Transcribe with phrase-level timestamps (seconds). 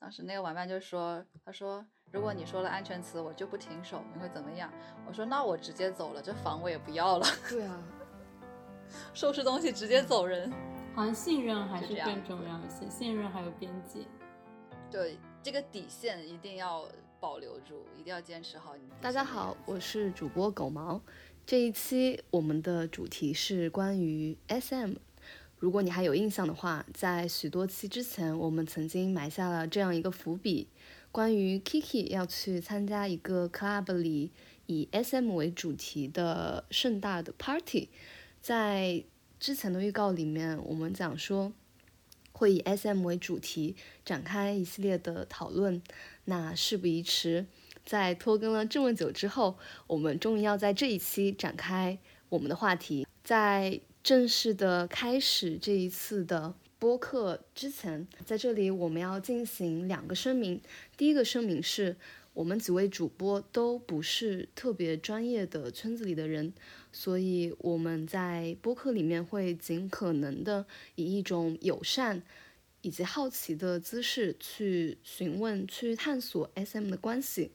[0.00, 4.72] 当时那个玩伴就说：“他说如果你说了安全词，我就不停手，你会怎么样？”
[5.06, 7.26] 我说：“那我直接走了，这房我也不要了。
[7.50, 7.82] 对啊，
[9.12, 10.52] 收拾东西直接走人。
[10.94, 14.06] 好像信任还是更重要一些，信任还有边界。
[14.90, 16.86] 对，这个底线一定要
[17.18, 18.82] 保留住，一定要坚持好你。
[19.00, 21.00] 大家好，我是主播狗毛。
[21.44, 24.94] 这一期我们的主题是关于 SM。
[25.58, 30.68] 如果你还有印象的话，在许多期之前，我们曾经埋下了这样一个伏笔，
[31.10, 34.30] 关于 Kiki 要去参加一个 club 里
[34.66, 37.88] 以 SM 为主题的盛大的 party。
[38.40, 39.02] 在
[39.40, 41.52] 之前的预告里面，我们讲说
[42.30, 45.82] 会以 SM 为主题展开一系列的讨论。
[46.26, 47.46] 那事不宜迟，
[47.84, 53.04] 在拖更了这么久之后，我们终于要在这一期展开我们的话题。
[53.24, 60.60] 在正式的开始这一次的播客之前，在这里我们要进行两个声明。
[60.96, 61.96] 第一个声明是
[62.32, 66.52] 我们几位主播都不是特别专业的圈子里的人，
[66.92, 72.22] 所以我们在播客里面会尽可能的以一种友善
[72.80, 77.50] 以及好奇的姿势去询问、去探索 SM 的关系。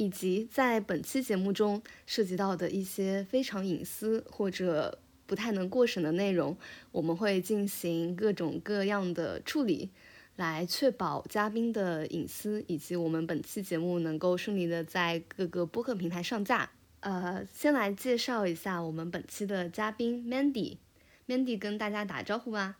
[0.00, 6.56] 以及在本期节目中涉及到的一些非常隐私或者不太能过审的内容，
[6.90, 9.90] 我们会进行各种各样的处理，
[10.36, 16.70] 来确保嘉宾的隐私，以及我们本期节目能够顺利的在各个播客平台上架。
[17.00, 22.78] 呃，先来介绍一下我们本期的嘉宾 Mandy，Mandy 跟大家打招呼吧。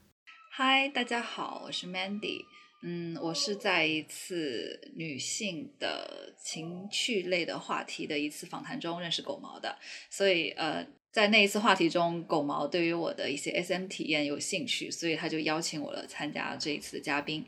[0.51, 2.47] 嗨，大家好，我是 Mandy。
[2.81, 9.77] 嗯，我是在一次女性的情趣类的话题的一次访谈中认识狗毛的，
[10.09, 10.87] 所以呃，
[11.19, 17.45] 在那一次话题中，狗毛对于我的一些 SM 体验有兴趣，所以他就邀请我了参加这一次的嘉宾。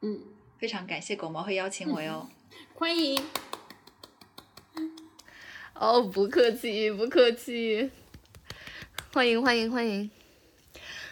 [0.00, 0.18] 嗯，
[0.58, 2.28] 非常感谢狗毛会邀请我哟。
[2.74, 3.22] 欢迎。
[5.74, 7.92] 哦，不客气，不客气，
[9.12, 10.10] 欢迎欢迎欢迎。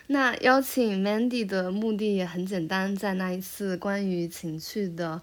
[0.09, 5.23] 那邀请 Mandy 的目的也很简单，在那一次关于情趣的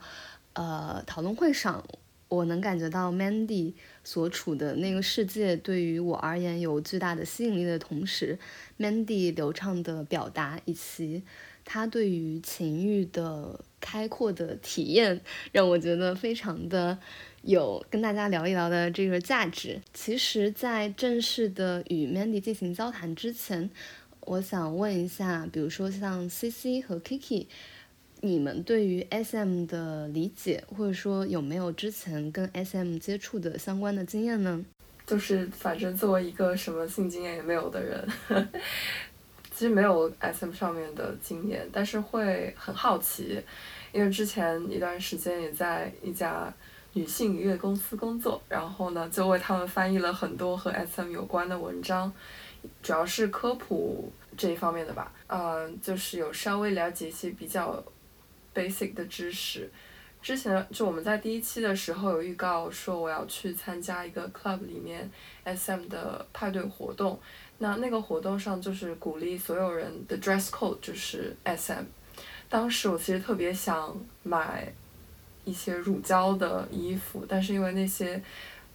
[0.53, 1.83] 呃讨论会上，
[2.29, 3.73] 我能感觉到 Mandy
[4.03, 8.37] 所处的那个世界对于我而言有巨大的吸引力的同时
[8.79, 11.23] ，Mandy 流畅的表达以及
[11.63, 15.21] 他对于情欲的开阔的体验，
[15.51, 16.97] 让我觉得非常的。
[17.43, 19.79] 有跟大家聊一聊的这个价值。
[19.93, 23.69] 其实，在正式的与 Mandy 进行交谈之前，
[24.19, 27.45] 我想问一下，比如说像 CC 和 Kiki，
[28.27, 34.63] 你们对于 SM 的理解，或者说有没有之前跟 SM 接触的相关的经验呢？
[35.05, 38.07] 就是反正作为一个什么性经验也没有的人，
[39.51, 43.41] 其实没有 SM 上面的经验，但是会很好奇，
[43.93, 46.53] 因为之前一段时间也在一家。
[46.93, 52.11] 女性音乐公司工作，然后呢，就为他们翻译了很多和 SM 有关的文章，
[52.81, 55.13] 主要是科普这一方面的吧。
[55.27, 57.83] 嗯，就是有稍微了解一些比较
[58.57, 59.69] basic 的知识。
[60.21, 65.09] 之前就我们在第一期的时候有预告说我要去参加一个 club 里面
[65.45, 67.19] SM 的派对活动，
[67.59, 71.83] 那那个活动上就是鼓励所有人的 dress code 就是 SM。
[72.49, 74.73] 当时我其实特别想买。
[75.45, 78.21] 一些乳胶的衣服，但是因为那些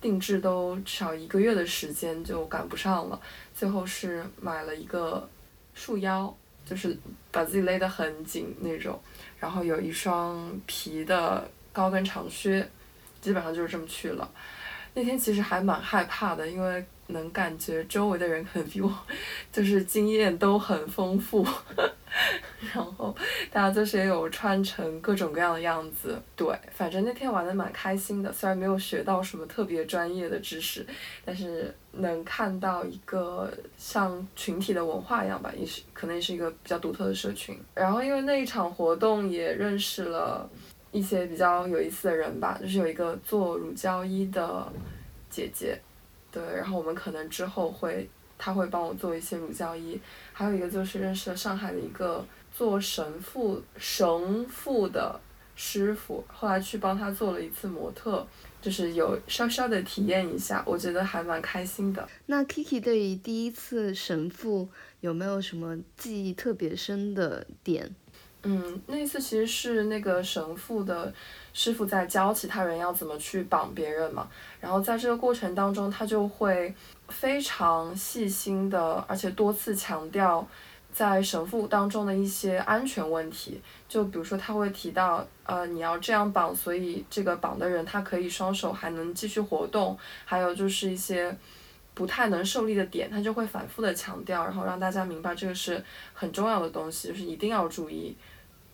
[0.00, 3.20] 定制都至少一个月的时间就赶不上了，
[3.54, 5.28] 最后是买了一个
[5.75, 6.97] 束腰，就是
[7.31, 8.99] 把自己勒得很紧那种，
[9.42, 12.64] 然后有一双皮的高跟长靴，
[13.20, 14.30] 基本上就是这么去了。
[14.94, 16.84] 那天其实还蛮害怕的，因为。
[17.08, 18.91] 能感觉周围的人可能比我，
[19.53, 21.47] 就是经验都很丰富，
[22.72, 23.14] 然后
[23.50, 30.86] 大家就是也有穿成各种各样的样子，对，反正那天玩的蛮开心的，虽然没有学到什么特别专业的知识，
[31.22, 37.58] 但是能看到一个像群体的文化一样吧，也是可能也是一个比较独特的社群。
[37.75, 40.48] 然后因为那一场活动也认识了
[40.92, 44.70] 一些比较有意思的人吧，就是有一个做乳胶衣的
[45.28, 45.81] 姐姐。
[46.31, 48.08] 对，然后我们可能之后会，
[48.38, 50.00] 他会帮我做一些乳胶衣，
[50.32, 52.25] 还有一个就是认识了上海的一个
[52.55, 55.20] 做神父神父的
[55.55, 58.26] 师傅，后来去帮他做了一次模特，
[58.62, 62.08] 就是有稍稍的体验一下，我觉得还蛮开心的。
[62.26, 64.70] 那 Kiki 对于第一次神父
[65.00, 67.94] 有没有什么记忆特别深的点？
[68.44, 71.12] 嗯，那一次其实是那个神父的。
[71.55, 74.27] 师傅在教其他人要怎么去绑别人嘛，
[74.59, 76.75] 然后在这个过程当中，他就会
[77.11, 80.49] 非常细心的，而且多次强调
[80.91, 89.94] 在神父当中的一些安全问题，就比如说他会提到，呃，你要这样绑，所以这个绑的人他可以双手还能继续活动，
[90.25, 91.37] 还有就是一些
[91.93, 95.85] 不太能受力的点，他就会反复的强调，然后让大家明白这个是
[96.15, 98.17] 很重要的东西，就是一定要注意，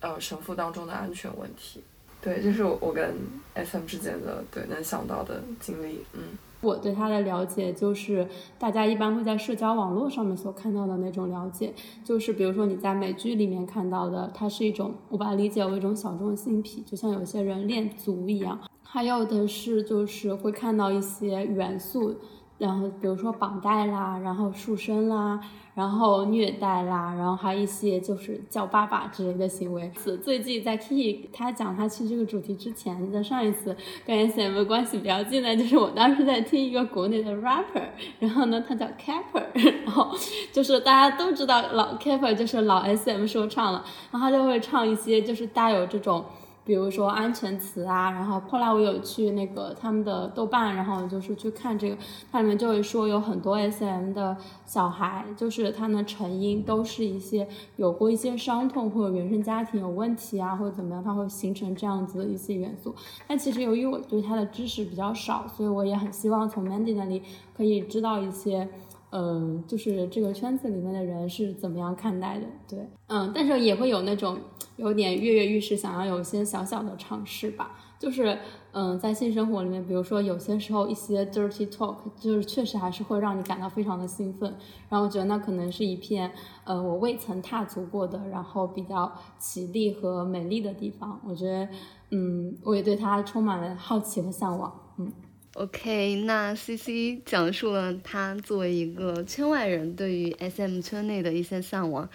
[0.01, 1.81] 呃，神父当中的安全问题。
[2.21, 3.15] 对，这是我跟
[3.55, 6.37] SM 之间的对能想到的经历，嗯。
[6.61, 11.73] 我对他的了解就是大家一般会在社交网络上面所看到的那种了解，
[12.03, 18.59] 就是比如说你在美剧里面看到的，它是一种我把它理解为一种小众性癖，就像有些人练足一样。
[18.83, 22.19] 还有的是就是会看到一些元素。
[22.59, 25.39] 然后比如说绑带啦，然后束身啦，
[25.73, 29.89] 然后虐待啦，然后还有一些就是叫爸爸之类的行为。
[30.21, 33.75] 最近在 Kiki 他讲他去这个主题之前，在上一次
[34.05, 37.81] 跟 SM 关系比较近的，就是我当时在听一个国内的 rapper，
[38.19, 39.43] 然后呢他叫 Capper，
[39.85, 40.13] 然后
[40.51, 46.25] 就是大家都知道老 Capper 就是老 SM 说唱了，然后他就会唱一些就是带有这种。
[46.69, 51.97] 比如说安全词啊，然后后来我有去那个他们的豆瓣，然后就是去看这个，
[52.31, 54.37] 它里面就会说有很多 SM 的
[54.67, 62.93] 小孩，就是他的成因都是一些有过一些伤痛或者原生家庭有问题啊，或者怎么样，它会形成这样子的一些元素。
[63.27, 67.23] 但其实由于我对他的知识比较少，所以我也很希望从 Mandy 那里
[67.57, 68.69] 可以知道一些。
[69.11, 72.45] 嗯，就是这个圈子里面的人是怎么样看待的？
[72.67, 74.37] 对，嗯，但是也会有那种
[74.77, 77.71] 有点跃跃欲试，想要有一些小小的尝试吧。
[77.97, 78.37] 就是，
[78.71, 84.55] 嗯，在性生活里面，比如说有些时候一些 dirty talk，就是确实还是会让你感到非常的兴奋。
[84.87, 86.31] 然后我觉得那可能是一片，
[86.63, 91.19] 呃，我未曾踏足过的，然后比较绮丽和美丽的地方。
[91.27, 91.67] 我觉得，
[92.11, 94.73] 嗯，我也对它充满了好奇和向往。
[94.97, 95.11] 嗯。
[95.53, 102.07] OK，那 CC 讲述了他作为一个圈外人对于 SM 圈内的一些向往。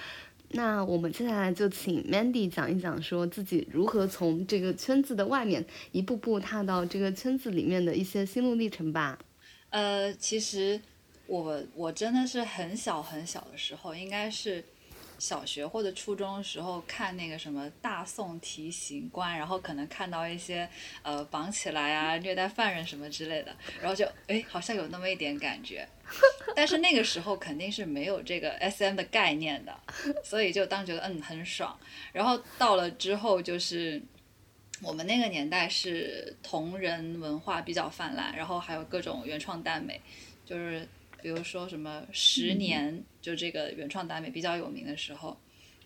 [0.51, 9.19] 那我们接下来就请 Mandy 讲一讲，说自己如何从这个圈子的外面一步步踏到这个圈子里面的一些心路历程吧。
[9.71, 10.81] 呃，其实
[11.27, 14.65] 我我真的是很小很小的时候，应该是。
[15.19, 20.69] 小学或者初中时候看那个什么大宋提刑官，然后可能看到一些
[21.03, 25.89] 呃绑起来啊虐待犯人什么之类的，然后就哎好像有那么一点感觉，
[26.55, 29.75] 但是那个时候肯定是没有这个 S M 的概念的，
[30.23, 31.79] 所以就当觉得嗯很爽。
[32.13, 34.03] 然后到了之后就是
[34.83, 40.01] 我们那个年代是同人文化比较泛滥，然后还有各种原创耽美，
[40.45, 40.87] 就是。
[41.25, 45.35] 比如说什么十年，就这个原创耽美比较有名的时候，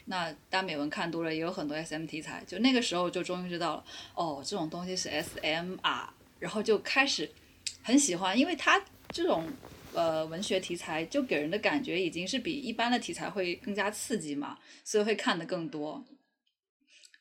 [0.06, 2.42] 那耽美文看多了，也有很多 SM 题材。
[2.44, 3.84] 就那个时候就终于知道了，
[4.16, 7.30] 哦，这种东西是 SM 啊，然后就开始
[7.82, 9.46] 很喜欢，因为它这种
[9.94, 16.04] 呃文学题材就给人的感觉已经是比一般的题材会更加刺激嘛，所以会看的更多。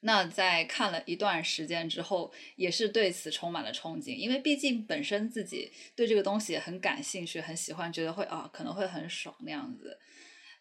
[0.02, 9.98] 那在看了一段时间之后，也是对此充满了憧憬，因为毕竟本身自己对这个东西很感兴趣，很喜欢，觉得会啊可能会很爽那样子。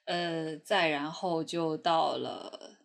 [0.07, 2.79] 呃，再然后就到了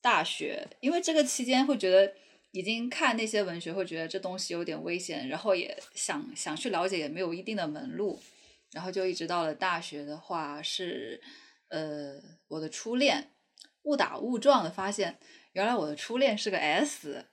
[0.00, 2.14] 大学，因为这个期间会觉得
[2.52, 8.18] 已经看那些文学，会觉得这东西有点危险，然后也想想去了解，也没有一定的门路，
[8.72, 11.20] 然后就一直到了大学的话，是
[11.68, 12.14] 呃
[12.48, 13.32] 我的初恋，
[13.82, 15.18] 误打误撞的发现。
[15.52, 17.24] 原来我的初恋是个 S，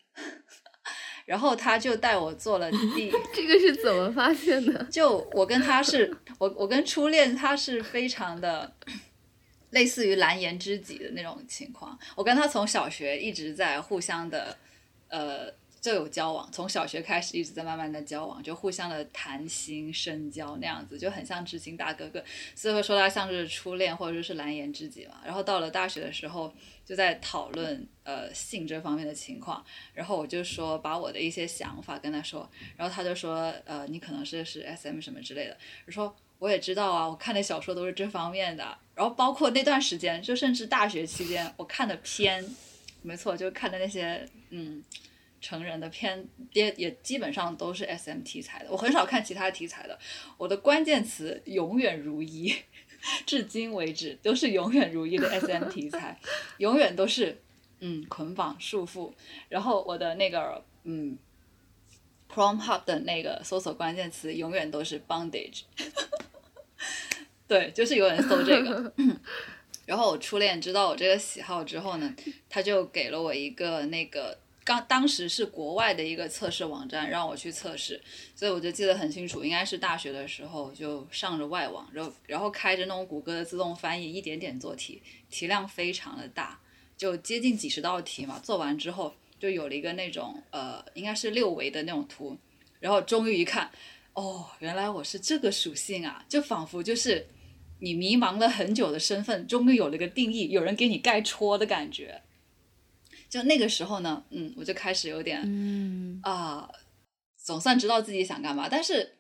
[1.26, 4.84] 然后他就带我做了 D， 这个是怎么发现的？
[4.92, 8.74] 就我跟他是，我我跟初恋他是非常的
[9.70, 11.98] 类似于蓝颜知己的那种情况。
[12.16, 14.58] 我跟他从小学一直在互相的
[15.08, 22.24] 呃就有交往，从小学开始一直在慢慢的交往，就互相的谈心深交那样子，就很像知心大哥哥，
[22.56, 25.22] 所以会说他像是初恋或者说是蓝颜知己嘛。
[25.26, 26.54] 然后到了大学的时候。
[26.90, 35.56] 就在讨论呃性这方面的情况，然后我就说把我的一些想法跟他说，然后他就说呃你可能是是 S M 什么之类的，
[35.86, 42.44] 我说我也知道啊，我看的小说都是这方面的，然后包括那段时间，就甚至大学期间我看的片，
[43.04, 44.84] 没错，就看的那些嗯
[45.42, 49.98] 成人的片也也基本上都是 S M 题材的，我很少看其他题材的，
[50.38, 52.56] 我的关键词永远如一。
[53.26, 56.20] 至今为止都是永远如一的 SM 题材，
[56.58, 57.42] 永远都是
[57.80, 59.14] 嗯捆绑束缚。
[59.48, 61.18] 然后我的那个嗯
[62.30, 65.62] Chrome Hub 的那个搜索关键词永远都是 bondage，
[67.48, 68.94] 对，就是有人搜这个。
[69.86, 72.14] 然后我初恋知道我这个喜好之后呢，
[72.50, 74.38] 他就给了我一个那个
[74.70, 78.00] 刚当时是国外的一个测试网站让我去测试，
[78.36, 86.60] 所以我就记得很清楚，应该是大学的时候就上着外网，然后然后开着那种谷歌的自动翻译，一点点做题，题量非常的大，
[86.96, 88.38] 就接近几十道题嘛。
[88.44, 92.38] 做完之后就有了一个那种呃，应该是六维的那种图，
[92.80, 93.72] 然后终于一看，
[94.14, 97.26] 哦，原来我是这个属性啊，就仿佛就是
[97.80, 102.22] 你迷茫了很久的身份，终于有了个定义，有人给你盖戳的感觉。
[103.30, 106.70] 就那个时候呢，嗯，我就开始有点，嗯啊、
[107.38, 108.68] 总算知道自己想干嘛。
[108.68, 109.18] 但是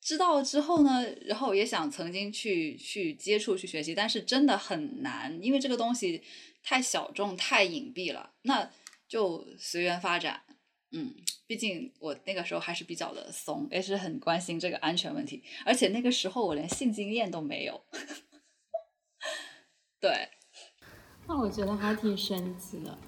[0.00, 6.22] 知道之后呢，然后也想曾经去去接触、去学习，但是真的很难，因为这个东西
[6.62, 8.32] 太小众、太隐蔽了。
[8.42, 8.70] 那
[9.06, 10.42] 就随缘发展，
[10.92, 11.14] 嗯，
[11.46, 15.42] 毕竟我那个时候还是比较的怂，也是很关心这个安全问题。
[15.66, 17.84] 而且那个时候我连性经验都没有，
[20.00, 20.28] 对。
[21.28, 22.98] 那我觉得还挺神奇的。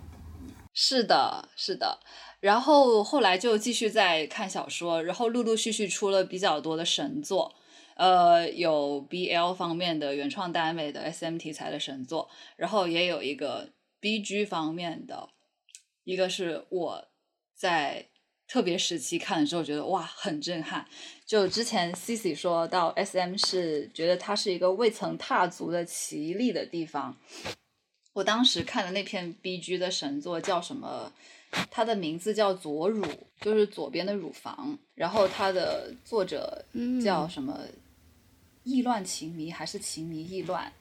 [0.75, 2.01] 是的，是的。
[2.41, 7.55] 然后后来就继续在看小说，然后陆陆续续出了比较多的神作，
[7.95, 15.29] 呃，有 BL 方面的原创耽美的 SM 题材的神作，然后也有一个 BG 方面的，
[16.03, 17.09] 一个是我
[17.55, 18.09] 在
[18.49, 20.85] 特别时期看的时候觉得哇很震撼。
[21.25, 27.17] 就之前 Cici 说到 SM 是觉得它是一个未曾踏足的奇丽的地方，
[28.13, 31.13] 我当时看的那篇 B G 的神作叫什么？
[31.71, 33.05] 它的名字叫左乳，
[33.41, 34.79] 就是左边的乳房。
[34.95, 36.65] 然后它的作者
[37.03, 37.59] 叫什么？
[38.65, 40.73] 意乱情迷还是情迷意乱？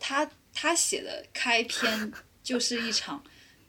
[0.00, 3.22] 他他写的开篇 就是一场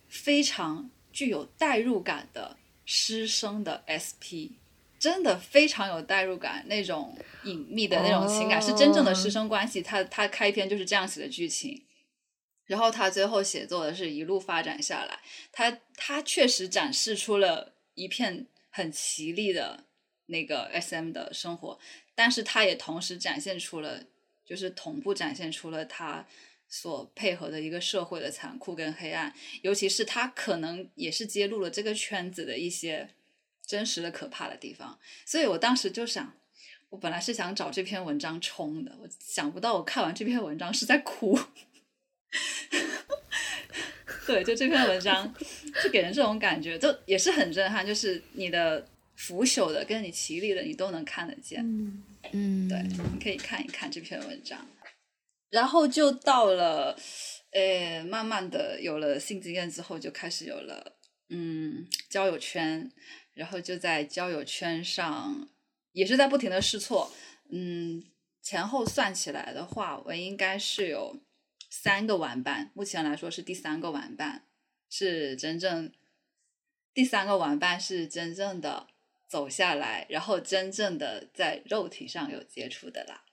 [0.08, 4.58] 非常具有代入感的师生的 SP，
[4.98, 9.82] 真的非常有代入感，那种隐秘的那种情感、是真正的师生关系。
[9.82, 11.80] 他他开篇就是这样写的剧情。
[12.72, 15.20] 然后他最后写作的是一路发展下来，
[15.52, 19.84] 他他确实展示出了一片很绮丽的
[20.28, 21.78] 那个 SM 的生活，
[22.16, 24.06] 但是他也同时展现出了，
[24.46, 26.26] 就是同步展现出了他
[26.70, 33.10] 所配合的一个社会的残酷跟黑暗，尤其是他可能也是揭露了这个圈子的一些
[33.66, 36.34] 真实的可怕的地方，所以我当时就想，
[36.88, 41.38] 我本来是想找这篇文章冲的，我想不到我看完这篇文章是在哭。
[44.28, 45.34] 对，就这篇文章，
[45.84, 47.86] 就给人这种感觉，就也是很震撼。
[47.86, 51.62] 就是你的腐朽的跟你绮丽的，你都能看得见。
[51.62, 54.66] 嗯，嗯，对，你可以看一看这篇文章。
[55.50, 56.98] 然后就到了，
[57.52, 60.96] 呃，慢慢的有了性经验之后，就开始有了
[61.30, 62.90] 嗯交友圈，
[63.34, 65.50] 然后就在交友圈上
[65.92, 67.12] 也是在不停的试错。
[67.50, 68.02] 嗯，
[68.42, 71.20] 前后算起来的话，我应该是有。
[71.72, 74.46] 三个玩伴，目前来说是第三个玩伴，
[74.90, 75.90] 是真正
[76.94, 78.88] 第三个玩伴是真正的
[79.26, 83.24] 走下来，然后真正的在肉体上有接触的啦。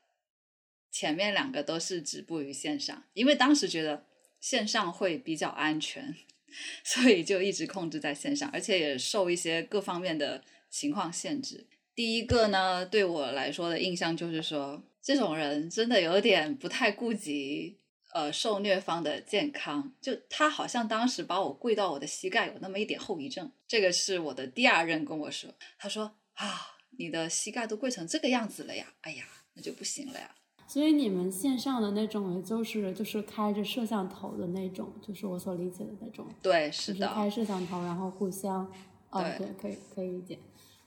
[0.93, 4.07] 前面两个都是止步于线上，因为当时觉得
[4.39, 6.15] 线上会比较安全，
[6.85, 11.67] 所以就一直控制在线上，而且也受一些各方面的情况限制。
[11.93, 17.78] 第一个呢，对我来说的印象就是说，这种人真的有点不太顾及。
[18.13, 23.51] 呃，受虐方的健康，就他好像当时把我跪到我的膝盖有那么一点后遗症。
[23.67, 29.25] 这个是我的第二任跟我说，他说啊，你的膝盖都跪成这个样子了呀，哎呀，
[29.55, 30.35] 那就不行了呀。
[30.67, 36.27] 所以你们线上的那种，也就是就是开着摄像头的那种，就是我所理解的那种。
[36.43, 37.01] 对，是的。
[37.01, 38.71] 就是开摄像头，然后互相，
[39.11, 40.39] 哦，对对，可以可以理解。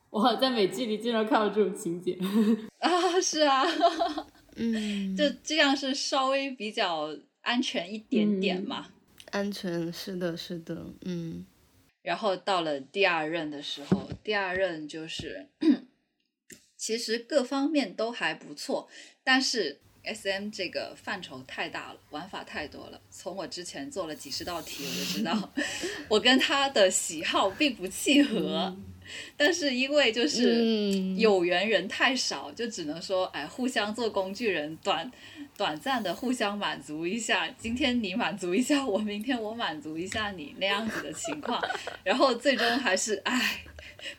[0.09, 2.17] 我在美剧里经常看到这种情节。
[2.79, 3.63] 啊，是啊。
[4.55, 8.87] 嗯，就这样是稍微比较安全一点点嘛。
[9.31, 11.45] 安全是的，是的，嗯。
[12.01, 15.47] 然后到了第二任的时候，第二任就是，
[16.75, 18.89] 其实各方面都还不错，
[19.23, 22.99] 但是 S M 这个范畴太大了，玩法太多了。
[23.11, 25.53] 从我之前做了几十道题，我就知道
[26.09, 28.75] 我跟他的喜好并不契合。
[29.37, 35.11] 但是因为就是嗯有缘人太少，就只能说哎，互相做工具人，短
[35.57, 37.49] 短暂的互相满足一下。
[37.57, 41.61] 今天你满足一下我，明天我满足一下你那样子的情况，
[42.03, 43.63] 然后最终还是哎，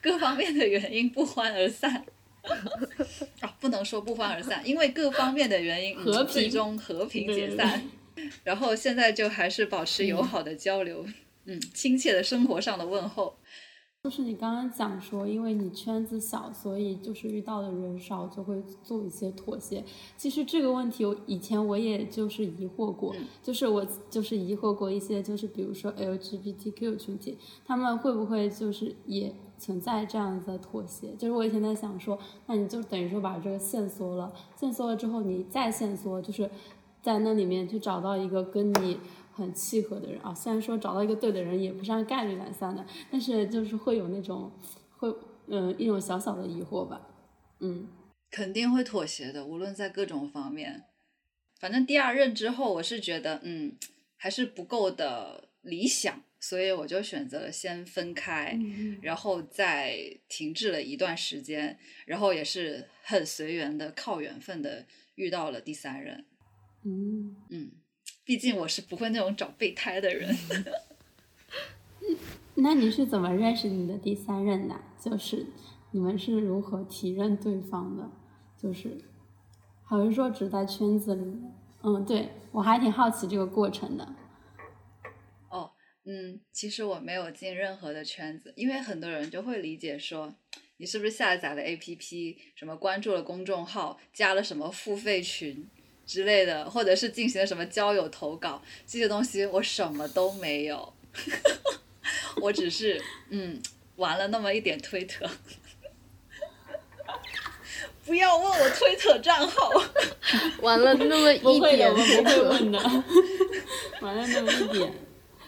[0.01, 2.05] 各方面的原因不欢而散。
[3.39, 7.81] 啊，不能说不欢而散，因为各方面的原因，和平最终和平解对散。
[8.43, 11.05] 然后现在就还是保持友好的交流，
[11.45, 13.37] 嗯，亲切的生活上的问候。
[14.03, 19.81] 就是你刚刚讲说，因为你圈子小，所以就是遇到的人少，就会做一些妥协。
[20.17, 31.13] 其实这个问题，我以前我也就是疑惑过，就是我就是疑惑过一些，就是比如说 LGBTQ 群体，他们会不会就是也存在这样子的妥协？
[31.17, 36.51] 就是我以前在想说，那你就等于说把这个线缩了，线缩了之后你再线缩，就是
[37.01, 38.97] 在那里面去找到一个跟你。
[39.33, 44.51] 很契合的人啊，虽然说找到一个对的人也不是按概率来算的，但是就是会有那种，
[44.97, 45.13] 会
[45.47, 47.01] 嗯一种小小的疑惑吧，
[47.59, 47.87] 嗯，
[48.29, 50.85] 肯定会妥协的，无论在各种方面。
[51.59, 53.75] 反正第二任之后，我是觉得嗯
[54.17, 58.59] 还是不够的理想，所以我就选择了先分开，
[59.01, 59.97] 然后再
[60.27, 64.85] 停滞了一段时间，然后也是很随缘的，靠缘分的
[65.15, 66.25] 遇到了第三任，
[66.85, 67.71] 嗯嗯。
[68.25, 70.35] 毕竟我是不会那种找备胎的人。
[72.55, 74.79] 那你是怎么认识你的第三任的？
[74.99, 75.47] 就是
[75.91, 78.09] 你们是如何提认对方的？
[78.55, 78.97] 就是
[79.83, 81.41] 好像说只在圈子里？
[81.81, 84.15] 嗯，对我还挺好奇这个过程的。
[85.49, 85.71] 哦，
[86.05, 90.33] 嗯，其实我没有进任何的圈子，因为很多人就会理解说，
[90.77, 95.67] 你是不是下载了 APP，什么关注了公众号，加了什么付费群？
[96.05, 100.93] 之类的，或者是进行了什么交友投稿这些东西，我什么都没有，
[102.41, 103.61] 我只是嗯
[103.95, 105.29] 玩了那么一点推特，
[108.05, 109.71] 不要问我推特账号，
[110.61, 111.39] 玩了那么一
[111.75, 112.79] 点，我不会问的，
[114.01, 114.93] 玩了那么一点，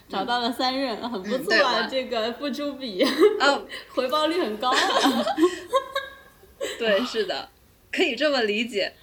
[0.07, 3.03] 找到了三任，很不错啊，这个付出比
[3.39, 4.77] 啊回报率很高啊，
[6.79, 7.49] 对，是的，
[7.91, 8.93] 可以这么理解，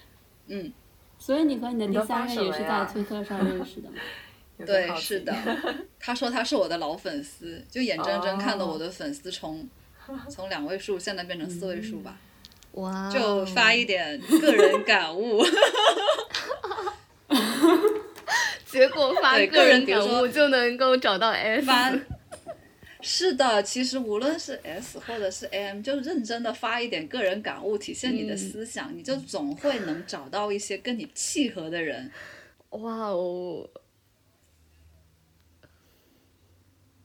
[0.47, 0.73] 嗯。
[1.25, 3.95] 所以你和你的第三任也是在推特上认识的吗？
[4.65, 5.33] 对，是的。
[5.97, 9.65] 他说他是我的老粉丝，就眼睁睁看到我的粉丝从
[10.29, 12.17] 从两位数现在变成四位数吧。
[12.73, 13.09] 哇！
[13.09, 15.41] 就发一点个人感悟。
[18.65, 21.65] 结果发个人感悟就能够找到 S。
[23.03, 32.09] 是的，其实无论是 S 或者是 M，就认真的发一点个人感悟，体现你的思想，你就总会能找到一些跟你契合的人。
[32.69, 33.69] 哇哦！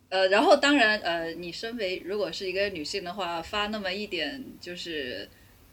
[0.08, 5.28] 呃，然后当然，呃，你身为如果是一个女性的话，发那么一点就是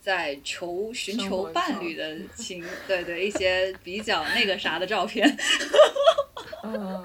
[0.06, 5.28] 在求寻求伴侣 的情，对对，一些比较那个啥的照片。
[6.64, 7.04] 嗯，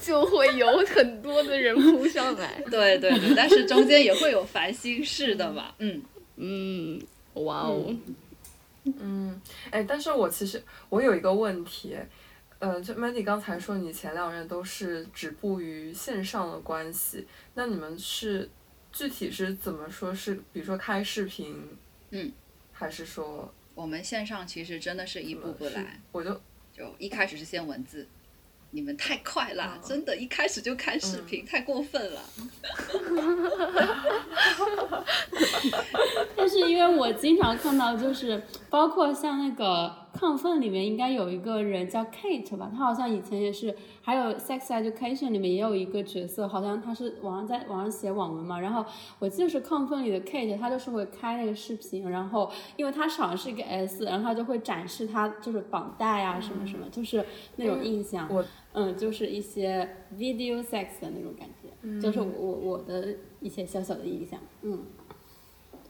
[0.00, 2.62] 就会有很多的人扑上来。
[2.70, 5.74] 对对对，但是中间也会有烦心事的嘛。
[5.78, 6.00] 嗯
[6.36, 7.02] 嗯，
[7.34, 7.92] 哇哦。
[8.84, 9.40] 嗯，
[9.72, 11.96] 哎，但是我其实我有一个问题，
[12.60, 18.48] 呃，就 Mandy 刚才说你前两任都是止步于线上的关系，那你们是
[18.92, 20.14] 具体是怎么说？
[20.14, 21.56] 是比如说开视频，
[22.12, 22.32] 嗯，
[22.72, 26.00] 还是说我们线上其实真的是一步步来？
[26.12, 26.40] 我就
[26.72, 28.06] 就一开始是先文字。
[28.74, 32.22] 你们太快了，真的，一开始就看视频，太过分了。
[36.34, 40.01] 但是因为我经常看到，就是包括像那个。
[40.12, 48.60] 亢奋里面应该有一个人叫 Kate 吧，他好像以前也是，还有 Sex Education 里面也有一个角色，好像他是网上在网上写网文嘛。
[48.60, 48.84] 然后
[49.18, 57.24] 我记得是亢奋里的 Kate，他就是会开那个视频，然后因为他少是一个 S，然后他就会展示他就是绑带啊什么什么，就是
[57.56, 58.28] 那种印象。
[58.74, 64.40] 嗯，就是一些 video sex 的那种感觉，就是我我的一些小小的印象。
[64.62, 64.78] 嗯，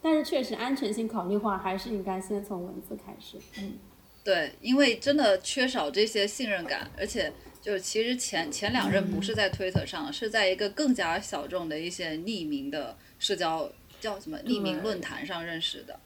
[0.00, 3.38] 但是确实安全性考虑话，还是应该先从文字开始。
[3.60, 3.74] 嗯。
[4.24, 13.68] 对，因为真的缺少这些信任感，而且就其实前前两任不是在推特上，是在一个更加小众的一些匿名的社交
[14.00, 15.98] 叫什么匿名论坛上认识的。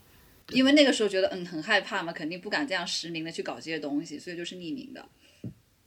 [0.50, 5.06] 因为那个时候觉得嗯很害怕嘛，肯定不敢这样实名的去搞这些东西，所以就是匿名的。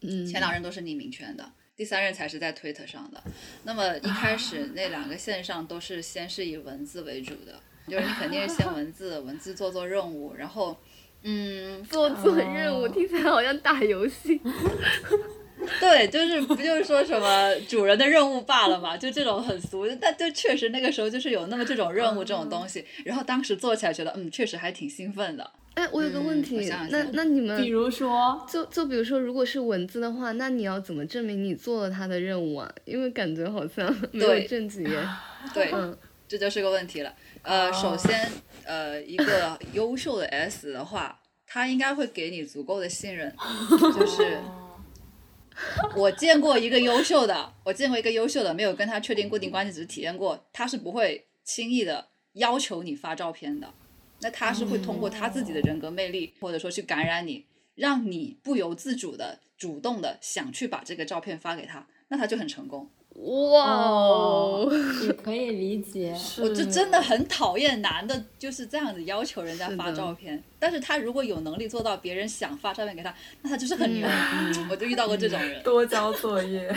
[0.01, 3.23] 嗯，前两任都是匿名圈的，第三任才是在推特上的。
[3.63, 10.77] 那么一开始那两个线上都是先是以文字为主的，就是你肯定是先文字，文字做做任务，然后。
[11.23, 14.39] 嗯，做做任务听起来好像打游戏。
[15.79, 25.51] 对，就是不就是说什么主人的任务罢了嘛，就这种很俗，但就确实那个时候就是有那么这种任务这种东西，然后当时做起来觉得嗯，确实还挺兴奋的。
[25.75, 32.73] 哎，我有个问题，那那你们比如说，就就比如说，如果是文字的话，那你要怎么证明你做了他的任务啊？
[32.85, 34.87] 因为感觉好像没有证据。
[35.53, 35.95] 对，嗯，
[36.27, 37.13] 这就是个问题了。
[37.43, 38.29] 呃，首先。
[38.65, 43.35] 呃，一个 优秀的 S 的话，他应该会给你足够的信任，
[43.97, 44.39] 就是
[45.95, 53.73] 我见过一个优秀的，我见过一个优秀的，没有跟他确定固定关系，只是体验过，他是不会轻易的要求你发照片的。
[54.21, 57.45] 那他是会通过他自己的人格魅力，或者说去感染你，
[57.75, 62.91] 让你不由自主的、主动的想去把这个照片发给他，那他就很成功。
[63.21, 64.71] 哇哦，
[65.03, 66.15] 也可以理解。
[66.41, 74.07] 我就真的很讨厌男的就是这样子要求人家发照片，但是他如果有能力做到别人想发照片给他，那他就是很牛。
[74.69, 75.61] 我就遇到过这种人。
[75.63, 76.73] 多交作业。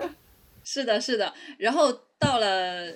[0.64, 1.34] 是的，是的。
[1.58, 2.92] 然后到了，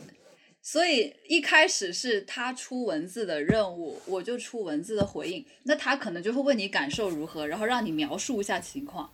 [0.62, 5.44] 所以一开始是他出文字的任务，我就出文字的回应。
[5.64, 9.10] 那他可能就会问你感受如何，然后让你描述一下情况。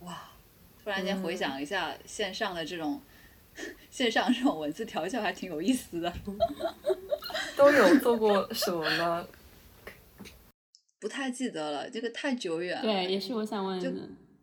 [0.00, 0.30] 哇，
[0.82, 3.00] 突然间回想一下线上的这种、
[3.90, 6.12] 线上这种文字调教，还挺有意思的。
[7.56, 9.26] 都有做过什么呢？
[10.98, 12.82] 不太记得了，这个太久远了。
[12.82, 13.92] 对，也是我想问的。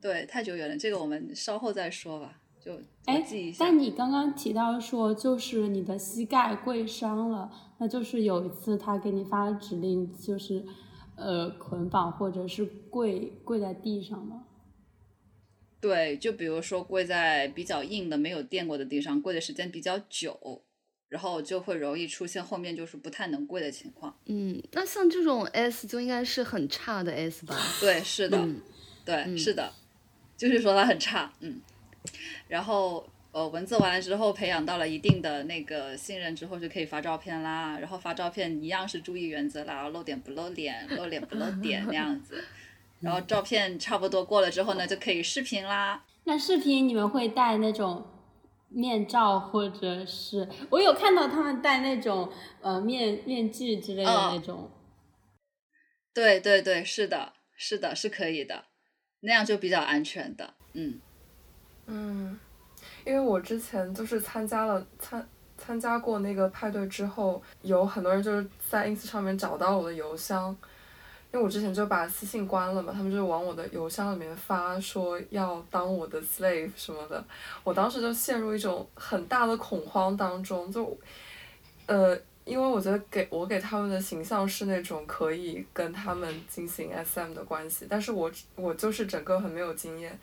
[0.02, 2.40] 对，太久远了，这个我们稍后再说吧。
[2.60, 3.66] 就我哎记一，下。
[3.66, 10.66] 但你刚刚提到说，就是你的膝盖跪伤了，那就是有一次他给你发指令，就是
[11.16, 14.44] 呃捆绑或者是跪跪在地上吗？
[15.88, 20.62] 对，就比如说跪在比较硬的、没有垫过的地上，跪的时间比较久，
[21.08, 24.14] 然后就会容易出现后面就是不太能跪的情况。
[24.26, 27.58] 嗯，那像这种 S 就应该是很差的 S 吧？
[27.80, 28.62] 对，是的，嗯
[29.06, 29.72] 对，是的，
[30.36, 31.62] 就是说它很差，嗯。
[32.50, 37.78] 然后呃，文字完了之后，培养到了一定的那个信任之后，就可以发照片啦。
[37.80, 42.44] 然后发照片一样是注意原则啦，露点不露脸，露脸不露点那样子。
[43.00, 46.04] 然后照片差不多过了之后呢，就可以视频啦。
[46.24, 48.06] 那视频你们会戴那种
[48.70, 52.30] 面罩，或者是我有看到他们戴那种
[52.62, 54.70] 呃面面具之类的哦那种。
[56.14, 58.66] 对对对，是的，是的，是可以的，
[59.22, 60.56] 那样就比较安全的。
[60.74, 61.00] 嗯，
[61.86, 62.40] 嗯，
[63.06, 70.58] 因为我之前就是参加了参参加过那个派对之后，有很多人就是在 ins 上面找到我的邮箱，
[71.34, 77.24] 因为我之前就把私信关了嘛，他们就往我的邮箱里面发说要当我的 slave 什么的，
[77.64, 80.98] 我当时就陷入一种很大的恐慌当中，就
[81.86, 82.18] 呃。
[82.48, 90.18] 因为我觉得给我给他们的形象是那种可以跟他们进行 SM 的关系，但是我我就是整个很没有经验，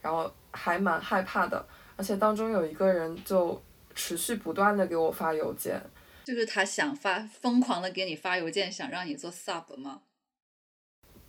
[0.00, 1.62] 然后还蛮害怕的，
[1.94, 3.62] 而且当中有一个人就
[3.94, 5.78] 持续不断的给我发邮件，
[6.24, 10.00] 就是他想发疯狂的给你发邮件，想让你做 sub 吗？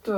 [0.02, 0.14] 对，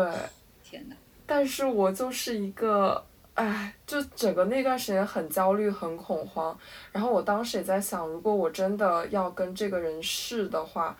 [0.63, 0.97] 天哪！
[1.27, 3.03] 但是我就是一个，
[3.35, 6.57] 哎，就整个那段时间很焦虑、很恐慌。
[6.91, 10.97] 然后我当时也在想，如果我真的要跟这个人试的话，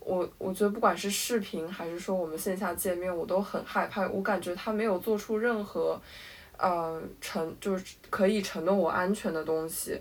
[0.00, 4.06] 我我觉得不管是视频还是说我们线下见面，我都很害怕。
[4.08, 6.00] 我感觉他没有做出任何，
[6.56, 10.00] 呃，承就是可以承诺我安全的东西，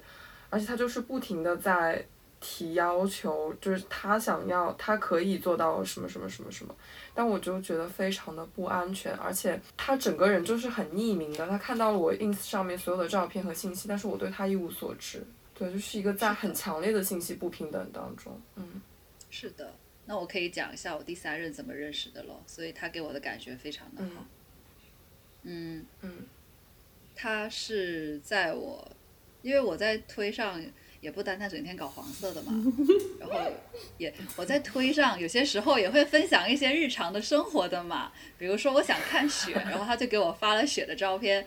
[0.49, 2.05] 而且他就是不停的在
[2.39, 6.75] 提要求，就是他想要，他可以做到什么什么什么什么。
[7.13, 15.23] 但我就觉得非常的不安全，而且他整个人就是很匿名的，他看到了我 ins 上面所有的照片和信息，但是我对他一无所知。
[15.55, 18.81] 对，就是一个在很强烈的信息不平等当中，嗯
[19.29, 19.71] 是的，
[20.05, 24.25] 那我可以讲一下我第三任怎么认识的咯，所以他给我的感觉非常的好。
[25.43, 26.25] 嗯嗯
[27.15, 28.91] 他是在我，
[29.43, 30.59] 因为我在推上
[31.03, 32.51] 也不单单整天搞黄色的嘛，
[33.19, 33.35] 然后
[33.99, 41.45] 也我在推上有些时候也会分享一些日常的生活的嘛，比如说我想看雪，然后他就给我发了雪的照片。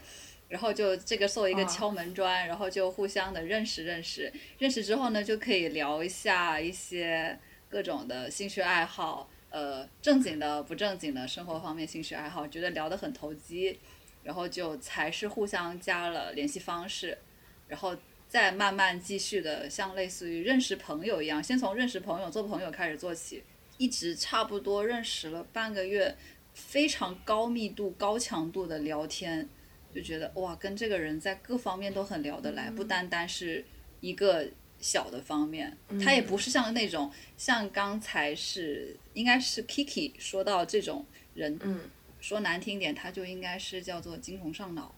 [0.49, 7.37] 然后就这个作为一个敲门砖，然后就互相的认识认识，认识之后呢，就可以聊一下一些
[7.69, 13.77] 各种的兴趣爱好，呃，正经的、不正经的生活方面兴趣爱好，觉得聊得很投机，
[14.23, 17.19] 然后就才是互相加了联系方式，
[17.67, 17.97] 然后
[18.37, 23.43] 再慢慢继续的像类似于认识朋友一样，先从认识朋友、做朋友开始做起，
[23.79, 26.15] 一直差不多认识了半个月，
[26.53, 29.49] 非常高密度、高强度的聊天。
[29.95, 33.65] 就觉得哇，跟这个人在各方面都很聊得来，不单单是
[34.03, 34.47] 一个
[34.79, 41.81] 小的方面，他也不是像那种像刚才是应该是 Kiki 说到这种人，嗯。
[42.21, 44.95] 说难听点，他就应该是叫做精虫上脑，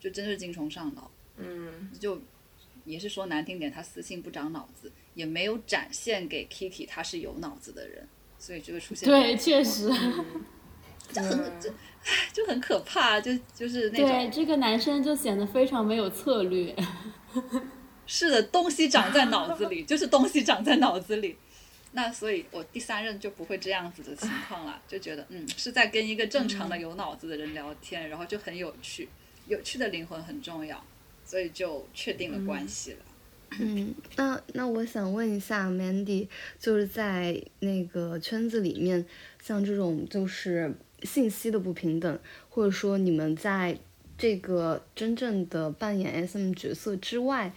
[0.00, 1.92] 就真是精虫上脑，嗯。
[2.00, 2.20] 就
[2.84, 9.90] 也是说难听点，他私信不长脑子，也没有展现给 Kiki 他是有脑子的人，所以就会出现对，确实，
[11.12, 11.72] 这很这
[12.32, 16.74] 就很可怕，就就是那对种这个男生就显得非常没有策略。
[18.06, 21.38] 是的，东西长在脑子里，就是东西长在脑子里。
[21.92, 29.08] 那所以，我第三任就不会这样子的情况了，就觉得嗯是在跟一个正常的有脑子的人聊天，然后就很有趣。
[29.46, 30.84] 有趣的灵魂很重要，
[31.34, 32.98] 所以就确定了关系了。
[33.58, 36.28] 嗯，那那我想问一下 Mandy，
[36.60, 39.04] 就是在那个圈子里面，
[39.42, 43.76] 像这种就是信息的不平等，或者说你们在
[44.16, 47.52] 这个真正的扮演 SM 角色之外，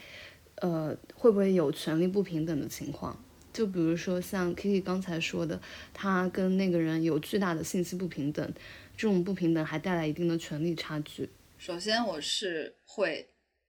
[0.55, 3.23] 呃，会不会有权利不平等的情况？
[3.53, 5.61] 就比如说像 Kiki 刚才说的，
[5.93, 8.51] 他跟那个人有巨大的信息不平等，
[8.97, 11.29] 这种不平等还带来一定的权利差距。
[11.59, 13.27] 首先，我是会。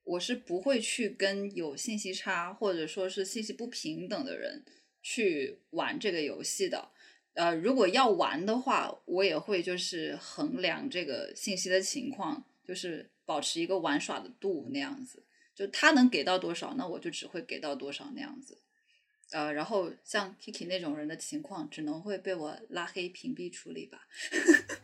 [0.09, 4.65] 我是不会去跟有信息差或者说是信息不平等的人
[5.03, 6.89] 去玩这个游戏的。
[7.33, 15.23] 呃，如果要玩的话，我也会就是衡量这个信息的情况，就是保持一个玩耍的度那样子。
[15.53, 18.57] 就他能给到多少，那我就只会给到多少那样子。
[19.31, 24.07] 呃，然后像 Kiki 那种人的情况，只能会被我拉黑屏蔽处理吧。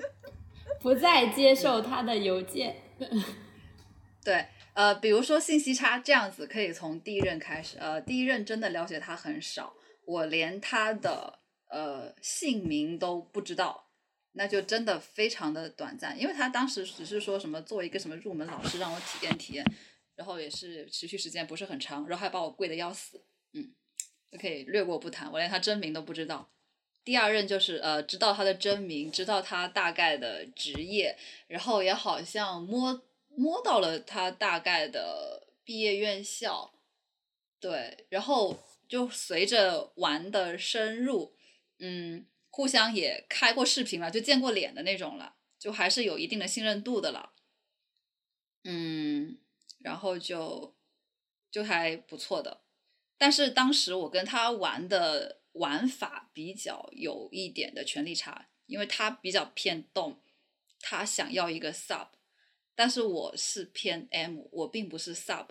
[0.79, 2.75] 不再接受他的邮件。
[4.23, 4.45] 对。
[4.75, 7.77] 呃，比如说信息差这样子，可以从第一任开始。
[7.79, 9.73] 呃，第一任真的了解他很少，
[10.05, 13.87] 我连他的呃姓名都不知道，
[14.33, 16.19] 那就真的非常的短暂。
[16.19, 19.65] 因为他当时只是说什么作为一个什么入门老师让我体验体验，
[20.17, 23.71] 然后也是持续时间不是很长，然后还把我跪的要死，嗯，
[24.29, 25.31] 就可以略过不谈。
[25.31, 26.49] 我连他真名都不知道。
[27.05, 33.01] 第二任就是呃知道他的真名，知道他大概的职业，然后也好像摸。
[33.35, 36.73] 摸到了他大概的毕业院校，
[37.59, 41.35] 对，然后就随着玩的深入，
[41.79, 47.33] 嗯，互相也开过视频了，就见过脸的那种了，就还是有一定的信任度的了，
[48.63, 49.37] 嗯，
[49.79, 50.75] 然后就
[51.51, 52.61] 就还不错的，
[53.17, 60.21] 但是当时我跟他玩的玩法比较有一点的权力差，因为他比较偏动，
[60.79, 62.07] 他想要一个 sub。
[62.75, 65.47] 但是我是偏 M，我并不是 Sub，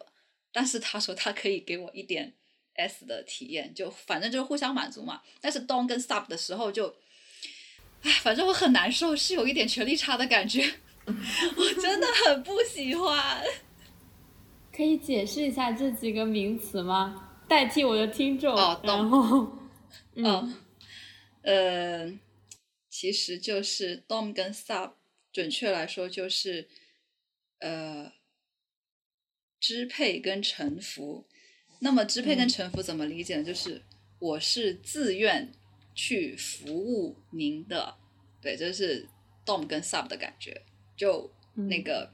[0.52, 2.34] 但是他说他可以给我一点
[2.74, 5.22] S 的体验，就反正就是互相满足嘛。
[5.40, 6.94] 但是 Don 跟 Sub 的时候就，
[8.02, 10.62] 唉，反正我很难受，是有一点权力差的感觉，
[11.06, 13.42] 我真的很不喜欢。
[14.70, 17.38] 可以解释一下这几个名词吗？
[17.48, 18.54] 代替我的听众。
[18.54, 19.50] 哦，然后，
[20.16, 20.54] 嗯，
[21.42, 22.12] 呃，
[22.90, 24.92] 其实就是 Dom 跟 Sub，
[25.32, 26.68] 准确来说就是。
[27.64, 28.12] 呃，
[29.58, 31.26] 支配跟臣服，
[31.78, 33.42] 那么支配跟臣服怎么理解呢？
[33.42, 33.82] 就是
[34.18, 35.50] 我是自愿
[35.94, 37.96] 去服务您的，
[38.42, 39.08] 对，这是
[39.46, 40.60] dom 跟 sub 的感觉，
[40.94, 42.12] 就那个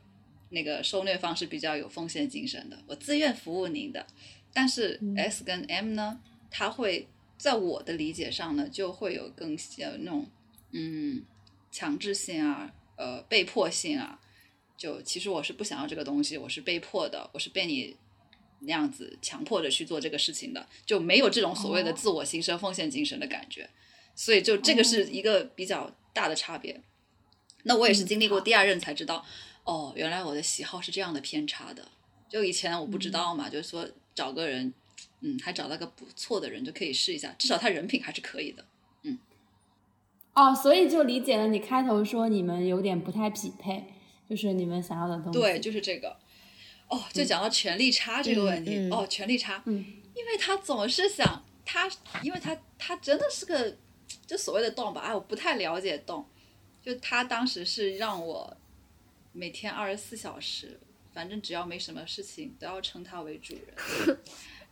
[0.50, 4.06] 那个受虐方是比较有奉献精神的，我自愿服务您的。
[4.52, 10.30] 但是 s 跟 m 呢，它会在我的理解上呢，就会有更有那种
[10.70, 11.24] 嗯
[11.72, 14.20] 强制性啊，呃被迫性啊。
[14.80, 17.94] 就其实我是不想要这个东西，我是被迫的，我是被你
[18.60, 23.68] 那样子强迫着去做这个事情的，就没有这种所谓的自我牺牲、奉献精神的感觉，
[24.14, 26.80] 所以就这个是一个比较大的差别。
[27.64, 29.22] 那我也是经历过第二任才知道，
[29.64, 31.86] 哦，原来我的喜好是这样的偏差的。
[32.26, 34.72] 就以前我不知道嘛，就是说找个人，
[35.20, 38.64] 嗯，还找到个不错的人就可以试一下，至少他人品还是可以的，
[39.02, 39.18] 嗯。
[40.32, 43.84] 哦，所以就理解了你开头说你们有点不太匹配。
[44.30, 45.40] 就是你们想要的东西。
[45.40, 46.16] 对，就是这个。
[46.86, 48.88] 哦，就讲到权力差这个问题。
[48.88, 49.60] 哦，权力差。
[49.66, 49.84] 嗯。
[50.14, 51.90] 因为他总是想他，
[52.22, 53.76] 因为他他真的是个
[54.24, 55.00] 就所谓的动吧。
[55.00, 56.24] 哎，我不太了解动。
[56.80, 58.56] 就他当时是让我
[59.32, 60.78] 每天二十四小时，
[61.12, 64.18] 反正只要没什么事情，都要称他为主人。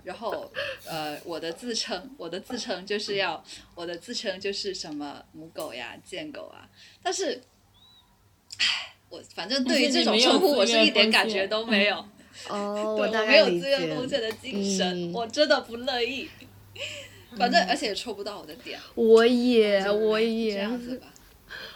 [0.04, 0.48] 然后，
[0.86, 3.44] 呃，我的自称，我的自称就是要，
[3.74, 6.70] 我的自称就是什么母狗呀、贱狗啊。
[7.02, 7.42] 但是，
[8.58, 8.94] 唉。
[9.08, 11.96] 我反正对于这种称呼，我是一点感觉都没有。
[12.48, 16.28] 哦， 我没有自愿奉献的精神，我真的不乐意。
[17.36, 18.78] 反正而且也抽不到我的点。
[18.94, 20.54] 我也，我也。
[20.54, 21.06] 这样子吧。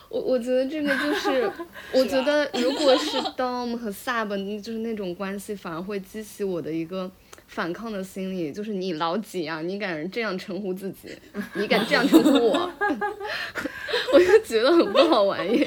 [0.09, 1.51] 我我觉得这个就 是，
[1.93, 7.11] 我觉得如果是 Dom 和 Sub，就是那种关系，反而会激起我的一个
[7.47, 9.63] 反抗的心理，就是你老几啊？
[9.63, 11.17] 你敢这样称呼自己？
[11.55, 12.71] 你敢这样称呼我？
[14.13, 15.67] 我就觉得很不好玩耶。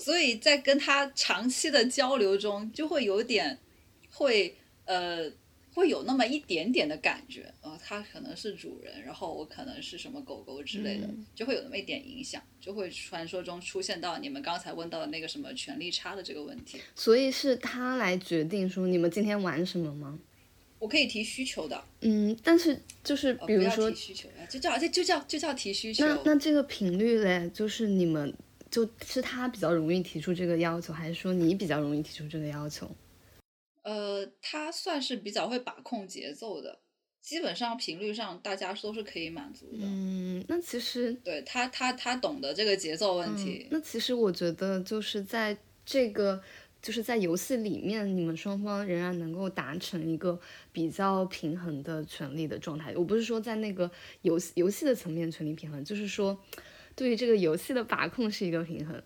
[0.00, 3.58] 所以在跟他长期的交流中，就会有点，
[4.10, 5.30] 会呃，
[5.74, 16.78] 会有那么一点点的感觉，呃，他可能是主人，然后我可能是什么狗狗之类的，就会有那么一点影响，就会传说中出现到你们刚才问到的那个什么权力差的这个问题。
[16.96, 20.18] 所以是他来决定说你们今天玩什么吗？
[20.78, 21.84] 我可以提需求的。
[22.00, 26.06] 嗯，但是就是比如说提需求，就叫就就叫就叫提需求。
[26.06, 28.34] 那那这个频率嘞，就是你们。
[28.70, 32.90] 就是他比较容易提出这个要求，还是说你比较容易提出这个要求？
[33.82, 36.78] 呃，他算是比较会把控节奏的，
[37.20, 39.78] 基本上频率上大家都是可以满足的。
[39.82, 43.66] 嗯，那其实对他，他他懂得这个节奏问题。
[43.70, 46.42] 那其实我觉得就是在这个。
[46.82, 50.40] 就是在游戏里面，你们双方仍然能够达成一个
[50.72, 52.96] 比较平衡的权利的状态。
[52.96, 53.90] 我不是说在那个
[54.22, 56.42] 游戏游戏的层面权利平衡，就是说
[57.00, 59.02] 对于这个游戏的把控是一个平衡。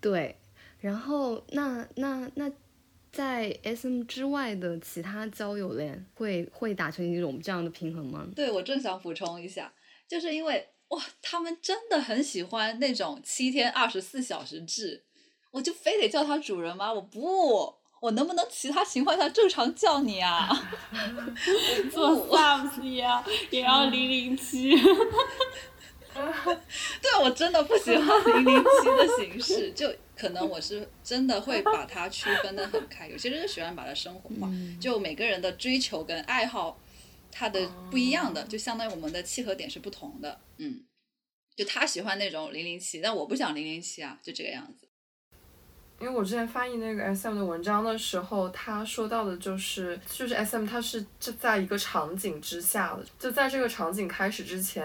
[0.00, 0.36] 对，
[0.78, 2.48] 然后那那那
[3.10, 8.24] 在 SM 之外的其他交友链会会达成一种这样的平衡吗？
[8.36, 9.72] 对，我正想补充一下，
[10.06, 15.02] 就是因为哇，他们真的很喜欢那种七天二十四小时制。
[15.50, 16.92] 我就非得叫他主人吗？
[16.92, 20.48] 我不，我能不能其他情况下正常叫你啊？
[21.90, 24.72] 做 subs 呀，也要零零七。
[27.00, 33.08] 对，我真的不喜欢零零七的形式，就可能我是真的会把它区分的很开。
[33.08, 36.78] 有些人喜欢把它生活化，就每个人的追求跟爱好，
[37.30, 40.40] 它的不一样的，就相当于我们的契合点是不同的。
[40.58, 40.84] 嗯，
[41.56, 44.86] 就他喜欢那种零零七，但我不想零零七啊，就这个样子。
[46.00, 54.84] 因为我之前翻译那个 S M 的文章的时候，他说到的就是，就是 S M 它是就在一个场景之下的，就在这个场景开始之前，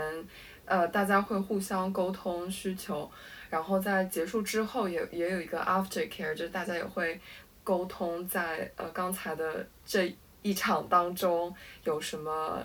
[0.67, 3.09] 呃，大家会互相沟通需求，
[3.49, 7.19] 然后在结束之后也也有一个 after care，就是大家也会
[7.63, 12.61] 沟通在呃刚才的这一场当中有什么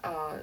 [0.00, 0.38] 呃，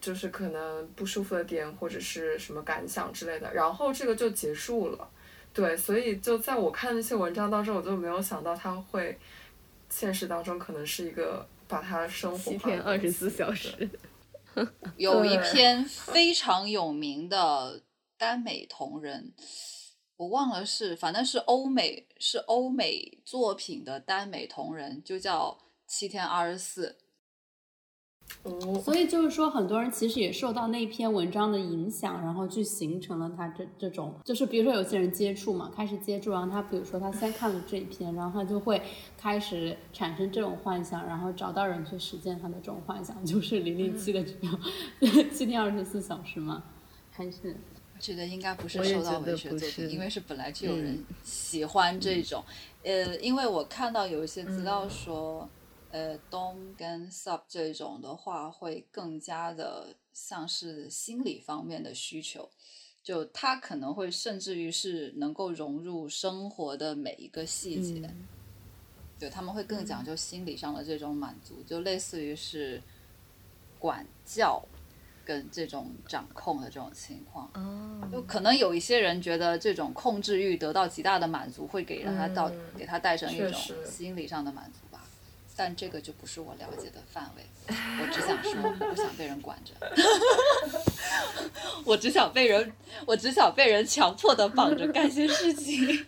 [0.00, 5.08] 就是可能不舒服的点或者是什么感想之类的，然后这个就结束了。
[5.52, 9.18] 对，所以就在我看那些文章当中，我就没有想到他会
[9.90, 13.88] 现实当中可能是一个把他生活七天二十四小时。
[14.96, 17.82] 有一篇非常有名的
[18.16, 19.34] 耽美同人，
[20.16, 26.98] 我忘了是，反正是欧美是欧美作品的耽美同人，就叫七天二十四。
[28.82, 38.80] 所以就是说，很多人其实也受到那篇文章的影响，然后去形成了他这这种，就是比如说有些人接触嘛，开始接触，然后他比如说他先看了这一篇，然后他就会
[39.18, 44.60] 开始产生这种幻想，然后找到人去实践他的这种幻想，就是零零七的这样
[45.32, 46.62] 七天二十四小时吗？
[47.10, 47.54] 还是？
[47.94, 52.42] 我觉得应该不是受到文学作品，因为是本来就有人喜欢这种，
[52.82, 55.48] 呃，因为我看到有一些资料说。
[55.90, 62.50] 呃，dom 跟 sub 这种的话，会更加的像是心理方面的需求，
[63.02, 68.08] 就他可能会甚至于是能够融入生活的每一个细节，
[69.18, 72.82] 对他们会更讲究心理上的这种满足，就类似于是
[73.78, 74.62] 管教
[75.24, 77.50] 跟这种掌控的这种情况。
[77.54, 83.52] 哦，就可能有一些人觉得这种控制欲得到极大的满足，会给让他到给他带上一种
[83.86, 84.80] 心理上的满足。
[85.60, 89.72] 但这个就不是我了解的范围，我只想说，我不想被人管着，
[91.84, 92.72] 我只想被人，
[93.04, 96.06] 我只想被人强迫的绑着干些事情。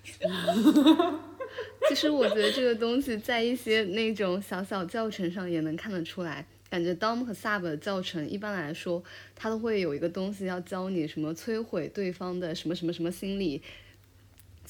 [1.89, 9.03] 其实我觉得这个东西在一些那种小小教程上也能看得出来，感觉 Dom 和 Sub 的教程一般来说，
[9.35, 13.61] 它都会有一个东西要教你什么摧毁对方的什么什么什么心理。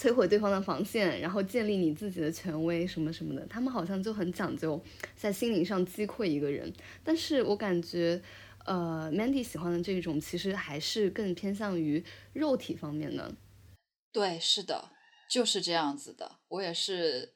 [0.00, 4.82] 摧毁对方的防线，然后建立你自己的权威，什么什么的，他们好像就很讲究
[5.14, 6.72] 在心灵上击溃一个人。
[7.04, 8.18] 但是我感觉，
[8.64, 13.30] 呃，Mandy 喜欢的这种其实还是更偏向于肉体方面的。
[14.10, 14.88] 对，是的，
[15.30, 16.38] 就是这样子的。
[16.48, 17.34] 我也是，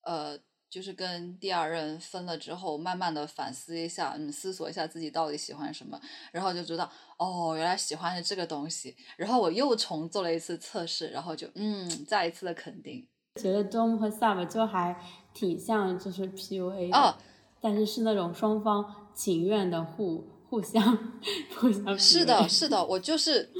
[0.00, 0.40] 呃。
[0.68, 5.98] 就是跟第二任分了之后，慢慢的反思一下，嗯，思索一下自己到底喜欢什么，
[6.32, 8.96] 然后就知道，哦，原来喜欢是这个东西。
[9.16, 13.06] 然后我又重做了一次测试，然后就，嗯，再一次的肯定。
[13.40, 14.96] 觉得 Dom 和 Sub 就还
[15.34, 17.14] 挺像，就是 PUA 哦，
[17.60, 20.82] 但是是那种双方情愿的互互相
[21.56, 21.98] 互相。
[21.98, 23.50] 是的，是 的，我就是。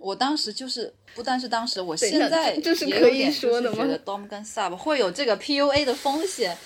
[0.00, 6.56] 我当时就是，不但是当时，我现在也有点觉得 dom 跟 sub 会有这个 PUA 的风险，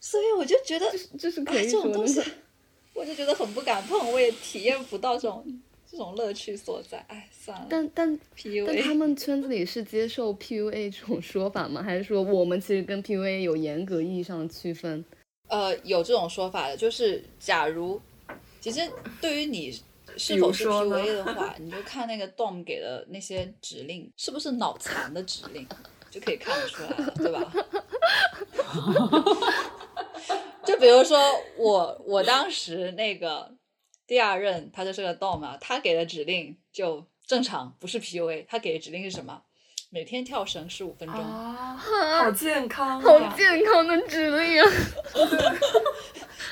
[0.00, 0.86] 所以我就觉得
[1.18, 2.24] 就是可以说的。
[2.94, 5.44] 我就觉得很不敢碰，我也体验不到这种
[5.90, 6.98] 这种乐趣所在。
[7.08, 7.66] 哎，算了。
[7.68, 11.82] 但但 PUA，但他们圈子里是接受 PUA 这种说法吗？
[11.82, 15.04] 还是说我们其实跟 PUA 有严格意义上的区分？
[15.48, 18.00] 呃，有这种说法的，就是假如
[18.60, 18.80] 其实
[19.20, 19.80] 对于你。
[20.20, 25.66] 是否是 PUA 的话，你就看那个 Dom 给的那些指令是不是脑残的指令，
[26.10, 27.52] 就可以看得出来了，对吧？
[30.64, 31.18] 就比如说
[31.56, 33.50] 我，我当时那个
[34.06, 38.44] 第二任他就是个 Dom 啊，他给的指令就正常，不是 PUA。
[38.46, 39.42] 他给的指令是什么？
[39.92, 41.76] 每天跳绳十五分钟，啊，
[42.22, 44.70] 好健康、啊，好健康的指令啊！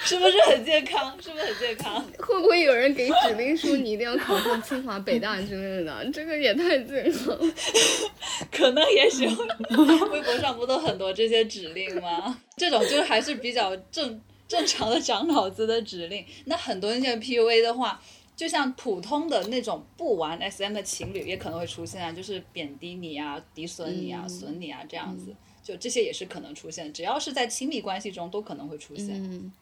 [0.02, 1.16] 是不是很健康？
[1.22, 2.04] 是不是很健康？
[2.18, 6.04] 会不会有人给指令说你一定要考上清华、北大之类的？
[6.12, 7.54] 这个也太健康了。
[8.50, 12.36] 可能也许微博上不都很多这些指令吗？
[12.56, 16.24] 这种就是还是比较正正常的长脑子的指令。
[16.46, 18.02] 那很多那些 PUA 的话，
[18.38, 29.20] 就像普通的那种不玩 SM 的情侣也可能会出现啊，就是贬低你啊、诋损你啊、嗯损你啊这样子，就这些也是可能出现，只要是在亲密关系中都可能会出现。
[29.20, 29.52] 嗯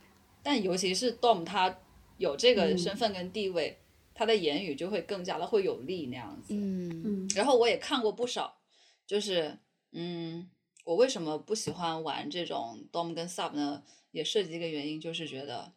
[0.42, 1.78] 但尤其是 Dom 他
[2.18, 3.78] 有这个嗯身份跟地位，
[4.14, 6.54] 他的言语就会更加的会有力那样子。
[6.54, 8.58] 嗯嗯然后我也看过不少，
[9.06, 9.58] 就是
[9.92, 10.48] 嗯，
[10.84, 13.82] 我为什么不喜欢玩这种 Dom 跟 Sub 呢？
[14.12, 15.72] 也涉及一个原因，就是觉得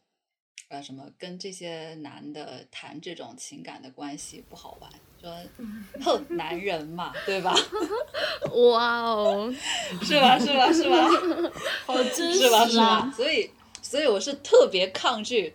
[0.70, 4.90] 呃什么跟这些男的谈这种情感的关系不好玩。
[5.22, 5.36] 说，
[6.02, 7.54] 哼，男人嘛，对吧？
[8.72, 9.54] 哇哦，
[10.02, 10.40] 是吧？
[10.40, 10.72] 是吧？
[10.72, 11.08] 是吧？
[11.86, 12.66] 好真是吧？
[12.66, 13.14] 实是吧啊！！
[13.14, 13.50] 所以，
[13.82, 15.54] 所以我是特别抗拒，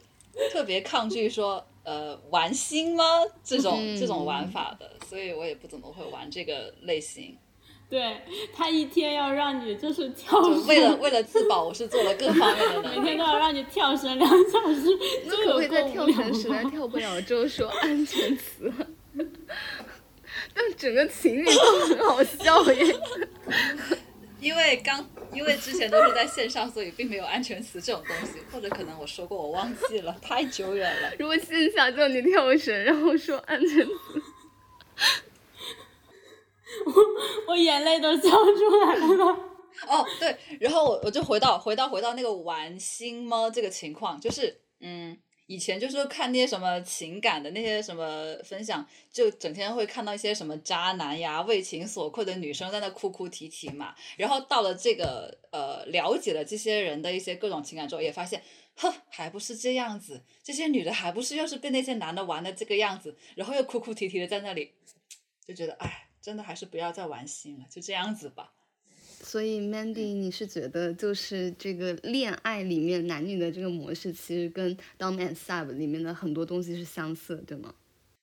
[0.53, 3.05] 特别抗拒说，呃，玩心吗？
[3.43, 7.35] 这种、嗯这种玩法的，所以我也不怎么会玩这个类型。
[7.95, 8.17] 对
[8.53, 10.37] 他一天要让你就是跳
[10.67, 13.01] 为了为了自保，我是做了各方面的每。
[13.07, 18.73] 天都要让你跳绳两小时，那就可不可以在跳绳实在跳不了之后说安全词？
[19.17, 22.97] 但整个情侣都很好笑耶。
[24.41, 31.13] 因为刚因为之前都是在线上，所以并没有安全词这种东西，或者可能我说过我忘记了，太久远了。
[31.17, 34.23] 如果线下叫你跳绳，然后说安全词，
[37.49, 39.39] 我眼泪都笑出来了。
[39.89, 58.43] 哦，对，然后我我就回到回到回到那个玩心吗这个情况，就是嗯，以前就是看那些什么情感的那些什么分享，就整天会看到一些什么渣男呀、为情所困的女生在那哭哭啼啼嘛，然后到了这个呃了解了这些人的一些各种情感之后，也发现。
[58.77, 64.73] 哼，还不是这样子，这些女的还不是又是被那些男的玩的这个样子，然后又哭哭啼啼的在那里，
[65.47, 68.55] 就觉得哎，真的还是不要再玩心了，就这样子吧。
[69.21, 77.75] 所以 Mandy，你是觉得就是这个恋爱里面男女的这个模式，其实跟 Dom and Sub 里面的很多东西是相似，对吗？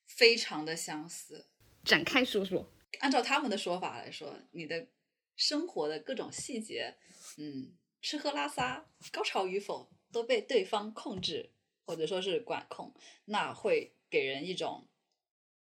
[0.08, 1.46] 非常的相似。
[1.84, 2.68] 展开说说。
[3.02, 4.88] 按照他们的说法来说，你的
[5.36, 6.96] 生活的各种细节，
[7.38, 7.72] 嗯，
[8.02, 11.52] 吃喝拉撒、高潮与否，都被对方控制
[11.86, 12.96] 或者说是管控，
[13.26, 14.88] 那会给人一种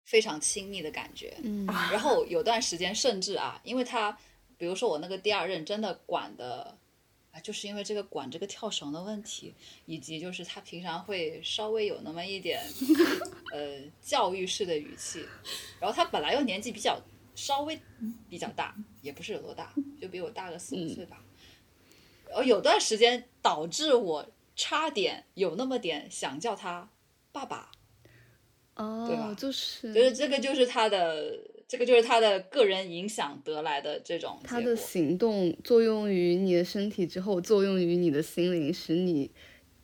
[0.04, 1.36] 非常亲密的感觉。
[1.42, 4.16] 嗯然后有段时间甚至啊，因为他，
[4.56, 6.78] 比如说我那个第二任真的管的。
[7.34, 9.52] 啊，就是因为这个管这个跳绳的问题，
[9.86, 12.62] 以及就是他平常会稍微有那么一点，
[13.50, 15.26] 呃，教育式的语气，
[15.80, 16.96] 然后他本来又年纪比较
[17.34, 17.76] 稍微
[18.30, 21.24] 比较大，也不是有多大，就比我大个四五岁吧。
[22.28, 26.88] 然后有段时间导致我差点有那么点想叫他
[27.32, 27.72] 爸爸，
[28.76, 39.30] 对吧哦，就是就是这个就是他的这个就是他的个人影响得来的这种他的行动作用于你的身体之后，作用于你的心灵，使你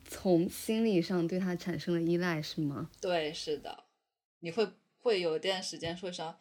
[0.04, 2.90] 从心理上对他产生了依赖，是吗？
[3.00, 3.84] 对，是的，
[4.40, 4.66] 你会
[4.98, 6.38] 会有一段时间说啥，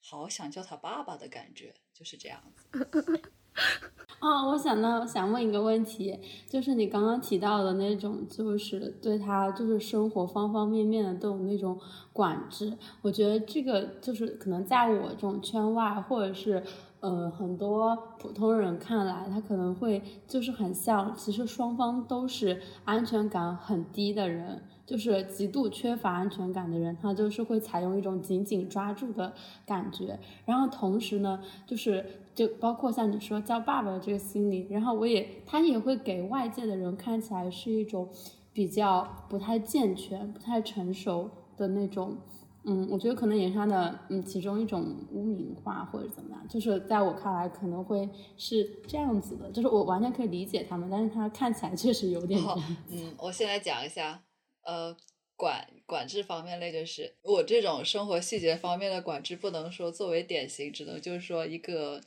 [0.00, 3.20] 好想叫他爸爸的感觉，就是这样子。
[4.20, 11.78] 哦，我想到想问一个问题，就是你刚刚提到的那种，就是对他就是生活方方面面的都有那种
[12.12, 16.62] 管制，我觉得这个就是可能在我这种圈外，或者是
[17.00, 24.62] 呃很多普通人看来，他可能会就是很像，其实双方都是安全感很低的人。
[24.86, 29.32] 就是极度缺乏安全感的人，他就是会采用一种紧紧抓住的
[29.64, 32.04] 感觉，然后同时呢，就是
[32.34, 38.08] 就包括像你说叫爸爸的这个心理，然后我也他也会给外界的人看起来是一种
[38.52, 42.16] 比较不太健全、不太成熟的那种。
[42.64, 48.06] 嗯，我觉得可能也是他的嗯其中一种污名化或者怎么样，就是在我看来可能会
[48.36, 52.54] 是这样子的，就是我完全可以理解他们，但是他看起来确实有点好。
[52.90, 54.22] 嗯，我先来讲一下，
[54.62, 54.94] 呃，
[55.36, 62.02] 管管制方面类，就是我这种生活细节方面的管制，不能说作为典型，只能就是说一个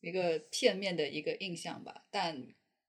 [0.00, 2.04] 一个片面的一个印象吧。
[2.10, 2.46] 但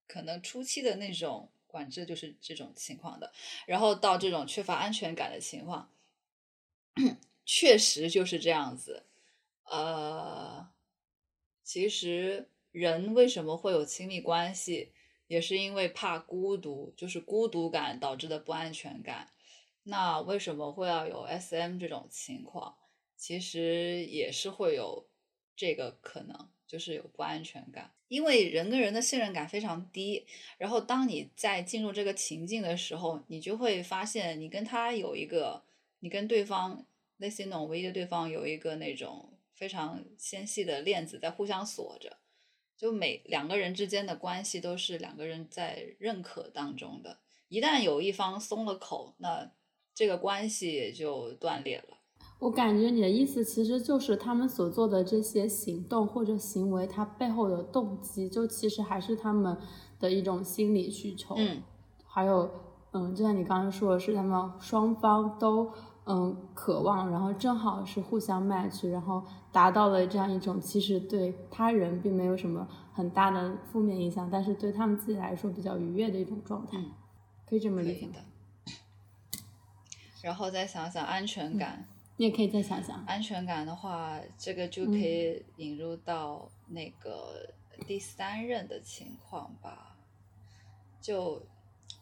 [0.08, 3.32] 可能初期的那种管制就是这种情况的，
[3.66, 5.92] 然后到这种缺乏安全感的情况，
[7.46, 9.06] 确实就是这样子。
[9.64, 10.70] 呃，
[11.64, 14.92] 其实人为什么会有亲密关系，
[15.28, 19.32] 也是因为怕孤独，就是孤独感导致的不安全感。
[19.84, 22.78] 那为什么会要有 SM 这种情况？
[23.16, 25.08] 其实也是会有
[25.56, 27.92] 这个可能，就是有不安全感。
[28.08, 30.26] 因为人跟人的信任感非常低，
[30.58, 35.64] 然后当你在进入这个情境的时候，你就会发现你跟他有一个，
[36.00, 36.86] 你跟对方
[37.18, 42.18] 类似那种唯一的对方有一个那种非常纤细的链子在互相锁着，
[42.78, 47.20] 就每两个人之间的关系都是两个人在认可当中的，
[47.50, 49.52] 一旦有一方松了口，那
[49.94, 51.98] 这个关系也就断裂了。
[52.42, 59.56] 我感觉你的意思其实就是他们所做的这些行动或者行为，它背后的动机，就其实还是他们
[60.00, 61.36] 的一种心理需求。
[61.38, 61.62] 嗯，
[62.04, 62.50] 还有，
[62.94, 65.72] 嗯，就像你刚刚说的是，他们双方都
[66.06, 76.84] 嗯渴望，然后正好是互相 match，然后达到了这样一种其实对他人并没有什么很大的负面影响，但是对他们自己来说比较愉悦的一种状态，
[77.48, 78.20] 可以这么理解的。
[80.24, 81.86] 然后再想想安全感。
[82.22, 87.52] 你也可以再想想安全感的话，这个就可以引入到那个
[87.88, 89.98] 第三任的情况吧。
[91.02, 91.44] 就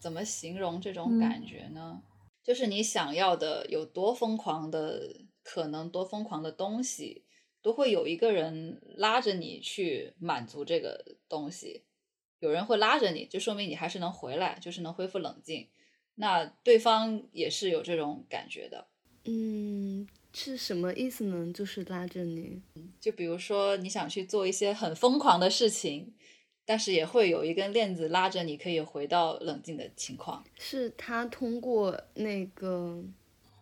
[0.01, 2.03] 怎么形容这种感觉呢？
[2.43, 7.23] 就是你想要的有多疯狂的可能，多疯狂的东西，
[7.61, 11.85] 都会有一个人拉着你去满足这个东西。
[12.39, 15.69] 有人会拉着你，就说明你还是能回来，就是能恢复冷静。
[16.15, 18.88] 那对方也是有这种感觉的。
[19.31, 21.53] 嗯，是什么意思呢？
[21.53, 22.59] 就是拉着你，
[22.99, 26.11] 就比如说你想去做一些很疯狂的事情，
[26.65, 30.43] 但是也会有一根链子拉着你，可以回到冷静的情况。
[30.57, 33.03] 是他通过那个，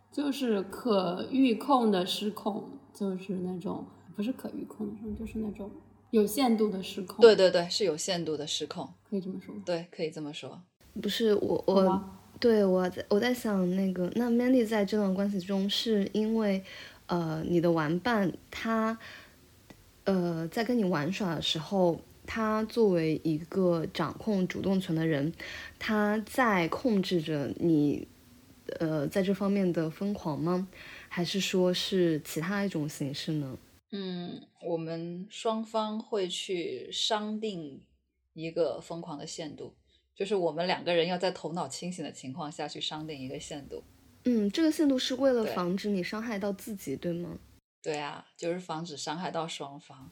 [0.10, 5.70] 就是可预控的失控，就是那种不是可预控的，就是那种
[6.12, 7.20] 有限度的失控。
[7.20, 9.54] 对对对，是有限度的失控，可以这么说。
[9.66, 10.62] 对，可以这么说。
[11.02, 12.17] 不是我我。
[12.40, 16.64] 对我在我在想那个，那 Mandy 在这段关系中，是因为，
[17.08, 18.98] 呃，你的玩伴他，
[20.04, 25.34] 呃，在跟你玩耍的时候，他作为一个掌控主动权的人，
[25.80, 28.08] 他在控制着你，
[28.80, 30.68] 呃，在这方面的疯狂吗？
[31.10, 33.58] 还是说是其他一种形式呢？
[33.92, 37.82] 嗯，我们双方会去商定
[38.34, 39.74] 一个疯狂的限度。
[40.18, 43.84] 就是我们两个人要在头脑清醒的情况下去商定一个限度。
[44.26, 47.38] 嗯，这个限度是为了防止你伤害到自己，对吗？
[47.84, 50.10] 对啊，就是防止伤害到双方。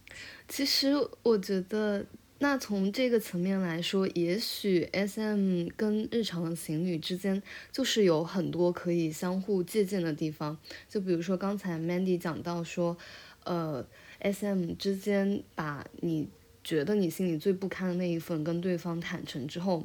[0.47, 0.93] 其实
[1.23, 2.05] 我觉得，
[2.37, 7.41] 那从这个层面来说，也许 SM 跟日常的情侣之间
[7.71, 10.55] 就是有很多可以相互借鉴的地方。
[10.87, 12.95] 就比如说刚才 Mandy 讲到说，
[13.43, 13.85] 呃
[14.21, 16.29] ，SM 之间把你
[16.63, 19.83] 觉得你心里最不堪的那一份跟对方坦诚之后。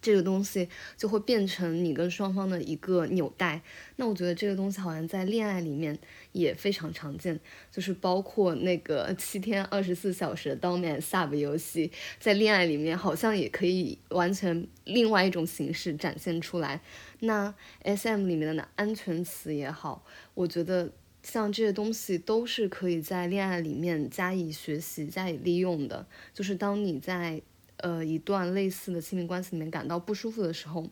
[0.00, 3.60] 这个东西就会变成你跟双方的一个纽带。
[3.96, 5.98] 那我觉得这个东西好像在恋爱里面
[6.32, 7.38] 也非常常见，
[7.70, 16.80] 就是包括那个 七天二十四小时的当面 sub 游戏，在恋爱里面好像也可以完全另外一种形式展现出来。
[17.20, 20.90] 那 SM 里面的安全词也好，我觉得
[21.22, 26.06] 像这些东西都是可以在恋爱里面加以学习、加以利用的。
[26.34, 27.42] 就是当你在。
[27.82, 30.84] 呃，一段类似的亲密关系里面感到不舒服的时候，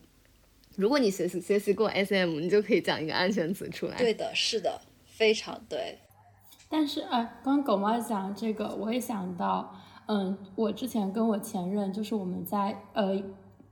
[0.75, 3.97] 如果你学习学习过 SM，你就可以讲一个安全词出来。
[3.97, 5.97] 对的，是的，非常对。
[6.69, 9.75] 但是，呃，刚刚狗猫讲这个，我也想到，
[10.05, 13.21] 嗯，我之前跟我前任，就是我们在，呃，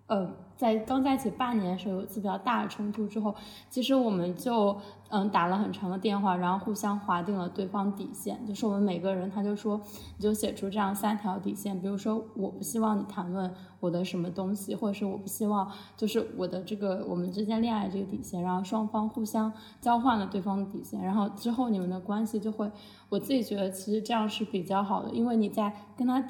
[0.07, 0.48] 呃。
[0.59, 3.33] 在刚在一起半年的时候，有一次比较大的冲突之后，
[3.69, 4.75] 其实我们就
[5.07, 8.45] 嗯打了很长的电话，然后互相划定了对方底线。
[8.45, 9.79] 就是我们每个人，他就说
[10.17, 13.49] 你就写出这样三条底线，比如说我不希望你谈论
[13.79, 19.49] 我的什么东西，或者是我不希望就是我的这个我们之间恋爱这个底线，然后双方互相
[19.79, 22.69] 交换了对方的底线，然后之后你们的关系就会，
[23.07, 26.21] 我自己觉得其实这样是比较好的，因为你在跟他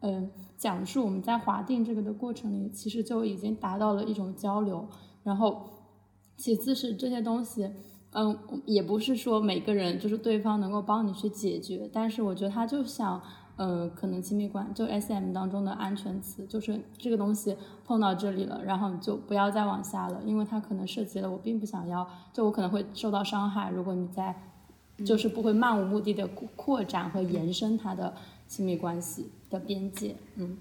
[0.00, 0.30] 嗯。
[0.58, 4.86] 讲述我们在划定这个的过程里，其实就已经达到了一种交流。
[5.22, 5.62] 然后，
[6.36, 7.70] 其次是这些东西，
[8.10, 8.36] 嗯，
[8.66, 11.88] 也不是说每个人就是对方能够帮你去解决。
[11.92, 13.20] 但是我觉得它就像，
[13.56, 23.70] 呃，可能亲密关就 S M 当中的安全词，就是这个东西碰到这里了，然后你就不要再往下了，因为它可能涉及了我并不想要，就我可能会受到伤害。
[23.70, 24.34] 如果你在，
[25.06, 28.12] 就是不会漫无目的的扩展和延伸它的。
[28.48, 30.56] 亲密关系的边界，嗯，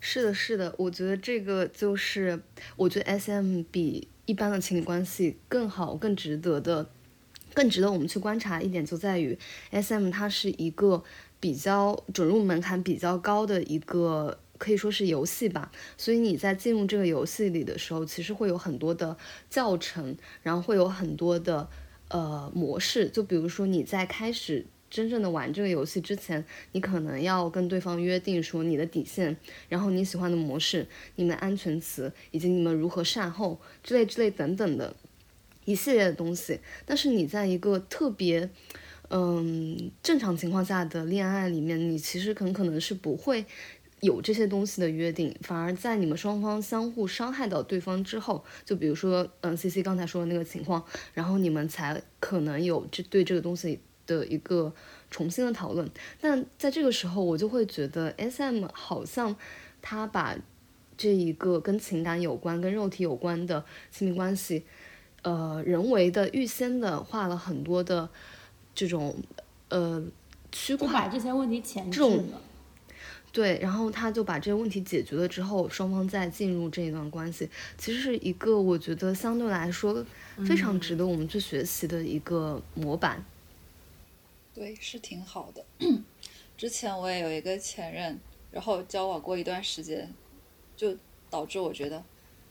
[0.00, 2.42] 是的，是的，我觉得这个就是，
[2.76, 6.90] 我觉得 S M 比一般的情侣关系更好、更值得的，
[7.54, 9.38] 更值得我们去观察一点就在于
[9.70, 11.04] ，S M 它是一个
[11.38, 15.70] 比较准入门槛比较高的一个，可以说是游戏吧。
[15.96, 19.16] 所以你在进入这个游戏里的时候，其实会有很多的
[19.48, 21.68] 教程，然后会有很多的
[22.08, 24.66] 呃模式，就比如说你在开始。
[24.90, 29.36] 真正的玩这个游戏之前，你可能要跟对方约定说你的底线，
[29.68, 34.94] 然后你喜欢的模式、你们安全词以及你们如何善后之类之类等等的
[35.64, 36.60] 一系列的东西。
[36.84, 38.50] 但是你在一个特别
[39.08, 43.46] 嗯正常情况下的恋爱里面，你其实很可能是不会。
[44.02, 50.82] 有这些东西的约定，反而在你们双方相互伤害到对方之后，就比如说，嗯，C C 刚才说的那个情况，
[51.12, 53.78] 然后你们才可能有这对这个东西
[54.18, 54.72] 的一个
[55.10, 55.88] 重新的讨论。
[56.20, 59.36] 但在这个时候，我就会觉得 S M 好像
[59.80, 60.36] 他把
[60.96, 64.64] 这一个跟情感有关、跟肉体有关的亲密关系，
[65.22, 68.08] 呃，人为的预先的画了很多的
[68.74, 69.14] 这种
[69.68, 70.02] 呃
[70.50, 72.40] 区块，把这些问题前置了。
[73.32, 77.48] 对，然后他就把这个问题解决了之后，双方再进入这一段关系，
[77.78, 80.04] 其实是一个我觉得相对来说
[80.44, 83.24] 非常值得我们去学习的一个模板。
[84.54, 85.64] 对，是挺好的。
[86.56, 88.18] 之前我也有一个前任，
[88.50, 90.12] 然后交往过一段时间，
[90.76, 90.96] 就
[91.28, 92.02] 导致我觉得，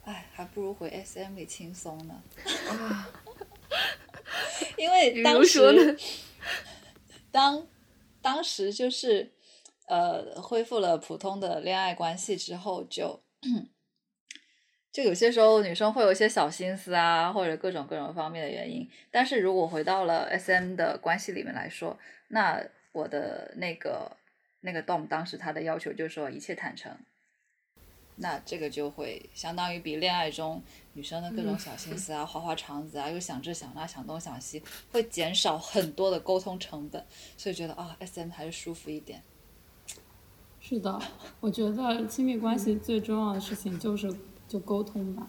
[0.04, 2.22] 哎，还不如回 SM 里轻松呢。
[4.76, 5.96] 因为当时，
[7.30, 7.66] 当
[8.20, 9.32] 当时就是。
[9.86, 13.48] 呃，恢复了普通的恋爱关系之后，就就
[15.04, 18.88] 有些时候女生会有一些小心思啊，或者各种各种方面的原因。
[19.10, 21.96] 但是如果回到了 S M 的关系里面来说，
[22.28, 22.60] 那
[22.92, 24.16] 我的那个
[24.60, 26.92] 那个 Dom 当时他的要求就是说一切坦诚，
[28.16, 30.60] 那这个就会相当于比恋爱中
[30.94, 34.60] 女生的各种小心思啊、花花肠子啊，又想这想那、想东想西，
[34.90, 37.02] 会减少很多的沟通成本。
[37.36, 39.22] 所以觉得啊，S M 还是舒服一点。
[40.60, 41.00] 是的，
[41.40, 44.12] 我觉得亲密关系最重要的事情就是
[44.50, 45.28] 就沟通吧，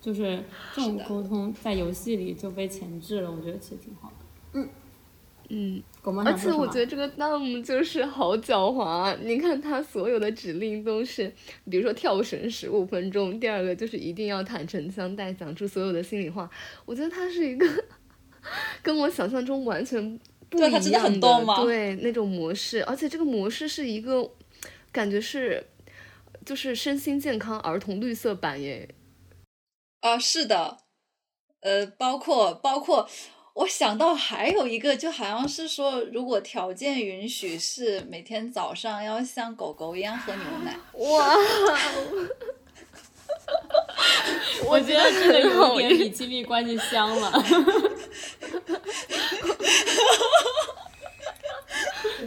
[0.00, 0.42] 就是
[0.74, 4.14] 这种沟通在游戏里就被前置了，我觉得其实挺好的。
[4.54, 4.68] 嗯
[5.48, 5.80] 嗯，
[6.24, 11.32] 而且我觉得这个 Dom 就是好狡猾，啊你看他所有的指令都是，
[11.70, 16.50] 比如说跳绳十五分钟，第二个就是一定要坦诚相待，讲出所有的心里话。
[16.84, 17.64] 我觉得他是一个
[18.82, 20.18] 跟我想象中完全
[20.50, 24.28] 不一样的，对那种模式，而且这个模式是一个。
[24.92, 25.64] 感觉是，
[26.44, 28.94] 就是身心健康儿童绿色版耶。
[30.00, 30.78] 啊，是的，
[31.60, 33.08] 呃，包括包括，
[33.54, 40.76] 我想到还有一个，就好像是说，如果条件允许，是每天早上要像狗狗一样喝牛奶。
[40.98, 41.36] 哇！
[44.66, 47.30] 我觉得这个有点比亲密关系香了。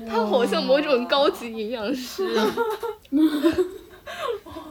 [0.08, 2.28] 他好像某种高级营养师，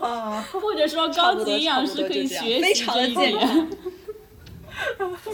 [0.01, 3.37] 啊，或者说高级营养师可以学习这一点。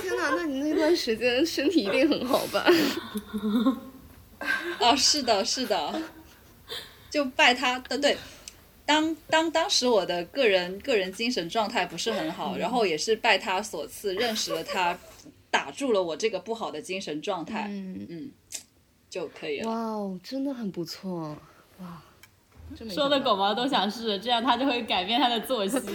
[0.02, 2.66] 天哪，那你那段时间身体一定很好吧？
[4.80, 6.02] 啊，是的，是的，
[7.10, 8.18] 就拜他的对。
[8.86, 14.98] 当当当时我的个人个人精神状态不是很好，然后也是拜他所赐认识了他，
[15.50, 17.68] 打住了我这个不好的精神状态。
[17.70, 18.32] 嗯嗯。
[19.10, 19.70] 就可以了。
[19.70, 21.38] 哇哦，真的很不错，
[21.80, 22.02] 哇！
[22.94, 25.80] 说的狗毛都想试，这样他就会改变他的作息。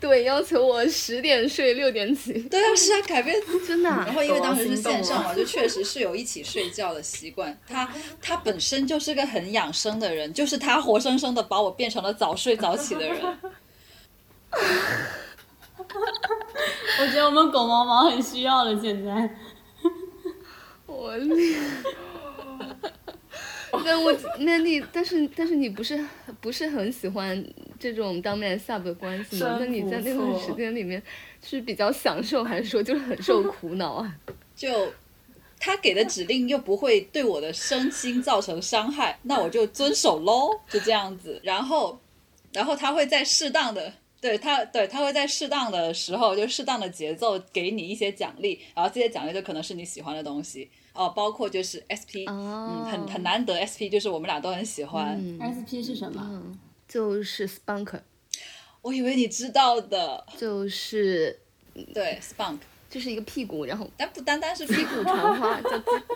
[0.00, 2.34] 对，要求我十点睡，六点起。
[2.42, 3.34] 对啊，是啊，改变
[3.66, 3.88] 真的。
[3.88, 7.58] 然后因为当时是线上嘛，就确实是有一起睡觉的习惯。
[7.66, 7.88] 他
[8.20, 13.38] 他本身就是个很养生的人，就是他活生生的把我变成了早睡早起的人。
[17.00, 19.30] 我觉得我们狗毛毛很需要了，现在。
[20.86, 21.12] 我
[23.84, 25.98] 但我 Mandy，但是但是你不是
[26.40, 27.44] 不是很喜欢
[27.78, 29.56] 这种当面 sub 的关系吗？
[29.58, 31.02] 那你在那段时间里面
[31.42, 34.14] 是比较享受，还是说就是很受苦恼啊？
[34.54, 34.92] 就
[35.58, 41.40] 他给的指令又不会对我的身心造成伤害，那我就遵守喽，就这样子。
[41.42, 41.98] 然后
[42.52, 43.92] 然后他会在适当的。
[44.20, 55.20] 对他，对他会在适当的时候，就适当的节奏给你一些奖励，然后这些奖励就可能是你喜欢的东西哦，包括就是 SP，嗯，很很难得 SP，就是我们俩都很喜欢。
[55.42, 56.42] SP 是什么？
[56.88, 58.00] 就是 Spunk。
[58.80, 61.40] 我以为你知道的，就是
[61.92, 66.14] 对 Spunk，就是一个屁股，然后但不单单是屁股 传花，叫鸡骨。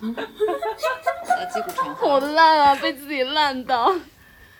[0.00, 2.08] 啊，鸡骨传花。
[2.08, 3.94] 好烂啊，被自己烂到。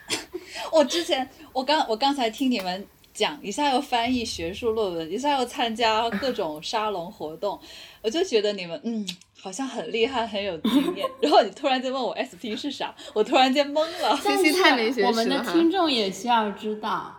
[0.70, 7.58] 我之前，我刚我刚才听你们讲，一下又翻译学术论文，一下又参加各种沙龙活动，
[8.04, 9.04] 我就觉得你们嗯，
[9.40, 11.08] 好像很厉害，很有经验。
[11.22, 14.20] 然后你突然间问我 SP 是啥，我突然间懵了。
[14.22, 17.16] 但是我们的听众也需要知道，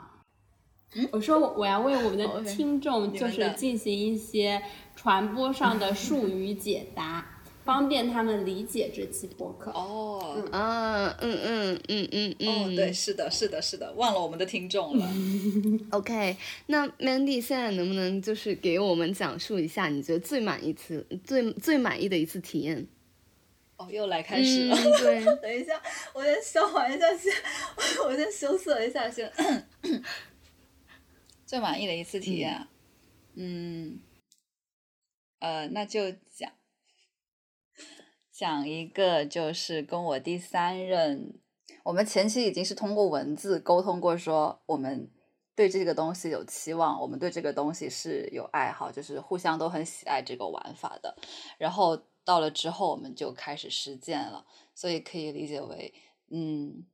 [1.12, 4.62] 我说我要为我们的听众就是进行一些
[4.96, 7.26] 传播上的术语解答，
[7.66, 9.72] 方便他们理解这期播客。
[9.72, 10.48] 哦。
[10.52, 15.10] 啊，嗯嗯嗯嗯嗯，哦，对，是的，是的，是的，忘了我们的听众了。
[15.92, 16.38] OK，
[16.68, 22.88] 那 Mandy 现在能不能就是给我们讲述一下你觉得最满意次、最最满意的一次体验？
[23.78, 24.76] 哦，又来开始了。
[24.78, 25.82] 嗯， 对，等一下，
[26.14, 27.34] 我先消化一下先，
[28.06, 29.30] 我先羞涩一下先。
[31.46, 32.68] 最满意的一次体验啊，
[33.36, 34.00] 嗯，
[35.40, 36.52] 呃，那就讲
[38.36, 41.40] 讲一个，就是跟我第三任，
[41.86, 45.10] 我们前期已经是通过文字沟通过，说我们
[45.56, 51.16] 对这个东西有期望，我们对这个东西是有爱好，就是互相都很喜爱这个玩法的。
[51.58, 55.94] 然后到了之后，我们就开始实践了，所以可以理解为，
[56.30, 56.86] 嗯，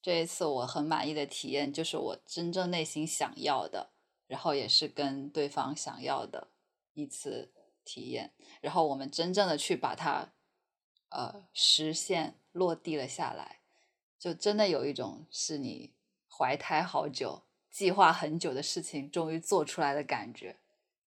[0.00, 3.90] 这一次我很满意的体验，就是我真正内心想要的，
[4.26, 6.48] 然后也是跟对方想要的
[6.94, 7.52] 一次
[7.84, 8.32] 体验，
[8.62, 10.32] 然后我们真正的去把它，
[11.10, 13.60] 呃，实现落地了下来，
[14.18, 15.94] 就真的有一种是你
[16.28, 20.58] 怀胎好久、计划很久的事情终于做出来的感觉。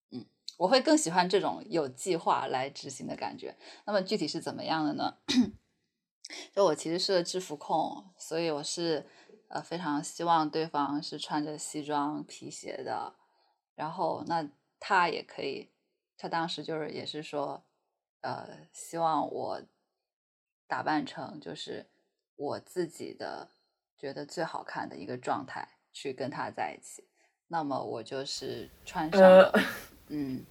[0.10, 0.26] 嗯
[0.58, 3.58] 我会更喜欢这种有计划来执行的感觉。
[3.86, 5.18] 那么具体是怎么样的呢？
[6.54, 9.08] 就我其实是个制服控，所以我是
[9.48, 13.16] 呃非常希望对方是穿着西装皮鞋的，
[13.76, 14.48] 然后那
[14.80, 15.72] 他也可以，
[16.18, 17.66] 他当时就是也是说，
[18.22, 19.62] 呃，希望我
[20.72, 21.86] 打扮成就是
[22.38, 23.50] 我自己的
[23.98, 27.04] 觉得最好看的一个状态去跟他在一起。
[27.50, 29.54] 那么我就是穿上了，
[30.08, 30.42] 嗯，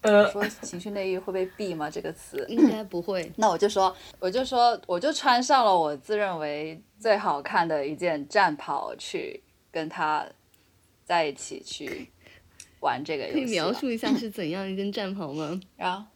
[0.00, 1.90] 呃，说情趣内衣会被 毙吗？
[1.90, 3.30] 这个词，应该不会。
[3.36, 10.26] 那我就说，我就说，我就穿上了我自认为最好看的一件战袍，去跟他
[11.04, 12.10] 在一起去
[12.80, 13.34] 玩这个游戏。
[13.34, 15.60] 可以描述一下是怎样一件战袍吗？
[15.76, 16.06] 然后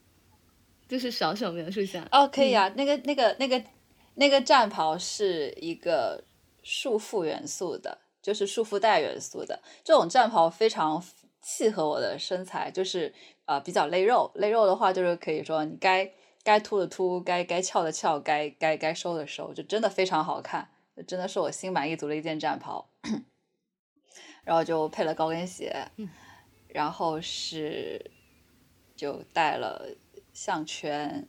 [0.93, 2.07] 就是小小描述一下。
[2.13, 3.65] 哦，可以啊，那个那个那个
[4.17, 6.23] 那个战袍是一个
[6.63, 9.63] 束缚元素的，就是束缚带元素的。
[9.83, 11.03] 这种战袍非常
[11.41, 13.11] 契合我的身材，就是
[13.47, 14.31] 呃比较勒肉。
[14.35, 16.13] 勒肉的话，就是可以说你该
[16.45, 20.69] 该凸的凸，该该翘的翘，该该该收的收，就真的非常好看，
[21.07, 22.87] 真的是我心满意足的一件战袍。
[24.45, 25.75] 然后就配了高跟鞋，
[26.69, 28.11] 然后是
[28.95, 29.87] 就带了
[30.33, 31.29] 项圈，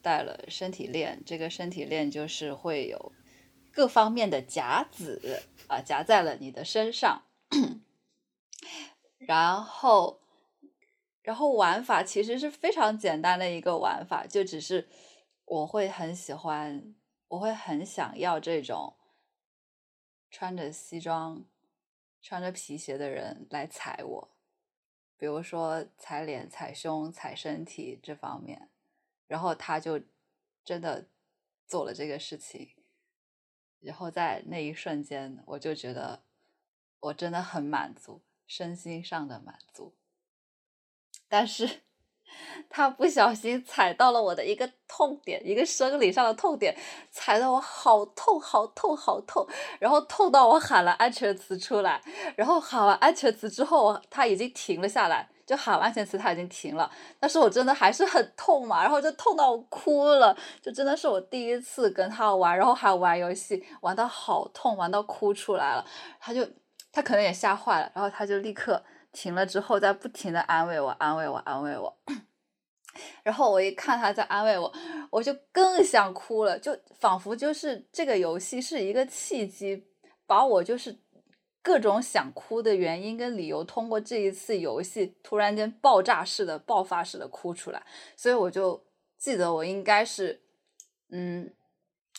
[0.00, 1.22] 戴了身体链。
[1.24, 3.12] 这个身体链就是会有
[3.72, 7.22] 各方面的夹子啊，夹在了你的身上。
[9.18, 10.20] 然后，
[11.22, 14.88] 然后玩法其实是非常简单的一个玩法，就只是
[15.46, 16.94] 我会很喜欢，
[17.28, 18.96] 我会很想要这种
[20.30, 21.44] 穿着西装、
[22.20, 24.33] 穿着皮鞋的人来踩我。
[25.16, 28.68] 比如说踩脸、踩胸、踩身体这方面，
[29.26, 30.00] 然后他就
[30.64, 31.08] 真的
[31.66, 32.74] 做了这个事情，
[33.80, 36.24] 然后在那一瞬间，我就觉得
[37.00, 39.94] 我真的很满足，身心上的满足。
[41.28, 41.82] 但是
[42.68, 46.76] 他不小心踩到了我的一个痛点，一个生理上的痛点，
[47.10, 49.46] 踩得我好痛、好痛、好痛，
[49.78, 52.00] 然后痛到我喊了安全词出来，
[52.36, 65.84] 然后喊完安全词之后，他已经停了下来，就喊完安全词他已经停了，但是我真的还是很痛嘛，然后就痛到我哭了，就真的是我第一次跟他玩，然后还玩游戏，玩到好痛，玩到哭出来了，
[66.18, 66.46] 他就
[66.92, 68.82] 他可能也吓坏了，然后他就立刻
[69.14, 71.98] 停了之后，在不停的安慰我，安慰我，安慰我。
[73.24, 74.72] 然后我一看他在安慰我，
[75.10, 79.86] 我就更想哭了，就仿佛就是这个游戏是一个契机，
[80.26, 80.96] 把我就是
[81.62, 87.82] 各种想哭的原因跟理由，通过这一次游戏突然间爆炸式的、爆发式的哭出来。
[88.16, 88.84] 所以我就
[89.18, 90.42] 记得我应该是，
[91.10, 91.52] 嗯，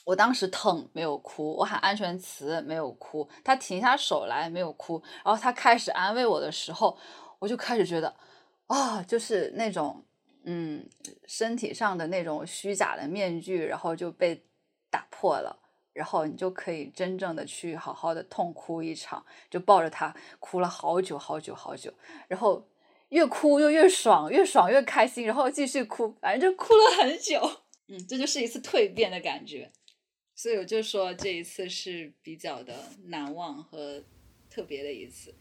[0.05, 6.97] 我当时疼没有哭，我喊安全词没有哭，他停下手来没有哭，然后他开始安慰我的时候，
[7.39, 8.15] 我就开始觉得
[8.67, 10.01] 啊，就是那种。
[10.47, 10.87] 嗯，
[11.25, 14.39] 身体上的那种虚假的面具，然后就被
[14.91, 15.57] 打破了，
[15.91, 21.91] 然后你就可以真正的去好好的痛哭一场，就抱着他哭了好久好久好久，
[22.27, 22.63] 然后
[23.09, 27.41] 越哭又越爽，越爽越开心，然后继续哭，反正就哭了很久。
[27.87, 29.71] 嗯，这就是一次蜕变的感觉，
[30.35, 32.73] 所以我就说这一次是比较的
[33.07, 34.03] 难忘和
[34.49, 35.33] 特别的一次。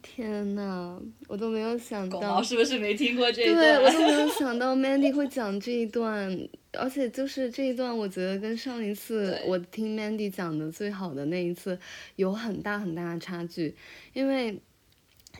[0.00, 3.90] 天呐，我都没有想狗到毛是不是没听过这一对，我？
[3.90, 11.78] 都没有 想到 Mandy 会讲这一段，而且就是这一段，我觉得跟上一次我听 Mandy 讲的最好的那一次
[12.14, 13.74] 有很大很大的差距，
[14.14, 14.58] 因为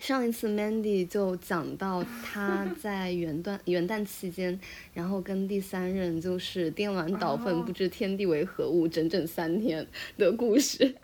[0.01, 4.59] 上一次 Mandy 就讲到他 在元旦元旦期间，
[4.95, 9.87] 然后跟第三任就是颠鸾倒凤，不知天地为何物，整整三天
[10.17, 10.95] 的故事。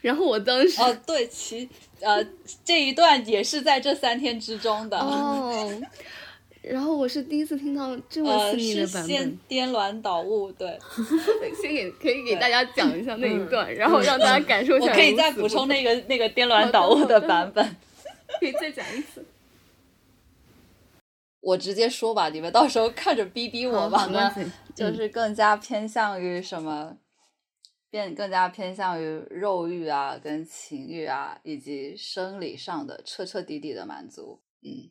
[0.00, 1.68] 然后我当时哦，对，其
[2.00, 2.24] 呃
[2.64, 5.70] 这一段也是在这三天之中的哦。
[6.62, 10.78] 然后我是第一次听到这么细腻的版本，颠鸾倒物，对。
[11.60, 14.86] 先给可以给大家讲一下那一段， 然后让大家感受一下。
[14.86, 17.76] 我可以再补充那个那个颠鸾倒物的版本。
[18.40, 19.24] 可以再讲一次。
[21.40, 24.08] 我直接说吧，你们到时候看着逼逼我吧。
[24.74, 26.96] 就是更加偏向于什么，
[27.90, 34.40] 变更加偏向于肉欲啊，跟情欲啊，以及生理上的彻彻底底的满足。
[34.62, 34.90] 嗯，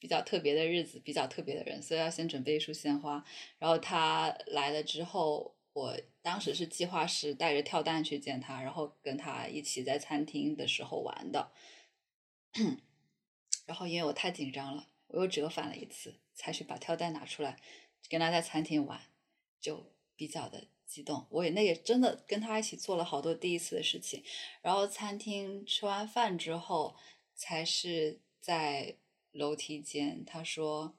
[0.00, 3.24] 比较特别的日子，比较特别的人，所以要先准备一束鲜花。
[3.58, 11.52] 然后他来了之后，我当时是计划是带着跳蛋去见他，然后跟他一起在餐厅的时候玩的。
[13.66, 17.60] 然后因为我太紧张了，我又折返了一次，才去把跳蛋拿出来，
[18.08, 19.00] 跟他在餐厅玩，
[19.60, 21.26] 就比较的激动。
[21.30, 24.22] 我也那也真的跟他一起做了好多第一次的事情。
[24.62, 26.96] 然后餐厅吃完饭之后，
[27.34, 28.96] 才是在
[29.32, 30.24] 楼梯间。
[30.24, 30.96] 他说，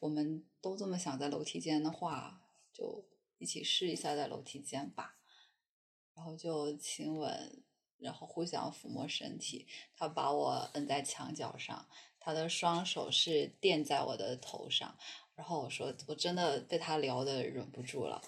[0.00, 5.16] 我们都这么想在楼梯间的话，就一起试一下在楼梯间吧。
[6.14, 7.62] 然后就亲吻。
[8.02, 11.86] 然后互相抚摸身体，他把我摁在墙角上，
[12.18, 14.96] 他的双手是垫在我的头上，
[15.34, 18.20] 然后我说我真的被他撩的忍不住了，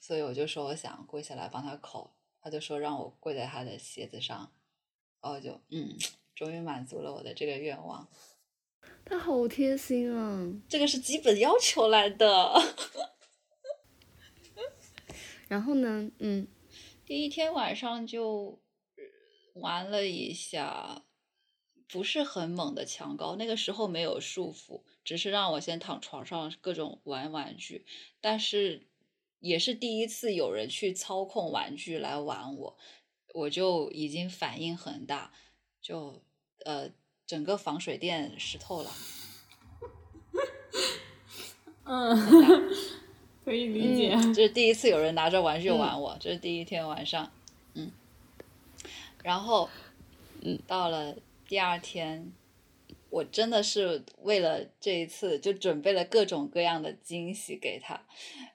[0.00, 4.52] 所以我就说我想跪下来帮他口，他就说让我跪在他的鞋子上，
[5.20, 5.96] 然后就嗯，
[6.34, 8.08] 终于满足了我的这个愿望。
[9.04, 12.52] 他好贴心啊，这个是基本要求来的。
[15.48, 16.48] 然后呢，嗯，
[17.04, 18.61] 第一天晚上就。
[19.54, 21.02] 玩了一下，
[21.88, 27.84] 不是很猛的强高，那个时候没有束缚，只是让我先躺床上各种玩玩具，
[28.20, 28.86] 但是
[29.40, 32.78] 也是第一次有人去操控玩具来玩我，
[33.34, 35.32] 我就已经反应很大，
[35.80, 36.22] 就
[36.64, 36.90] 呃
[37.26, 38.90] 整个防水垫湿透了。
[41.84, 42.16] 嗯，
[43.44, 44.16] 可以理解。
[44.32, 47.30] 这是第一次有人拿着玩具玩我，这是第一天晚上。
[49.22, 49.70] 然后，
[50.40, 51.16] 嗯，到了
[51.46, 52.32] 第二天，
[53.08, 58.04] 我真的是为了这一次就准备了各种各样的惊喜给他，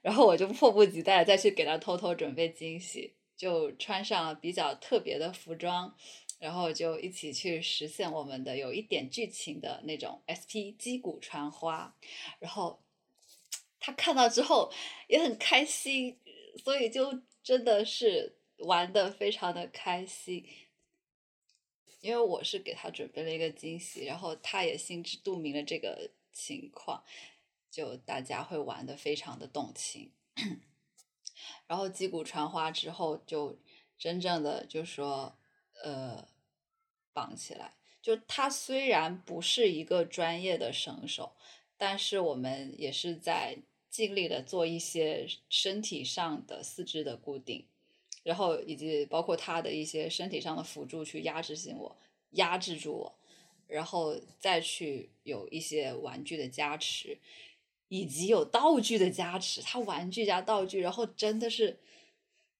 [0.01, 5.95] 然后我就迫不及待再去给他偷偷准备惊喜，就穿上了比较特别的服装，
[6.39, 11.95] 然后就一起去实现我们的有一点剧情的那种 SP 击鼓传花，
[12.39, 12.81] 然后
[13.79, 14.69] 他看到之后
[15.07, 16.17] 也很开心，
[16.63, 18.33] 所以就真的是。
[18.57, 20.45] 玩的非常的开心，
[22.01, 27.03] 因为我是给他准备了一个惊喜，然后他也心知肚明了这个情况，
[27.69, 30.11] 就大家会玩的非常的动情。
[31.67, 33.59] 然后击鼓传花之后，就
[33.97, 35.37] 真正的就说
[35.83, 36.27] 呃
[37.13, 37.75] 绑起来。
[38.01, 41.35] 就他虽然不是一个专业的绳手，
[41.77, 43.57] 但是我们也是在
[43.89, 47.67] 尽力的做一些身体上的四肢的固定。
[48.27, 51.95] 然后以及包括他的一些身体上的辅助去压制性我，
[52.31, 53.15] 压制住我，
[53.67, 57.17] 然后再去有一些玩具的加持，
[57.87, 61.79] 以及有道具的加持，他玩具加道具，然后真的是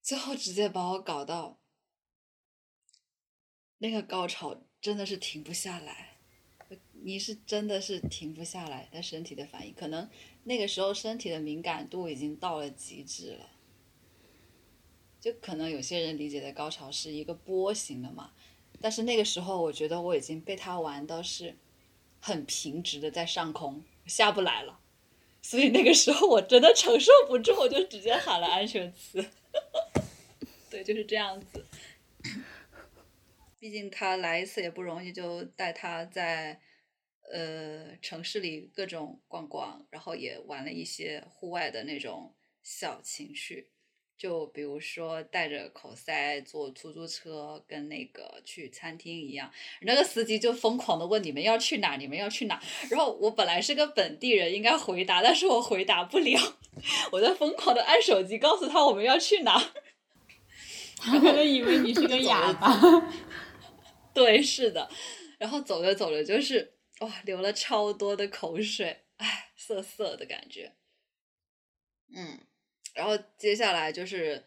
[0.02, 1.60] 最后直接把我搞到
[3.80, 6.18] 那个高潮，真的是停不下来，
[6.94, 10.10] 你是真的是停不下来，他身体的反应，可能
[10.46, 13.50] 那个时候身体的敏感度已经到了极致了。
[15.28, 18.32] 就可能有些人理解的高潮是一个波形的嘛，
[18.80, 21.54] 但是那个时候我觉得我已经被他玩到是
[22.22, 24.80] 很平直的在上空下不来了，
[25.42, 29.26] 所以那个时候我真的承受不住，我就直接喊了安全词。
[30.72, 31.66] 对，就是这样子。
[33.60, 36.62] 毕竟他来一次也不容易，就带他在
[37.34, 43.68] 呃城市里各种逛逛，然后也玩了一些户外的那种小情趣。
[44.18, 49.52] 就比如说戴着口塞坐出租车，跟那个去餐厅一样，
[49.82, 52.60] 那个司机就疯狂的问你们要去哪，你们要去哪。
[52.90, 56.58] 然后我本来是个本地人，应该回答，但是我回答不了，
[57.14, 59.54] 我在疯狂的按手机告诉他我们要去哪。
[60.98, 62.76] 他可能以为你是个哑巴。
[64.16, 64.90] 对，是的。
[65.38, 70.74] 然后走着走着就是哇，流了超多的口水，唉，涩涩的感觉。
[72.16, 72.40] 嗯。
[72.98, 74.44] 然后接下来就是，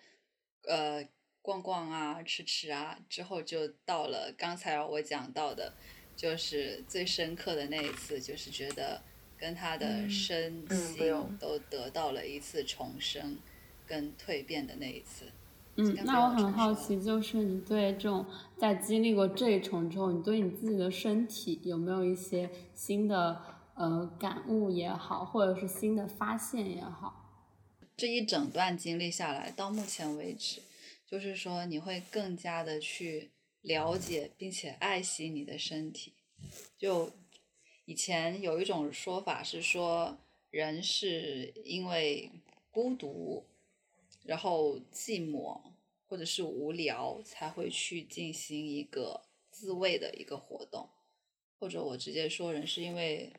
[0.66, 1.06] 呃，
[1.40, 5.72] 逛逛啊，吃吃啊，之后就到了刚才我讲到的，
[6.16, 9.00] 就是最深刻的那一次，就是觉得
[9.38, 10.98] 跟他的身心
[11.38, 13.38] 都得到了一次重生
[13.86, 15.26] 跟蜕变的那一次。
[15.76, 18.26] 嗯那我很好奇，就是你对这种
[18.58, 23.40] 在经历过这一重之后，你对你自己的身体有没有一些新的
[23.74, 27.19] 呃感悟也好，或者是新的发现也好？
[28.00, 30.62] 这一整段经历下来，到目前为止，
[31.06, 33.30] 就是说你会更加的去
[33.60, 36.14] 了解并且爱惜你的身体。
[36.78, 37.12] 就
[37.84, 40.16] 以前有一种说法是说，
[40.48, 42.30] 人是因为
[42.70, 43.44] 孤独，
[44.24, 45.60] 然后寂寞
[46.06, 50.88] 或者是无聊，才会去进行一个自慰的一个活动，
[51.58, 53.30] 或者我直接说，人是因为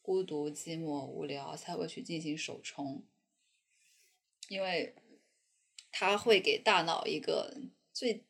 [0.00, 3.02] 孤独、寂寞、无聊才会去进行手冲。
[4.48, 4.94] 因为
[5.90, 7.56] 它会给大脑一个
[7.92, 8.24] 最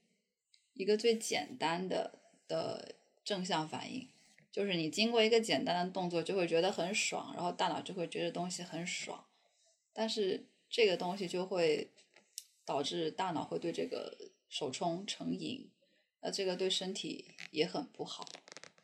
[0.74, 2.94] 一个最简单的的
[3.24, 4.08] 正向反应，
[4.52, 9.24] 就是你经过一个简单的动作就会觉得很爽，然后大脑就会觉得东西很爽，
[9.92, 11.90] 但是这个东西就会
[12.64, 14.16] 导致大脑会对这个
[14.48, 15.70] 手冲成瘾，
[16.20, 18.26] 那这个对身体也很不好。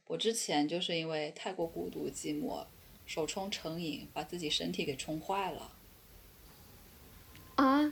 [0.06, 2.66] 我之前就是因为太过孤独寂寞，
[3.06, 5.76] 手冲成瘾，把自己身体给冲坏了。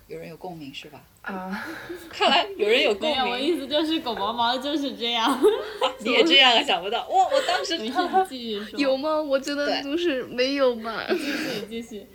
[0.09, 1.04] 啊，有人有共鸣是吧？
[1.22, 1.66] 啊，
[2.09, 5.38] 看来有人有共鸣，我鸣，意思就是狗毛毛就是这样。
[6.00, 6.62] 你也这样啊？
[6.62, 7.28] 想不到哇！
[7.28, 8.80] 我当时没事，你继续说。
[8.80, 9.20] 有吗？
[9.20, 11.04] 我觉得对就是没有嘛。
[11.09, 12.06] 继续继续。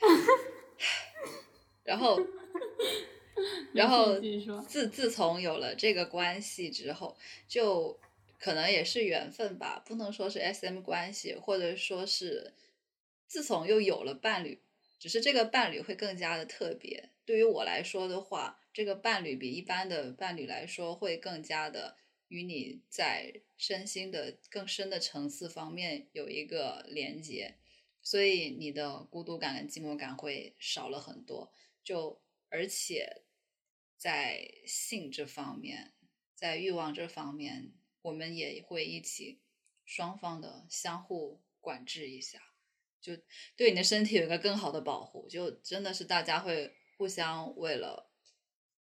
[1.84, 2.20] 然后，
[3.72, 4.18] 然后。
[4.66, 7.16] 自自从有了这个关系之后，
[7.46, 7.98] 就
[8.40, 12.52] 可能也是缘分吧，不能说是 S M 关系，或者说是
[13.26, 14.58] 自从又有了伴侣，
[15.04, 17.10] 只是这个伴侣会更加的特别。
[17.26, 21.98] 对于我来说的话，这个伴侣比一般的伴侣来说会更加的
[22.28, 27.58] 与你在身心的更深的层次方面有一个连接，
[28.00, 31.52] 所以你的孤独感跟寂寞感会少了很多。
[31.82, 33.24] 就而且
[33.98, 35.92] 在性这方面，
[36.34, 39.42] 在欲望这方面，我们也会一起
[39.84, 42.53] 双方的相互管制一下，
[43.04, 43.22] 就
[43.56, 45.28] 对你的身体有一个更好的保护。
[45.28, 48.10] 就真的是大家会互相为了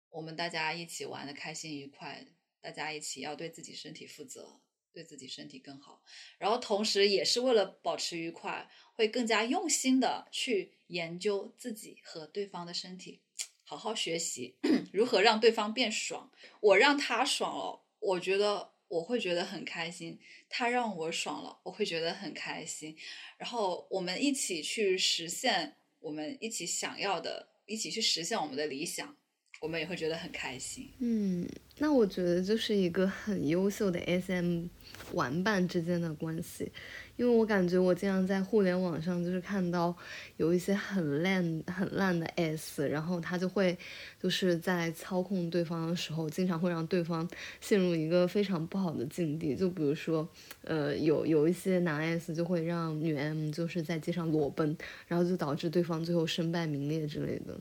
[0.09, 2.25] 我们大家一起玩的开心愉快，
[2.61, 4.61] 大家一起要对自己身体负责。
[4.93, 6.01] 对自己身体更好，
[6.37, 13.21] 然后同时也是为了保持愉快，会更加用心的去研究自己和对方的身体，
[13.65, 14.57] 好好学习
[14.93, 16.31] 如何让对方变爽。
[16.61, 20.17] 我让他爽了，我觉得我会觉得很开心；
[20.47, 22.95] 他让我爽了，我会觉得很开心。
[23.37, 29.17] 然后我们一起去实现我们一起想要的，一起去实现我们的理想，
[29.65, 30.87] 我们也会觉得很开心。
[30.99, 31.49] 嗯，
[31.79, 34.65] 那我觉得就是一个很优秀的 SM
[35.13, 36.71] 玩伴之间的关系，
[37.17, 39.95] 因为我感觉我经常在互联网上就是看到
[40.37, 43.75] 有一些很烂很烂的 S，然后他就会
[44.21, 47.27] 就是在操控对方的时候，经常会让对方
[47.59, 50.29] 陷入一个非常不好的境地，就比如说，
[50.61, 57.59] 呃，有有一些男 S 就会让女 M 就是在街上裸奔，然后就导致对方最后身败名裂之类的。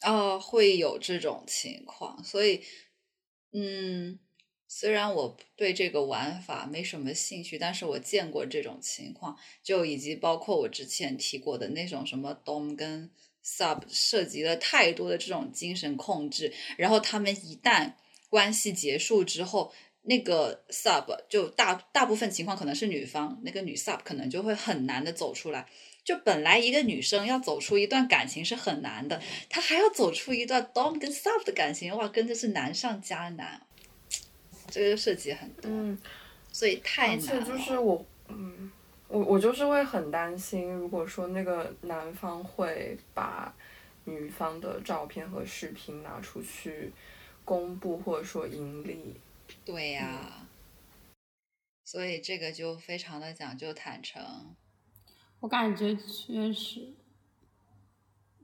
[0.00, 2.62] 啊、会有这种情况，所以，
[3.52, 4.18] 嗯，
[4.66, 13.10] 虽然我对这个玩法没什么兴趣，但是我见过这种情况，就以及包括我之前提过的那种什么 dom 跟
[13.44, 17.94] sub 涉及了太多的这种精神控制，然后他们一旦
[18.28, 19.72] 关系结束之后，
[20.02, 25.68] 那个 sub 就大大部分情况可能是女方，那个女 sub 可能就会很难的走出来。
[26.10, 33.64] 就本来一个女生要走出一段感情是很难的，她还要走出一段 dom 跟 sub 的感情，哇，真的是难上加难。
[34.68, 35.96] 这个就涉及很多，嗯，
[36.50, 37.22] 所以太难了。
[37.22, 38.72] 且就是我，嗯，
[39.06, 43.54] 我我就是会很担心，如果说那个男方会把
[44.02, 46.92] 女方的照片和视频拿出去
[47.44, 49.14] 公布，或者说盈利，
[49.64, 50.48] 对呀、
[51.84, 54.56] 所以这个就非常的讲究坦诚。
[55.40, 56.94] 我感觉确实，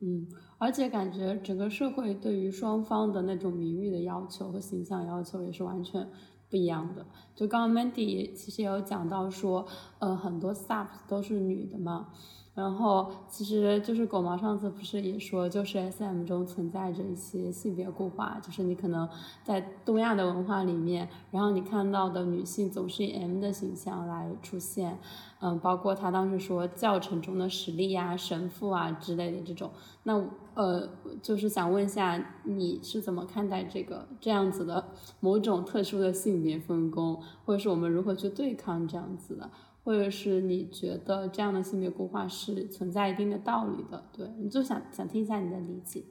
[0.01, 0.27] 嗯，
[0.59, 6.09] 而且感觉整个社会对于双方的那种名誉的要求和形象要求也是完全
[6.49, 7.07] 不一样的。
[7.35, 9.67] 就刚刚 Mandy 也其实也有讲到说，
[9.99, 12.09] 呃，很多 subs 都是女的嘛，
[12.55, 19.07] 然后其实就是狗毛上次不是也说，就是 S M 中存在着一些性别固化，就是你可能
[19.45, 24.99] 在东亚的文化里面，然后你看到的女性总是以 M 的形象来出现，
[25.41, 29.71] 嗯，包括他当时说教程中的实力呀、神父啊之类的这种，
[30.05, 30.15] 那
[30.55, 30.89] 呃，
[31.23, 39.51] 就是想问一下你是怎么看待这个这样子的某种特殊的性别分工，或者是我们如何去对抗这样子的？
[39.85, 46.03] 或者是你觉得这样的性别固化是存在一定的道理的，对，你就想想听一下你的理解。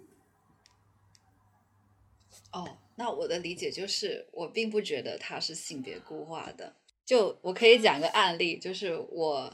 [2.53, 2.65] 哦，
[2.95, 6.76] 那我的理解就是，我并不觉得它是性别固化的。
[7.05, 9.53] 就我可以讲个案例，就是我，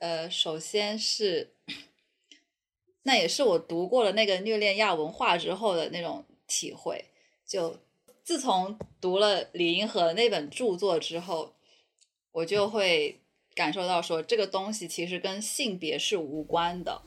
[0.00, 1.52] 呃，首先是，
[3.02, 7.04] 那也是我读过了那个虐恋亚文化之后的那种体会。
[7.46, 7.78] 就
[8.22, 11.52] 自从读了李银河那本著作之后。
[12.34, 13.20] 我就会
[13.54, 17.00] 感受到说，这个东西其实跟性别是无关的，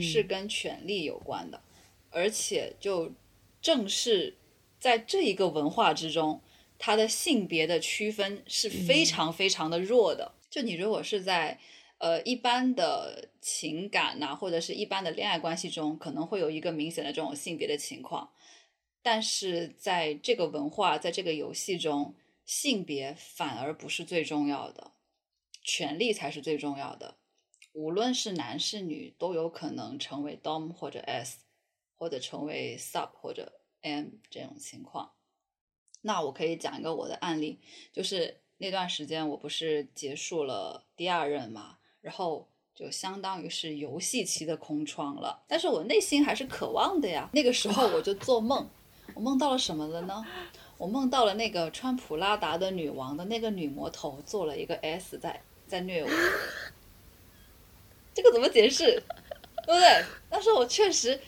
[0.00, 1.62] 是跟权力有关的，
[2.10, 3.12] 而且就
[3.60, 4.36] 正是
[4.80, 6.42] 在这一个文化之中，
[6.82, 10.34] 它的性别的区分是非常非常的弱的。
[10.50, 11.56] 就你如果是在
[11.98, 18.32] 呃一般的情感呐，或者是一般的恋爱关系中，可能会有一个明显的这种性别的情况，
[19.00, 22.16] 但是在这个文化，在这个游戏中。
[22.44, 24.90] 性别反而不是最重要的，
[25.62, 27.14] 权力才是最重要的。
[27.72, 31.38] 无论是男是女，都有可能成为 Dom 或者 S，
[31.96, 35.12] 或者成为 Sub 或者 M 这种情况。
[36.02, 37.58] 那我可以讲一个我的案例，
[37.92, 47.30] 就是那段时间我不是结束了第二任嘛，然后就相当于是游戏期的空窗了，但是我内心还是渴望的呀。
[47.32, 48.68] 那个时候我就做梦，
[49.14, 50.24] 我梦到了什么了呢？
[50.78, 56.08] 我梦到了那个穿普拉达的女王的那个女魔头做了一个 S 在在虐我，
[58.12, 59.00] 这个怎么解释？
[59.64, 60.04] 对不对？
[60.28, 61.20] 但是我确实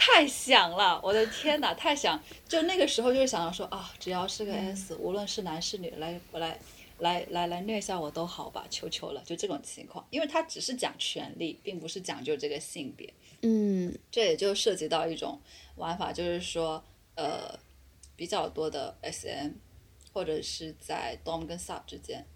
[0.00, 2.18] 太想了，我的天哪，太想！
[2.48, 6.58] 就那个时候就是想要说啊，只要是个 S，无论是男是女，来我来
[7.00, 13.12] 来来来虐一下我都好吧，求求了，就这种情况，因为他只是讲权利，并不是讲究这个性别。
[13.42, 15.38] 嗯，这也就涉及到一种
[15.76, 16.82] 玩法，就是说
[17.14, 17.58] 呃。
[18.16, 19.52] 比较多的 SM，
[20.12, 22.26] 或者是在 Dom 跟 Sub 之间，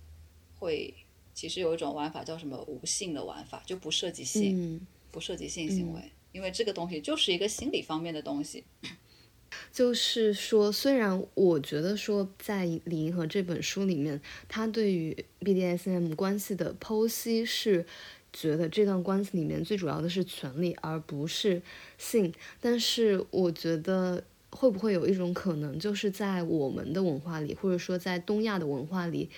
[0.59, 0.95] 会
[1.35, 6.01] 其实有一种玩法叫什么无性的玩法，就不涉及性，不涉及性行为，
[6.35, 8.65] 因为这个东西就是一个心理方面的东西。
[9.73, 17.87] 就是说，虽然我觉得说在李银河这本书里面，他对于 BDSM 关系的剖析是
[18.33, 21.63] 觉得这段关系里面最主要的是权利，而不是
[21.97, 24.25] 性，但是我觉得。
[24.57, 29.29] 会不会有一种可能，就是在我们的文化里，或者说在东亚的文化里，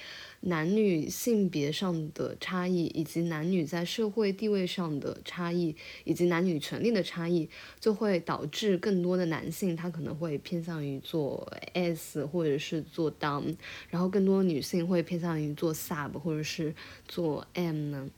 [0.40, 5.74] 男女性别上的差异，以及男女在社会地位上的差异，
[6.04, 7.48] 以及男女权利的差异，
[7.80, 13.56] 就会导致更多的男性他可能会偏向于做 S 或者是做 Dom，
[13.88, 16.74] 然后更多女性会偏向于做 Sub 或者是
[17.08, 18.10] 做 M 呢？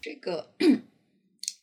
[0.00, 0.50] 这个，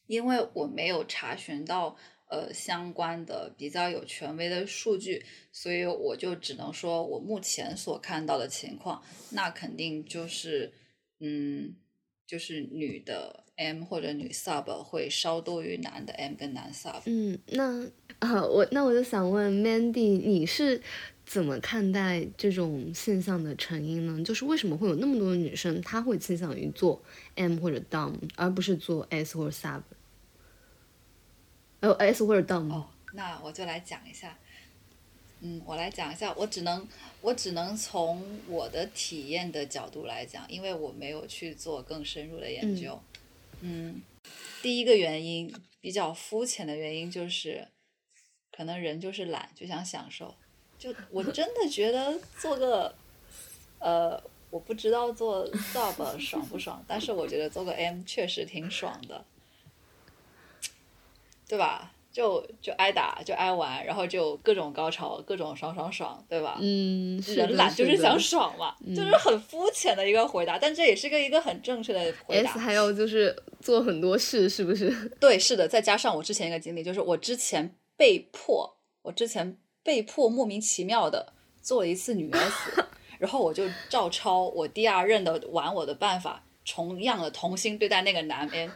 [0.05, 1.95] 因为我没有查询到。
[2.29, 9.01] 呃，相关的比较有权威的数据，所以我就只能说我目前所看到的情况，
[9.31, 10.73] 那肯定就是，
[11.19, 11.73] 嗯，
[12.25, 17.01] 就是女的 M 或者女 Sub 会稍多于男的 M 跟男 Sub。
[17.05, 17.85] 嗯，那
[18.19, 20.81] 啊，我那我就想问 Mandy，你是
[21.25, 24.21] 怎么看待这种现象的成因呢？
[24.23, 27.01] 就是为什么会有那么多女生，她会倾向于做
[27.35, 29.81] M 或者 Dom，而不是做 S 或者 Sub？
[31.81, 34.37] 哦，S 或者 Dom 哦，那我就来讲一下。
[35.39, 36.87] 嗯，我来讲一下，我只能
[37.21, 42.99] 我只能从我的体验的角度来讲，因为我没有去做更深入的研究。
[43.61, 44.01] 嗯，
[44.63, 47.67] 第一个原因比较肤浅的原因就是，
[48.51, 50.33] 可能人就是懒，就想享受。
[50.79, 52.95] 就我真的觉得做个
[53.77, 54.19] 呃，
[54.49, 59.23] 我不知道做 Sub 爽不爽，但是我觉得做个 M 确实挺爽的。
[61.47, 61.93] 对吧？
[62.09, 66.57] 就就挨打，就挨玩，然后就各种高潮，各种爽爽爽，对吧？
[66.59, 72.49] 嗯，人懒就是想爽嘛，就是很肤浅的一个回答，但这也是个一个很正确的回答。
[72.49, 74.89] S 还有就是做很多事，是不是？
[75.21, 75.67] 对，是的。
[75.67, 82.83] 再加上我之前一个经历，就是我之前被迫，我之前被迫莫名其妙的做了一次女 S，
[83.19, 88.71] 然后我就照抄我第二任的玩我的办法，同样的童心对待那个男 N，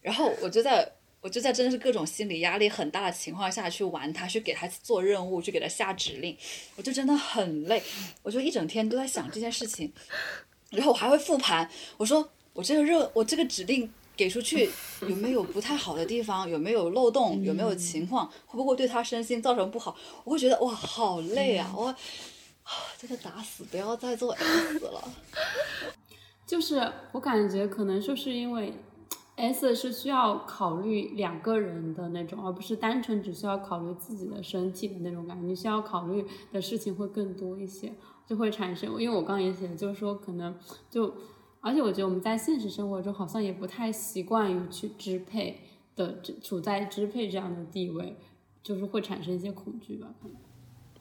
[0.00, 0.90] 然后我就在。
[1.26, 6.36] 我就在真的是各种心理压力很大的情况下去玩他，去给他做任务，去给他下指令，
[6.76, 7.82] 我就真的很累，
[8.22, 9.92] 我就一整天都在想这件事情，
[10.70, 14.70] 然后我还会复盘，我说我这个任我这个指令给出去
[15.00, 19.96] 有没有不太好的地方，有没有漏洞，有没有情况，会不会对他身心造成不好？
[20.22, 21.74] 我会觉得哇，好累啊！
[21.76, 21.92] 我
[22.96, 25.12] 真的打死不要再做 S 了。
[26.46, 28.72] 就是我感觉可能就是因为
[29.36, 35.46] S 是需要考虑两个人的那种，而不是单纯只需要考虑自己的身体的那种感觉。
[35.46, 37.92] 你需要考虑的事情会更多一些，
[38.26, 38.90] 就会产生。
[39.00, 40.54] 因为我刚刚也写，就是说可能
[40.90, 41.14] 就。
[41.62, 45.60] 而且我觉得我们在现实生活中好像也不太习惯于去支配
[45.96, 48.16] 的，处在支配这样的地位，
[48.62, 50.06] 就是会产生一些恐惧吧。
[50.22, 50.36] 可能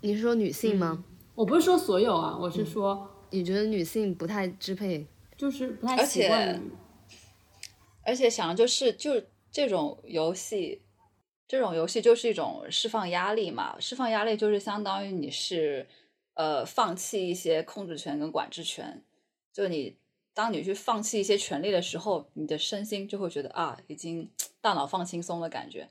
[0.02, 1.04] 你是说女性吗？
[1.36, 5.06] 我不是说所有啊，我是说，你觉得女性不太支配，
[5.38, 6.72] 就是不太习惯于。
[8.06, 9.22] 而且想就是就
[9.52, 10.82] 这种游戏，
[11.48, 15.86] 这种游戏就是一种释放压力嘛，释放压力就是相当于你是
[16.36, 19.04] 呃放弃一些控制权跟管制权，
[19.52, 19.98] 就你。
[20.38, 24.30] 当你去放弃一些权利的时候，你的身心就会觉得啊，已经
[24.60, 25.88] 大脑放轻松的感觉。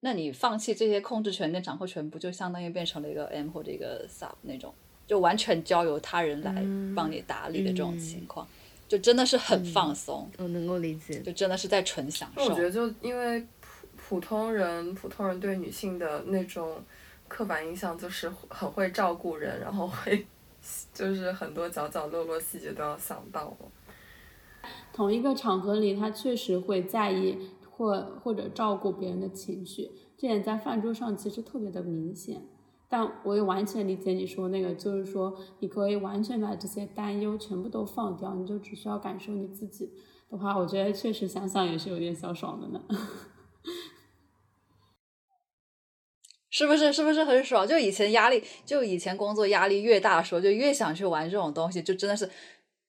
[0.00, 4.74] 那你放弃这些控制权跟掌控权，不就相当于变成了一个 M 或者一个 Sub 那种，
[5.06, 6.52] 就完全交由他人来
[6.94, 8.46] 帮你打理的这种情况，
[8.92, 10.30] 就真的是很放松。
[10.36, 12.44] 我能够理解，就真的是在纯享受。
[12.44, 16.76] 我觉得就因为普普通人，普通人对女性的那种
[17.26, 20.26] 刻板印象就是很会照顾人，然后会。
[20.94, 23.52] 就是很多角角落落细节都要想到。
[24.92, 27.36] 同一个场合里，他确实会在意
[27.68, 32.40] 或或者照顾别人的情绪，这点在饭桌上其实特别的明显。
[32.92, 39.90] 但我也完全理解你说那个，就是说你可以完全把这些担忧全部都放掉，你就只需要感受你自己
[40.28, 42.82] 的话，我觉得确实想想也是有点小爽的呢。
[46.50, 47.66] 是不是是不是很爽？
[47.66, 52.30] 就以前压力，就以前工作压力越大的时候，就越想去玩这种东西，就真的是，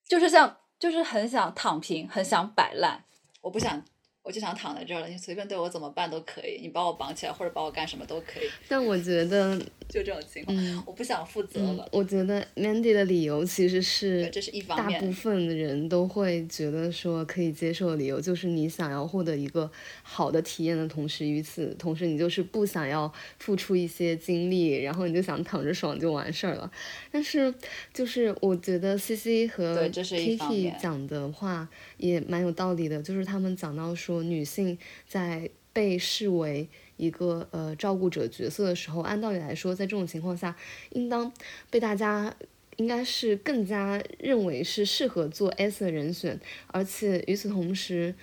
[0.05, 3.05] 就是像，就是很想躺平，很想摆烂，
[3.39, 3.81] 我不想。
[4.23, 8.49] 我就想躺在这儿了，你随便对我怎么办都可以，你把我绑起来或者把我干什么都可以。
[8.69, 9.59] 但我觉得
[9.89, 11.85] 就这种情况，我不想负责了。
[11.91, 19.69] 我觉得 Mandy 的理由其实是，这是一方面，大部分的人都会觉得说可以接受的理由，就是你想要获得一个
[20.03, 26.71] 好的体验的同时，与此同时你就是不想要付出一些精力，然后你就想躺着爽就完事儿了。
[27.11, 27.53] 但是
[27.93, 31.67] 就是我觉得 C C 和 Kiki 讲的话
[31.97, 34.12] 也蛮有道理的，就是他们讲到说。
[34.22, 34.77] 女性
[35.07, 40.56] 在被视为一个呃照顾者角色的时候，按道理来说，在这种情况下，
[40.91, 41.34] 应当
[41.72, 42.35] 被大家
[42.76, 46.40] 应该是更加认为是适合做 S 的人选。
[46.68, 48.14] 而且与此同时，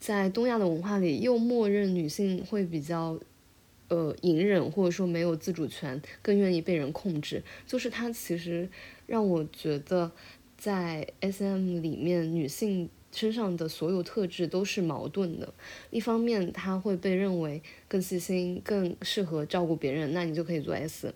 [0.00, 3.18] 在东亚的文化里，又默认女性会比较
[3.88, 7.42] 呃隐忍，或者说没有自主权，更愿意被人控制。
[7.66, 8.68] 就是它其实
[9.06, 10.10] 让我觉得，
[10.56, 12.88] 在 SM 里面，女性。
[13.12, 15.50] 身上的所有特质都是矛盾的，
[15.90, 21.08] 一方面她会被认为更细心、更适合照顾别人，那你就可以做 S；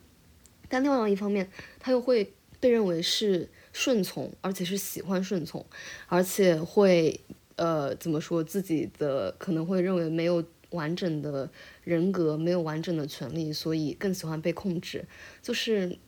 [0.66, 5.66] 但另外一方面，她又会被认为是顺从，而且是喜欢顺从，
[6.06, 7.20] 而且会
[7.56, 11.50] 呃怎么说自己的可能会认为没有完整的
[11.84, 15.04] 人格、没有完整的权利，所以更喜欢被控制，
[15.42, 15.98] 就是。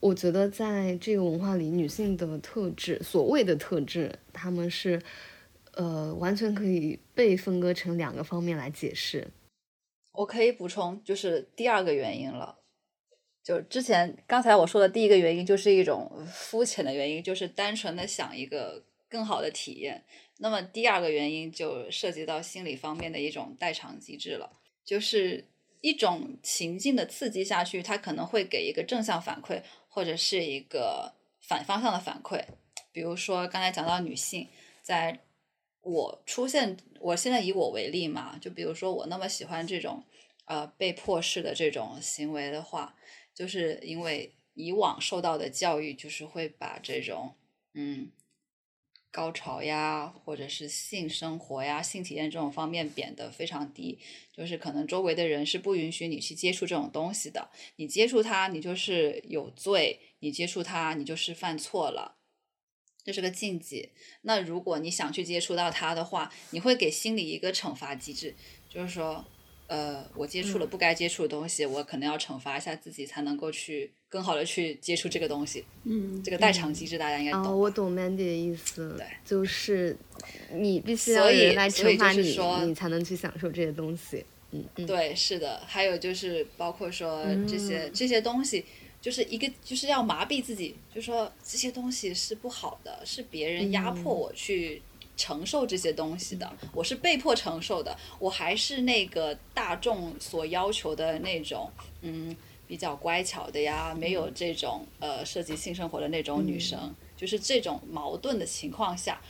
[0.00, 5.02] 我觉得在这个文化里，女性的特质，所谓的特质，她们是，
[5.72, 9.28] 呃，完全可以被分割成两个方面来解释。
[10.12, 12.58] 我可以补充，就是第二个原因了。
[13.42, 20.04] 就之前刚才我说的第一个原因，就是一种肤浅的原因，就是单纯的想一个更好的体验。
[20.38, 24.50] 那么第二个原因就涉及到心理方面的一种代偿机制了，
[24.84, 25.44] 就是
[25.80, 29.62] 一种情境的刺激下去，它可能会给一个正向反馈。
[29.96, 32.44] 或者是一个反方向的反馈，
[32.92, 34.46] 比如说刚才讲到女性，
[34.82, 35.20] 在
[35.80, 40.04] 我出现，我现在以我为例嘛，就比如说我那么喜欢这种
[40.44, 42.94] 呃被迫式的这种行为的话，
[43.34, 47.34] 就是因为以往受到的教育就是会把这种
[47.72, 48.10] 嗯。
[49.16, 53.98] 高潮呀，或者是性生活呀、性体验这种方面贬得非常低，
[54.30, 57.48] 就是可能周围的人是不允许你去接触这种东西的。
[57.76, 62.18] 你接触它，你就是有罪；你接触它，你就是犯错了，
[63.02, 63.88] 这是个禁忌。
[64.20, 68.34] 那如果你想去接触到它的话，你会给心理一个惩罚机制，
[68.68, 69.24] 就是说。
[69.68, 75.62] 呃，我接触了不该接触的东西，我可能要惩罚一下自己，才能够去更好的去接触这个东西。
[75.84, 77.48] 嗯，这个代偿机制大家应该懂。
[77.48, 78.96] 哦，我懂 Mandy 的意思。
[78.96, 79.94] 对，就是
[80.54, 84.24] 你必须要人来惩罚你，你才能去享受这些东西。
[84.52, 84.86] 嗯嗯。
[84.86, 85.60] 对，是的。
[85.66, 88.64] 还有就是包括说这些这些东西，
[89.02, 94.80] 就是一个就是要麻痹自己，就说这些东西是不好的，是别人压迫我去
[95.14, 101.70] 承受这些东西的，我是被迫承受的，我还是那个大众所要求的那种，
[102.00, 102.34] 嗯，
[102.66, 109.20] 比较乖巧的呀，没有这种呃涉及性生活的那种女生，就是这种矛盾的情况下，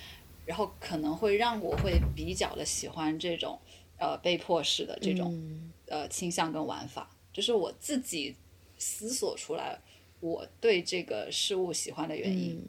[0.45, 3.59] 然后可能会让我会比较的喜欢这种
[3.99, 5.39] 呃被迫式的这种
[5.87, 8.35] 呃倾向跟玩法，就是我自己
[8.79, 9.79] 思索出来
[10.21, 12.63] 我对这个事物喜欢的原因。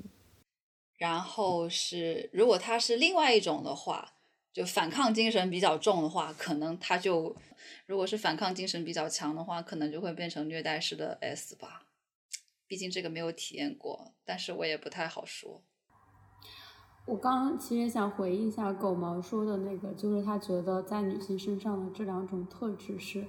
[0.97, 4.13] 然后是，如果他是另外一种的话，
[4.51, 7.35] 就反抗精神比较重的话，可能他就，
[7.85, 11.87] 如果是反抗精神比较强的话，可能就会变成虐待式的 S 吧。
[12.67, 15.61] 毕竟这个没有体验过，但是我也不太好说。
[17.05, 23.25] 我刚刚其实想回忆一下狗毛说的那个，就是他觉得在女性身上的这两种特质是，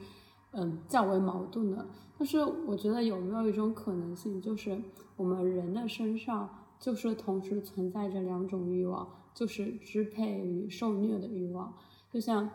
[0.53, 1.87] 嗯，较为矛盾的。
[2.19, 4.81] 但是我觉得有没有一种可能性，就是
[5.17, 6.65] 我们人的身上。
[6.81, 11.77] 就是同时存在着两种欲望，就是支配与受虐的欲望。
[12.09, 12.49] 就像，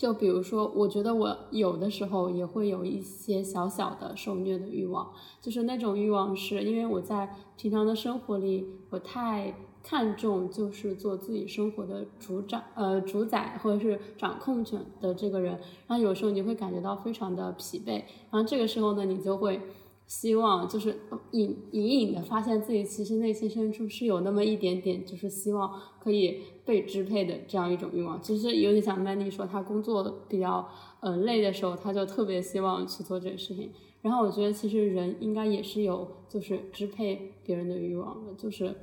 [0.00, 5.12] 就比如说，我觉得我有的时候也会有一些小小的受虐的欲望，
[5.42, 15.52] 就是那种欲望是因为我在平常的生活里不太看重，就是做自己生活的主掌呃主宰或者是掌控权的这个人，
[15.86, 19.60] 然后有时候你会感觉到非常的疲惫，然后这个时候呢，你就会。
[20.10, 20.96] 希望就是
[21.30, 28.20] 隐隐隐的发现自己其实内心深处是有那么一点点，就是希望可以被支配的这样一种欲望。
[28.20, 30.68] 其实有点像 Mandy 说，他工作比较
[30.98, 33.70] 呃累的时候，他就特别希望去做这个事情。
[34.02, 38.74] 然后我觉得其实人应该也是有就是支配别人的欲望的，就是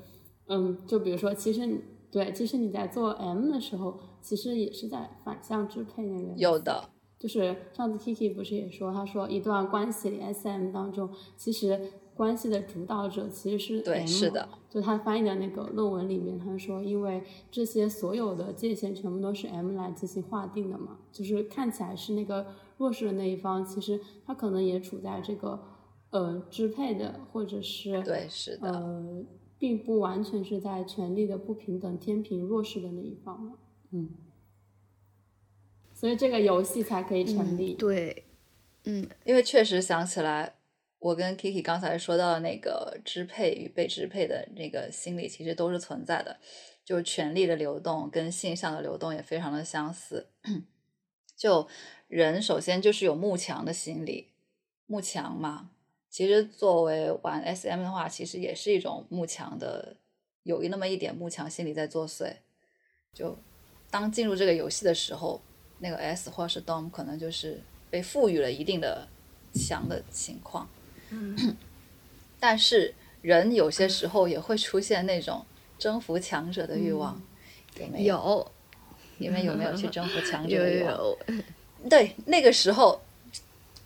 [0.48, 1.68] 嗯，就比如说，其实
[2.10, 6.90] 对，其实你在做 M 的时候，其实也是在反向支配那个有的。
[7.20, 14.48] 就是上次 Kiki 不是也说，他说一段关系里 SM 当中，其实关系的主导者其实是 M，是的。
[14.70, 22.46] 就他翻译的那个论文里面，他说，因为这些所有的界限全部都是 M 来进行划定的嘛，就是看起来是那个
[22.78, 25.60] 弱势的那一方，其实他可能也处在这个
[26.12, 29.26] 呃支配的，或者是对是的，呃，
[29.58, 33.54] 并不完全是在权力的不平等天平弱势的那一方嘛，
[33.92, 34.10] 嗯。
[36.00, 37.74] 所以这个游戏才可以成立。
[37.74, 38.24] 对，
[38.84, 40.54] 嗯，因为确实想起来，
[41.00, 46.38] 我跟 Kiki 刚才说到的那个支配与被支配的那个心理，其实都是存在的。
[46.86, 50.28] 就权力的流动跟性向的流动也非常的相似。
[51.36, 51.68] 就
[52.08, 54.28] 人首先就是有慕强的心理，
[54.86, 55.72] 慕强嘛，
[56.12, 59.98] 其实作为玩 SM 的话，其实也是一种慕强的，
[60.44, 62.36] 有那么一点慕强心理在作祟。
[63.12, 63.36] 就
[63.90, 65.42] 当进入这个游戏的时候。
[65.80, 67.60] 那个 S 或者是 Dom 可能就是
[67.90, 69.08] 被赋予了一定的
[69.54, 70.68] 强的情况，
[72.40, 75.46] 但是人有些时候也会出现那种
[75.80, 77.22] 征服强者的欲望，
[77.80, 78.52] 有没有？
[79.20, 80.98] 你们有没有去征服强者的欲望？
[81.90, 83.02] 对，那个时候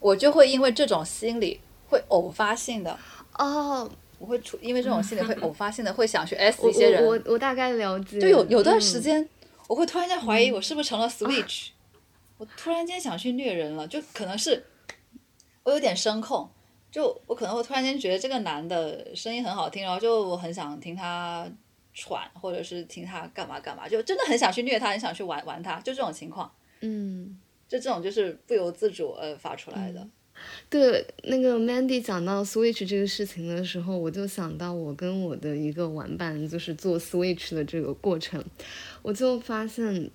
[0.00, 2.98] 我就会因为这种心理会偶发性的
[3.38, 9.26] 哦，我会出因为这种心理会偶发性的会想去 S 一些人，我我大概了解，就有有段时间
[9.68, 11.68] 我会突然间怀疑我是不是成了 Switch。
[12.42, 14.60] 我突然间想去虐人了，就可能是
[15.62, 16.50] 我有点声控，
[16.90, 21.48] 就我可能会突然间觉得这个男的声音很好听，然后就我很想听他
[21.94, 26.52] 喘，或者是听他干嘛干嘛，就真的很想去虐他，很想去玩玩他，就这种情况。
[26.80, 27.38] 嗯，
[27.68, 30.04] 就这种就是不由自主呃发出来的。
[30.68, 38.44] 对，那个 Mandy 讲到 Switch 这个事情的时候，我就想到我跟我的一个玩伴就是做 Switch 的这个过程，
[39.02, 40.10] 我就发现。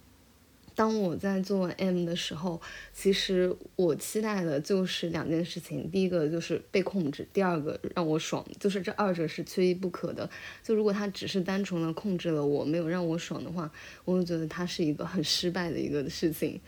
[0.77, 2.61] 当我在做 M 的时候，
[2.93, 10.29] 其实我期待的就是两件事情，第一个就是被控制，第二个让我爽，就是这二者是缺一不可的。
[10.61, 13.71] 就如果他只是单纯的控制了我，没有让我爽的话，
[14.05, 16.61] 我就觉得他是一个很失败的一个事情。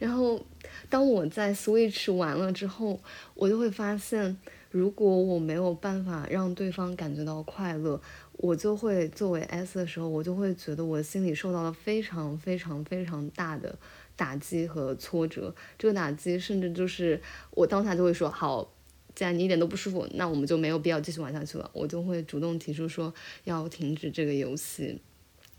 [0.00, 0.44] 然后，
[0.90, 3.00] 当我在 Switch 完了之后，
[3.34, 4.36] 我就会发现，
[4.72, 8.00] 如果我没有办法让对方感觉到快乐。
[8.38, 13.78] 我就会作为 S 的时候，我就会觉得我心里受到了非常非常非常大的
[14.16, 15.54] 打击和挫折。
[15.78, 17.20] 这个打击甚至就是
[17.52, 18.72] 我当下就会说：“好，
[19.14, 23.14] 既然你一点都不舒服，那我们就没有必要继续玩下去了。”我就会主动提出说
[23.44, 25.00] 要停止这个游戏。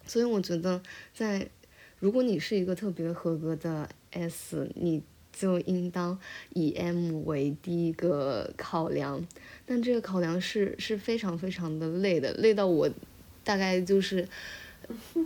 [0.06, 0.82] 所以我觉得，
[1.14, 1.50] 在
[2.00, 5.02] 如果你是一个特别合格的 S，你
[5.34, 6.18] 就应当
[6.54, 9.22] 以 M 为第一个考量。
[9.66, 12.90] 但这个考量是是非常非常的累的，累到我
[13.44, 14.28] 大概就是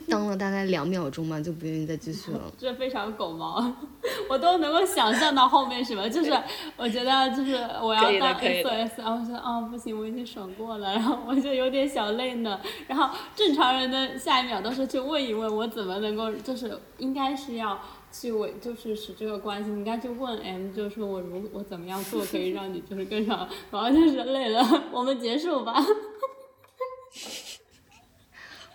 [0.07, 2.39] 当了大概两秒钟吧，就不愿意再继续了。
[2.55, 3.75] 这非常狗毛，
[4.29, 6.31] 我都能够想象到后面什么，就是
[6.77, 12.59] 我觉得就是我要当 SOS，然后说哦不行，我已经爽过了，然后我就有点小累呢。
[12.87, 17.79] 然后正常人的下一秒都是去问一问我怎么能够，就是应该是要
[18.11, 24.61] 去我就是使这个关系，应该去问 M，就是说我如我怎么样做可以让你就是更少，然后就是累了，
[24.91, 25.75] 我们结束吧。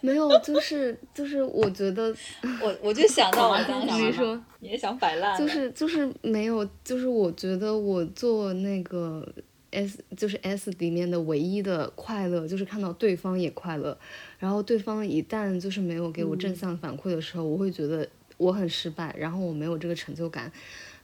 [0.05, 2.13] 没有，就是就是，我觉得
[2.61, 9.25] 我我就想到我当时说，你也想摆烂，就是就是没有，就是我觉得我做那个
[9.71, 13.97] S 就是 S 里面的唯一的快乐，就是看到对方也快乐，
[14.41, 18.09] 然后对方一旦就是没有给我正向反馈的时候，我会觉得
[18.43, 20.51] 我很失败，然后我没有这个成就感，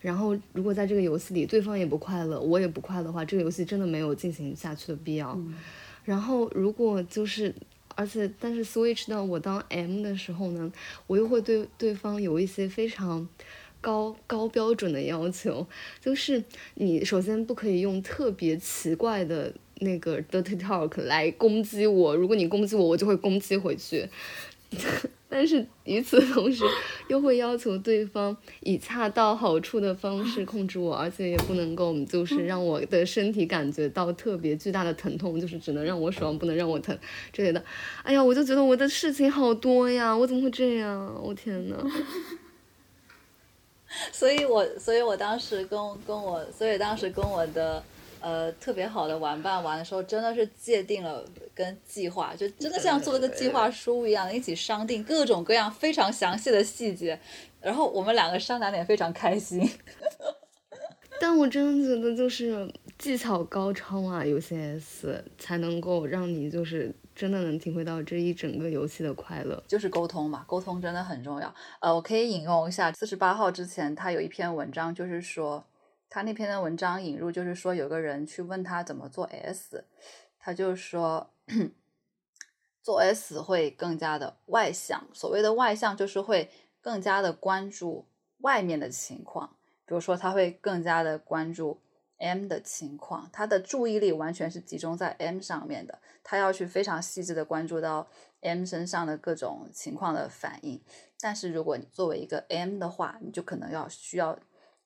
[0.01, 5.39] 然后如果在这个游戏里对方也不快乐，我也不快乐的话，这个游戏真的没有进行下去的必要。
[6.05, 7.55] 然后如果就是。
[7.94, 10.73] 而且，但是 switch 到我当 M 的时候呢，
[11.09, 13.28] 我又会对对方有一些非常
[13.81, 15.66] 高高标准的要求，
[16.01, 16.44] 就是
[16.74, 24.09] 你首先不可以用特别奇怪的那个 dirty talk 来攻击我，如果你攻击我，我就会攻击回去。
[25.31, 26.65] 但是与此同时，
[27.09, 36.99] 又会要求对方以恰到好处的方式控制我，而且也不能够就是让我的身体感觉到特别巨大的疼痛，就是只能让我爽，不能让我疼
[37.32, 37.62] 之类的。
[38.03, 41.20] 哎呀，我就觉得我的事情好多呀，我怎么会这样？
[41.23, 41.77] 我天呐。
[44.12, 47.82] 所以我，所以我当时跟跟我，所以当时跟我的。
[48.20, 51.24] 呃，特别好的玩伴玩的时候，真的是界定了
[51.55, 57.19] 跟计划，就真的像做了个计划书一样，一起商定各种各样非常详细的细节，
[57.61, 59.69] 然后我们两个商量的也非常开心。
[61.20, 71.53] 但我真的觉得就是技巧高超啊，有些 S 才能够让你就是真的能体会到这一整个游戏的快乐，就是沟通嘛，沟通真的很重要。
[71.81, 75.65] 呃，我可以引用一下四十八号之前他有一篇文章，就是说。
[76.11, 79.85] 他那篇的文章引入就是说，有个人去问他怎么做 S，
[80.39, 81.31] 他就说
[82.83, 85.07] 做 S 会更加的外向。
[85.13, 88.07] 所谓的外向，就是会更加的关注
[88.39, 91.79] 外面的情况，比如说他会更加的关注
[92.17, 98.09] M 的情况，他的注意力完全是集中在 M 上面的，他要去非常细致的关注到
[98.41, 100.81] M 身上的各种情况的反应。
[101.21, 104.39] 但是如果你作为一个 M 的话，你就可能要需要。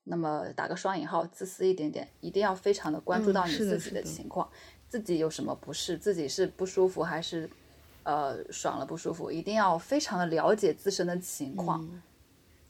[0.04, 4.48] 那么打个双引号，自私一点点，一定要非常的关注到你自己的情况，
[4.88, 7.48] 自己有什么不适，自己是不舒服还是
[8.02, 11.88] 呃爽了不舒服，一定要非常的了解自身的情况，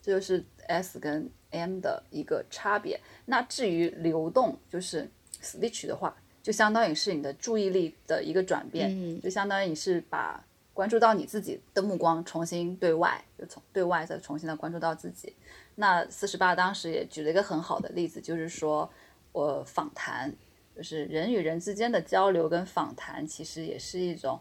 [0.03, 3.01] 这就是 S 跟 M 的一个差别。
[3.25, 5.09] 那至于流动，就是
[5.43, 10.45] switch 的话，就相当于是你的注意力的一个转变，就相当于你是把
[10.75, 15.35] 关注到你自己的目光重新对外，就从对外再重新的关注到自己。
[15.75, 18.89] 那四十八当时也举了一个很好的例子，就是说
[19.33, 20.35] 我访谈，
[20.77, 24.41] 就是人与人之间的交流跟访谈，其实也是一种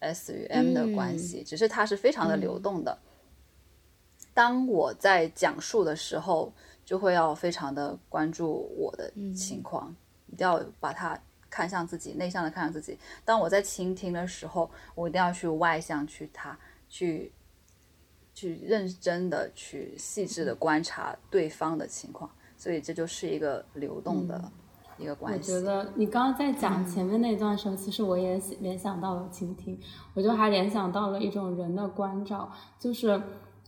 [0.00, 2.98] S 与 M 的关系，只是它是非常的流动的。
[4.34, 6.52] 当我在讲述的时候，
[6.84, 9.94] 就会要非常的关注我的情况，
[10.26, 11.20] 一定要把它
[11.52, 12.98] 看向自己，内向的看向自己。
[13.22, 16.58] 当我在倾听的时候，我一定要去外向，去他
[16.88, 17.30] 去。
[18.34, 24.50] 去认真的去细致的观察对方的情况，所以这就是一个流动的
[24.96, 25.52] 一个关系。
[25.52, 29.78] 我觉得你刚刚在讲前面那段时候，其实我也联想到了倾听，
[30.14, 33.20] 我就还联想到了一种人的关照，就是，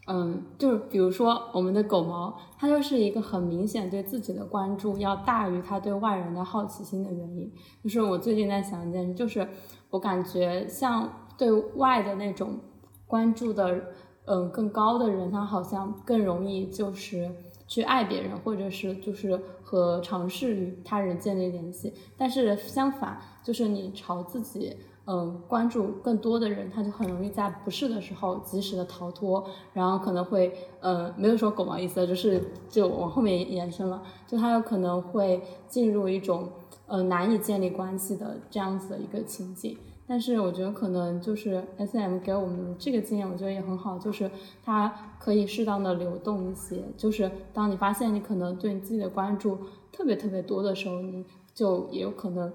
[0.07, 7.53] 嗯，就是比如说我们的狗毛，它就是一个很明显对自己的关注要大于他对外人的好奇心的原因。
[7.83, 9.49] 就是我最近在想一件事，就是
[9.91, 12.59] 我感觉像对外的那种
[13.07, 13.83] 关注的。
[14.27, 17.31] 嗯，更高的人，他好像更容易就是
[17.67, 21.93] 去爱别人，或者是就是和尝试与他人建立联系。
[22.17, 24.75] 但是相反，就是你朝自己
[25.07, 36.49] 嗯关注更多的人，他就很容易在不适的时候及时的逃脱，然后可能会呃没有说狗毛意思，就是就往后面延伸了，就他有可能会进入一种
[36.87, 39.77] 呃难以建立关系的这样子的一个情景。
[40.07, 44.31] 但是我觉得可能就是 S M 给我们这个经验，我觉得也很好，就是
[44.63, 46.85] 它可以适当的流动一些。
[46.95, 49.57] 就是当你发现你可能对你自己的关注
[49.91, 51.25] 特别特别多的时候，你
[51.55, 52.53] 就也有可能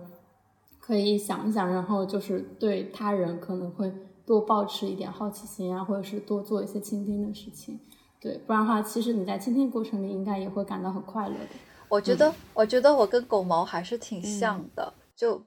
[0.90, 3.94] 可以想一想，然后就是对他人可能会
[4.26, 7.80] 多保持一点好奇心啊，或者是多做一些倾听的事情。
[8.20, 11.50] 对，不然的话，其实你在倾听过程里应该也会感到很快乐的。
[11.90, 15.46] 我觉得，我觉得我跟狗毛还是挺像的，就。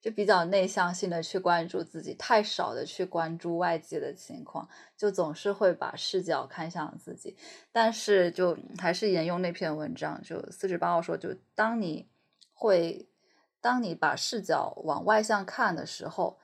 [0.00, 7.36] 就比较内向性的去关注自己，太少的去关注外界的情况，就总是会把视角看向自己。
[7.72, 12.06] 但是就还是沿用那篇文章，就四十八号说，就当你
[12.54, 13.07] 会，
[13.60, 16.38] 当你把视角往外向看的时候，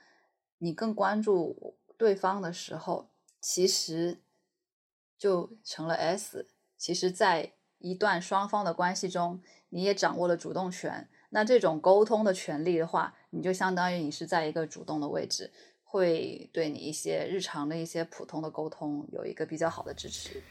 [0.59, 3.11] 你更关注对方的时候，
[3.41, 4.21] 其实
[5.17, 6.49] 就成了 S。
[6.77, 11.09] 其实，在一段双方的关系中，你也掌握了主动权。
[11.31, 15.51] 那这种沟通的权利的话，你就相当于你是在一个主动的位置，
[15.83, 20.43] 会对你一些日常的一些普通的沟通有一个比较好的支持，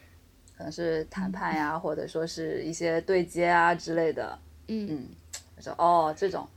[0.57, 4.40] 可能是谈判呀，或者说是一些对接啊之类的。
[4.68, 5.10] 嗯
[5.72, 6.48] 哦，这种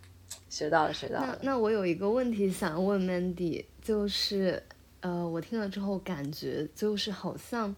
[0.49, 1.39] 学到了，学到了。
[1.43, 4.63] 那那我有一个问题想问 Mandy，就是
[5.01, 7.75] 呃，我听了之后感觉就是好像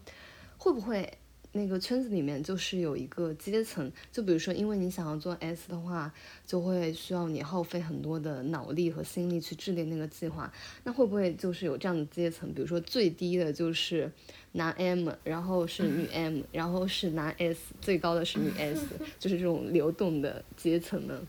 [0.57, 1.17] 会不会？
[1.51, 6.13] 那个圈子里面就是有一个阶层，就比如说，因为你想要做 S 的话，
[6.45, 10.51] 就会需要你耗费很多的脑力和心力去制定那个计划。
[10.83, 12.53] 那会不会就是有这样的阶层？
[12.53, 14.11] 比如说最低的就是
[14.51, 18.85] 男 M，然后是女 M，然后是男 S，最高的是女 S，
[19.17, 21.19] 就是这种流动的阶层呢？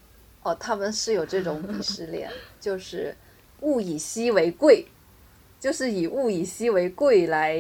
[0.43, 2.31] 哦，他们是有这种鄙视链，
[2.61, 3.17] 就是
[3.61, 4.85] 物以稀为贵，
[5.59, 7.59] 就是以物以稀为贵来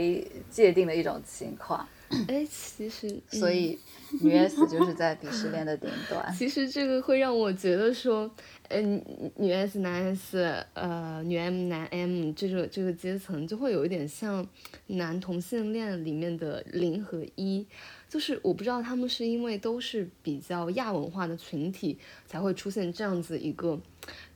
[0.50, 1.88] 界定的一种情况。
[2.26, 3.78] 哎，其实，所以
[4.20, 6.26] 女 S 就是在鄙视链的顶端。
[6.36, 8.28] 其实这个会让我觉得说，
[8.68, 9.00] 嗯，
[9.36, 14.44] 女 S 男 S，呃，女 M 男 M，这个这个阶层就会有一点像
[14.88, 17.64] 男同性恋里面的零和一，
[18.08, 21.96] 就是我不知道他们是因为都是比较亚文化的群体
[22.26, 23.80] 才会出现这样子一个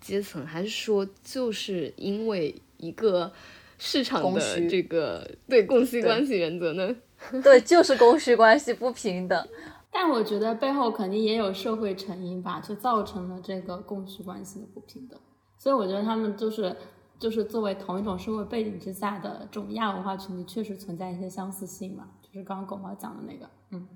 [0.01, 3.33] 阶层，还是说就是因为一个
[3.79, 6.95] 市场的这个对供需关系原则呢？
[7.43, 9.49] 对，就是供需关系不平等。
[9.91, 15.19] 但我觉得背后肯定也有社会成因吧，就造成了这个供需关系的不平等。
[15.59, 16.77] 所以我觉得他们就是
[17.19, 22.09] 就是作为同一种社会背景之下的这种亚文化群体，确实存在一些相似性嘛。
[22.21, 23.89] 就是刚刚狗毛讲的那个，嗯。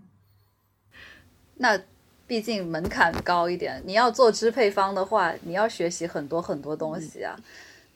[1.57, 1.79] 那
[2.27, 7.35] 毕竟门槛高一点，你要做支配方的话，你要学习很多很多东西啊。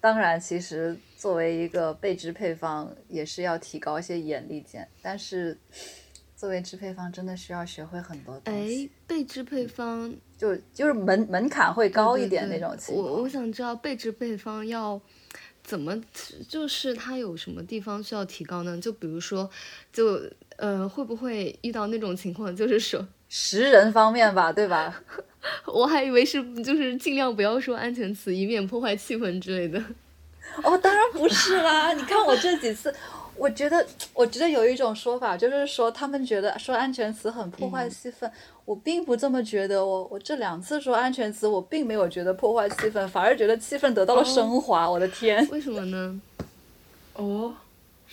[0.01, 4.89] 当然，其实作为一个被支配方，也是要提高一些眼力见。
[5.01, 5.57] 但是，
[6.35, 8.87] 作为支配方，真的需要学会很多东西。
[8.87, 13.07] 哎，被支配方就就是门门槛会高一点那种情况。
[13.07, 15.01] 我我想知道被支配方要
[15.63, 15.97] 怎么，
[16.49, 18.77] 就是他有什么地方需要提高呢？
[18.81, 19.49] 就比如说，
[19.93, 20.21] 就
[20.57, 25.01] 呃，会不会遇到那种情况，就是说识人方面吧，对吧？
[25.73, 29.81] 我还以为是就是尽量不要说安全词，以免破坏气氛之类的。
[30.63, 31.93] 哦，当然不是啦！
[31.95, 32.95] 你看我这几次，
[33.37, 38.31] 我觉得，我觉得有一种说法，就是说他们觉得说安全词很破坏气氛，
[38.65, 39.85] 我并不这么觉得。
[39.85, 44.89] 我我这两次说安全词，我并没有觉得破坏气氛，反而觉得气氛得到了升华。
[44.91, 46.21] 我的天，为什么呢？
[47.15, 47.55] 哦。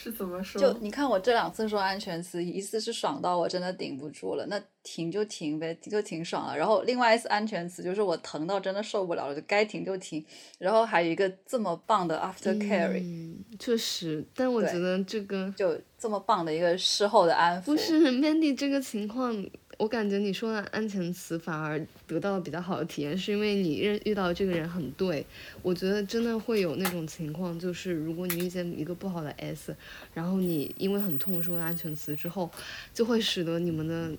[0.02, 0.62] 是怎么说？
[0.62, 6.58] 就你看我这两次说安全词，一次是爽到我真的顶不住了，那停就停呗，就挺爽了。
[6.58, 10.26] 然后另外一次安全词就是我疼到真的受不了了，就该停就停。
[10.58, 17.66] 然后还有一个这么棒的 after care，嗯，确实，但我觉得这个就这么棒的一个事后的安抚。
[17.66, 19.46] 不是 Mandy 这个情况。
[19.80, 25.26] 我感觉你说的安全词反而得到了比较好的体验，是因为你认遇到这个人很对。
[25.62, 29.74] 我觉得真的会有那种情况，就是如果你遇见一个不好的 S，
[30.14, 32.52] 然后你因为很痛说了安全词之后，
[32.94, 34.12] 就会使得你们的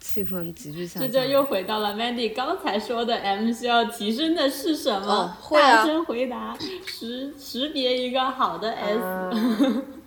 [0.00, 1.08] 气氛急剧下降。
[1.08, 5.38] 这就又回到了 Mandy 刚才说的，M 需要提升的是什么？
[5.52, 9.82] 大声回答，识识别一个好的 S。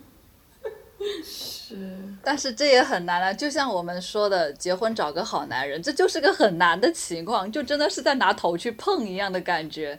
[1.24, 1.76] 是，
[2.22, 3.32] 但是这也很难啊！
[3.32, 9.98] 就像我们说的，结婚找个好男人，这就是个很难的情况，就真的是在拿头去碰一样的感觉。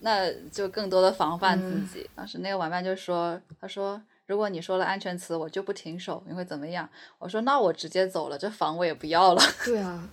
[0.00, 2.08] 那就更多的防范自己。
[2.14, 6.88] 当时那个玩伴就说：“他说，如果你说了安全词，我就不停手，你会怎么样？”
[7.18, 10.08] 我说：“那我直接走了，这房我也不要了。”对啊，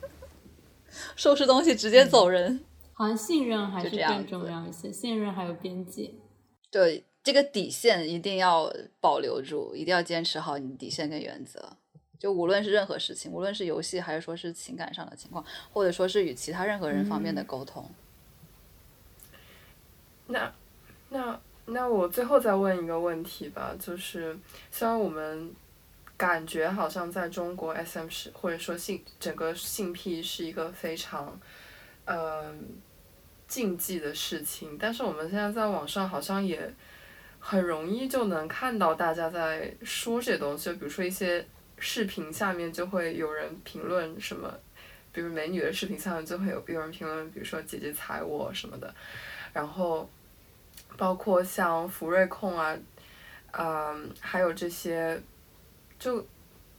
[1.16, 2.64] 收拾东西直接走人。
[2.94, 6.12] 好像信任还是更重要一些，信任还有边界。
[6.72, 7.06] 对。
[7.26, 8.72] 这个底线一定要
[9.02, 11.76] 保留住，一定要坚持好你的底线跟原则。
[12.20, 15.44] 就无论是任何事情，无论是游戏还是说是情感上的情况，
[15.74, 17.90] 或者说是与其他任何人方面的沟通。
[20.28, 20.54] 那
[21.10, 24.38] 那那我最后再问一个问题吧，就是
[24.70, 25.52] 虽然我们
[26.16, 31.40] 感觉好像在中国 SM 是或者说性整个性癖是一个非常
[32.06, 32.54] 呃
[33.48, 36.72] 禁忌的事情，但是我们现在在网上好像也。
[37.48, 41.46] 很容易就能看到大家在说这些东西，就比如说一些
[41.78, 44.52] 视频下面就会有人评论什么，
[45.12, 48.92] 比如美女的视频下面就会有有人评论，比如说姐姐踩我什么的，
[49.54, 50.10] 然后
[50.98, 52.76] 包括像福瑞控啊，
[53.52, 55.22] 嗯，还有这些，
[56.00, 56.26] 就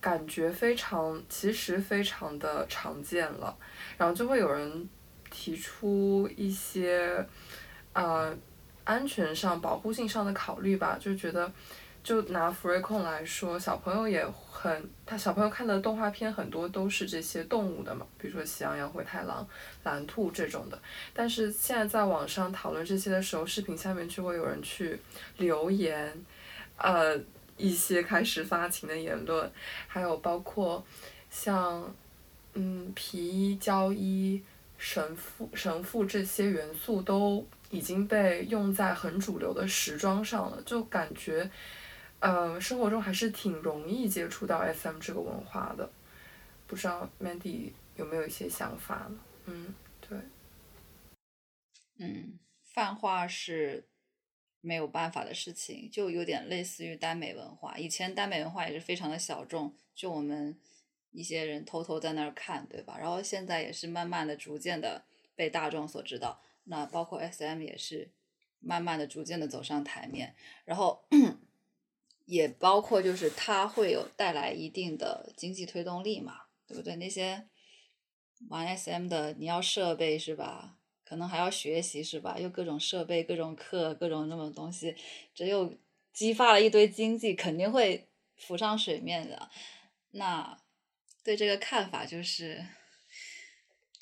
[0.01, 3.57] 感觉非常，其实非常的常见了，
[3.97, 4.89] 然后就会有人
[5.31, 7.25] 提出一些，
[7.93, 8.37] 呃，
[8.87, 11.53] 安全上、保护性上的考虑吧，就觉得。
[12.07, 19.45] 就拿福瑞控来说，小朋友也很，他小朋友看的动画片很多都是这些动物的嘛，比如说喜羊羊、灰太狼、
[19.83, 20.81] 蓝兔这种的。
[21.13, 24.97] 但是现在在网上讨论这些的时候，视频下面就会有人去
[25.39, 26.15] 留言，
[26.77, 27.19] 呃，
[27.57, 29.51] 一些开始发情的言论，
[29.89, 30.87] 还有包括
[31.29, 31.93] 像，
[32.55, 34.41] 嗯，皮衣、胶衣、
[34.79, 41.51] 神父、神父这些元素都已经被用在很主流的时装上了，就感觉。
[42.19, 45.89] 呃，生活中还是挺容易接触到 SM 这个文化的，
[46.67, 49.19] 不知道 Mandy 有没有一些想法呢？
[49.45, 50.19] 嗯，对，
[51.99, 53.87] 嗯，泛化是
[54.63, 57.77] 没有办法的事情，就有点类似于耽美文化。
[57.77, 60.59] 以前耽美文化也是非常的小众，就我们
[61.11, 62.97] 一些人偷偷在那儿看，对吧？
[62.99, 66.41] 然后现在也是慢慢的、逐渐的被大众所知道。
[66.67, 68.13] 那包括 SM 也是
[68.61, 71.05] 慢慢的、逐渐的走上台面，然后。
[72.27, 76.97] 也包括就是它会有带来一定的经济推动力嘛，对不对？
[76.97, 77.47] 那些
[78.49, 80.77] 玩 SM 的，你要设备是吧？
[81.05, 82.37] 可能还要学习是吧？
[82.37, 84.97] 又各种设备、各种课、各种那么东西，
[85.37, 85.73] 这又
[86.13, 89.49] 激发了一堆经济，肯定会浮上水面的。
[90.11, 90.61] 那
[91.23, 92.67] 对这个看法就是，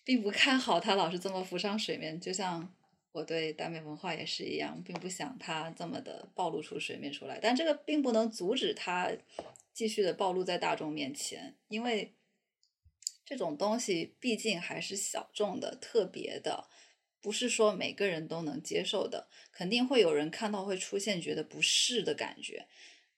[0.04, 2.72] 并不看好他老是这么浮上水面，就像。
[3.14, 9.08] 我对耽美文化也是一样，并不想它这么的暴露出水面出来，但这个并不能阻止它
[9.72, 12.12] 继续的暴露在大众面前，因为
[13.24, 16.68] 这种东西毕竟还是小众的、特别的，
[17.20, 22.66] 不是说每个人都能接受的，肯定会有人看到会出现觉得不适的感觉，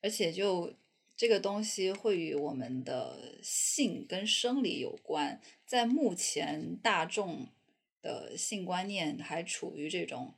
[0.03, 0.75] 而且就
[1.17, 7.49] 这个东西会与我们的性跟生理有关，在目前大众。
[8.03, 10.37] 的性观念还处于这种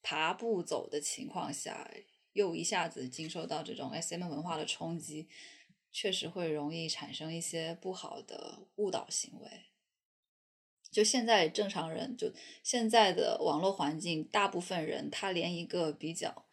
[0.00, 1.90] 爬步走的情况下，
[2.32, 5.28] 又一下子经受到这种 SM 文化的冲击，
[5.90, 9.66] 确实会容易产生一些不好的误导行为。
[10.90, 12.32] 就现在正常人，就
[12.62, 16.46] 现在的网络环境，大部分人他连一个比较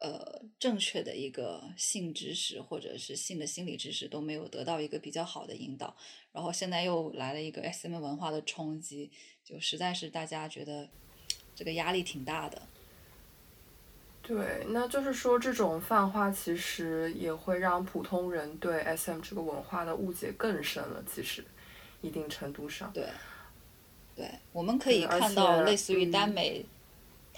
[0.00, 5.96] 呃正确的一个性知识或者是性的心理知识都没有得到一个比较好的引导，
[6.32, 9.10] 然后现在又来了一个 SM 文化的冲击。
[9.44, 10.88] 就实在是大家觉得
[11.54, 12.62] 这个压力挺大的。
[14.22, 21.02] 对，那就是说这种泛化其实也会让普通人对 SM 这个文化的误解更深了。
[21.10, 21.42] 其实，
[22.02, 22.92] 一定程度上。
[22.92, 23.08] 对。
[24.14, 26.66] 对，我们可以看到，类似于耽美，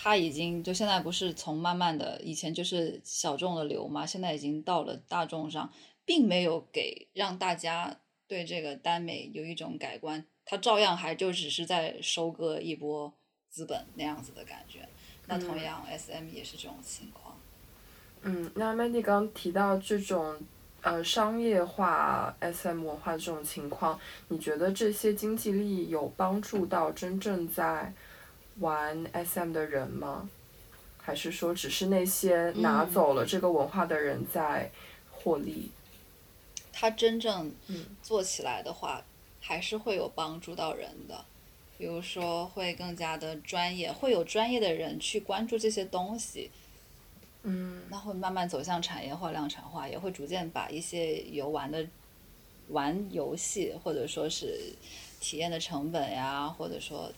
[0.02, 5.70] 它已经就现在不是从慢慢的以前就是小众的流嘛，现在已经到了大众上，
[6.06, 7.94] 并没有给让大家
[8.26, 10.24] 对这个耽美有一种改观。
[10.46, 13.12] 它照样还就只是在收割一波
[13.50, 14.88] 资本那样子的感觉，
[15.26, 17.38] 那同样 S M 也是这种情况。
[18.22, 20.40] 嗯，那 Mandy 刚提到这种
[20.80, 27.92] 呃商业化 S M 文化的这种情况，你觉得这些经济利益有帮助到真正在
[28.58, 30.28] 玩 S M 的人吗？
[30.98, 34.70] 还是说只是那些拿走了这个文化的人在
[35.10, 35.70] 获利？
[36.72, 37.52] 他真正
[38.02, 39.02] 做起来的话。
[39.42, 41.24] 还是会有帮助到人的，
[41.78, 46.50] 比如说会更加的专业，会有专业的人去关注这些东西，
[47.42, 51.84] 嗯，那会慢慢走向产业化、量产化，也会逐渐把一些游玩的
[52.68, 54.74] 玩游戏或者说是
[55.20, 57.10] 体验的成本呀，或者说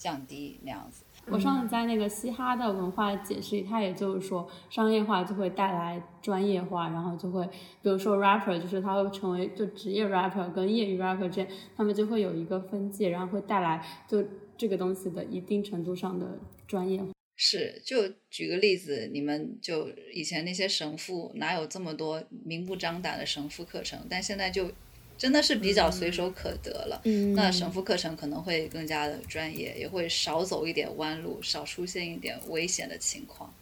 [0.00, 1.04] 降低那样子。
[1.26, 7.46] 我上次在那个嘻哈的文化解释里，他也就是说，商业化就会带来专业化，然后就会，
[7.82, 14.24] 比如说 rapper，就是他会成为就职业 rapper 跟业余 rapper 之间，他们就会有一个分界，然后会带来就
[14.56, 16.98] 这个东西的一定程度上的专业。
[17.36, 24.70] 是，就举个例子，你们就以前那些神父哪有这么多明目张胆的神父课程，但现在就。
[25.20, 26.98] 真的是比较随手可得了，
[27.34, 33.52] 那神父课程可能会更加的专业，也会少走一点弯路，少出现一点危险的情况。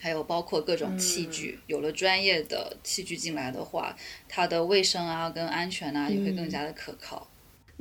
[0.00, 3.94] 还有包括各种器具，有了专业的器具进来的话，
[4.26, 7.28] 它的卫生啊跟安全啊也会更加的可靠。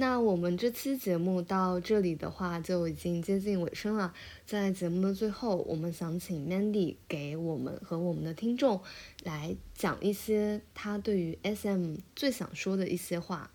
[0.01, 4.11] 那我们这期节目到这里的话，就已经接近尾声了。
[4.47, 8.81] 在节目的最后，我们想请 Mandy 给我们和我们的听众
[9.21, 13.51] 来讲一些他对于 SM 最想说的一些话。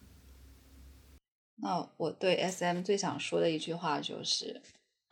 [1.56, 4.62] 那我对 SM 最想说的一句话就是：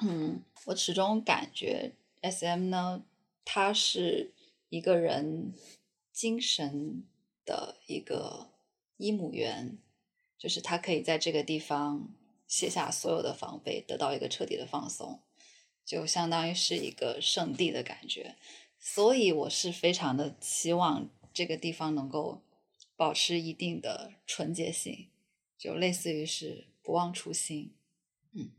[0.07, 3.03] 嗯，我始终感觉 SM 呢，
[3.45, 4.33] 它是
[4.69, 5.53] 一个人
[6.13, 7.03] 精神
[7.45, 8.51] 的一个
[8.99, 9.77] 伊母园，
[10.39, 12.09] 就是他可以在这个地方
[12.47, 15.21] 卸下所有的防备，得到一个彻底的放松，
[15.85, 18.37] 就相当于是一个圣地的感觉。
[18.79, 22.43] 所以我是非常的期望这个地方能够
[22.97, 25.09] 保持一定的纯洁性，
[25.57, 27.75] 就类似于是不忘初心。
[28.33, 28.51] 嗯，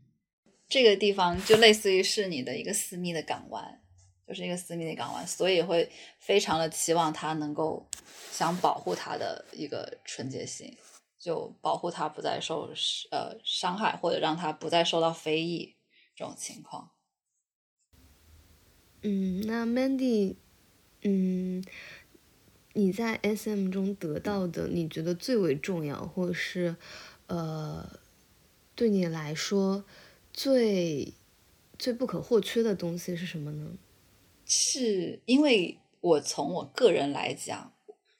[0.68, 3.80] 这个地方就类似于是你的一个私密的港湾，
[4.26, 5.88] 就是一个私密的港湾，所以会
[6.18, 7.86] 非常的期望它能够
[8.32, 10.76] 想保护它的一个纯洁性，
[11.26, 12.70] 就保护他不再受
[13.10, 15.74] 呃伤害，或者让他不再受到非议
[16.14, 16.92] 这种情况。
[19.02, 20.36] 嗯，那 Mandy，
[21.02, 21.64] 嗯，
[22.74, 26.76] 你在 SM 中得到的，你觉得最为重要，或者是
[27.26, 27.98] 呃，
[28.76, 29.84] 对你来说
[30.32, 31.12] 最
[31.76, 33.72] 最不可或缺的东西是什么呢？
[34.44, 37.72] 是因为我从我个人来讲，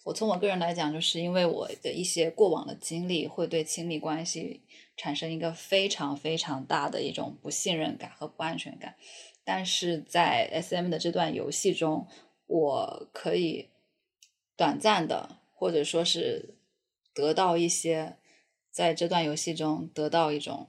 [0.06, 4.62] 我从我个人来讲，就是因为我的一些过往的经历，会对亲密关系
[4.96, 8.94] 产生一个非常非常大的一种不信任感和不安全感。
[9.42, 12.06] 但是在 S.M 的这段游戏中，
[12.46, 13.70] 我可以
[14.56, 16.54] 短暂的，或者说是
[17.12, 18.16] 得到一些，
[18.70, 20.68] 在这段游戏中得到一种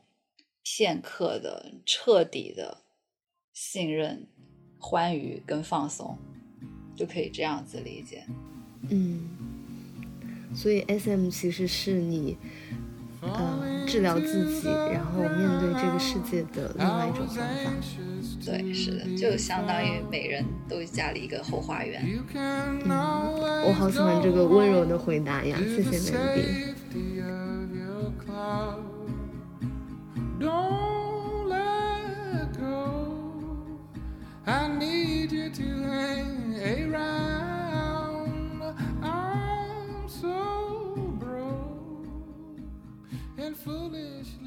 [0.64, 2.82] 片刻的、彻底的
[3.54, 4.28] 信任、
[4.80, 6.18] 欢愉跟放松，
[6.96, 8.26] 就可以这样子理解。
[8.90, 9.20] 嗯
[10.56, 12.38] 所以 S M 其实是你，
[13.22, 17.72] 呃，治疗自己，然后面对这个世界的另外一种方法。
[18.44, 22.02] 对，是的，就相当于每人都加了一个后花园。
[22.34, 26.74] 嗯，我好喜欢这个温柔的回答呀，谢谢美丽。
[34.50, 37.57] I need you to hang around.
[40.22, 42.08] so broke
[43.38, 44.47] and foolishly.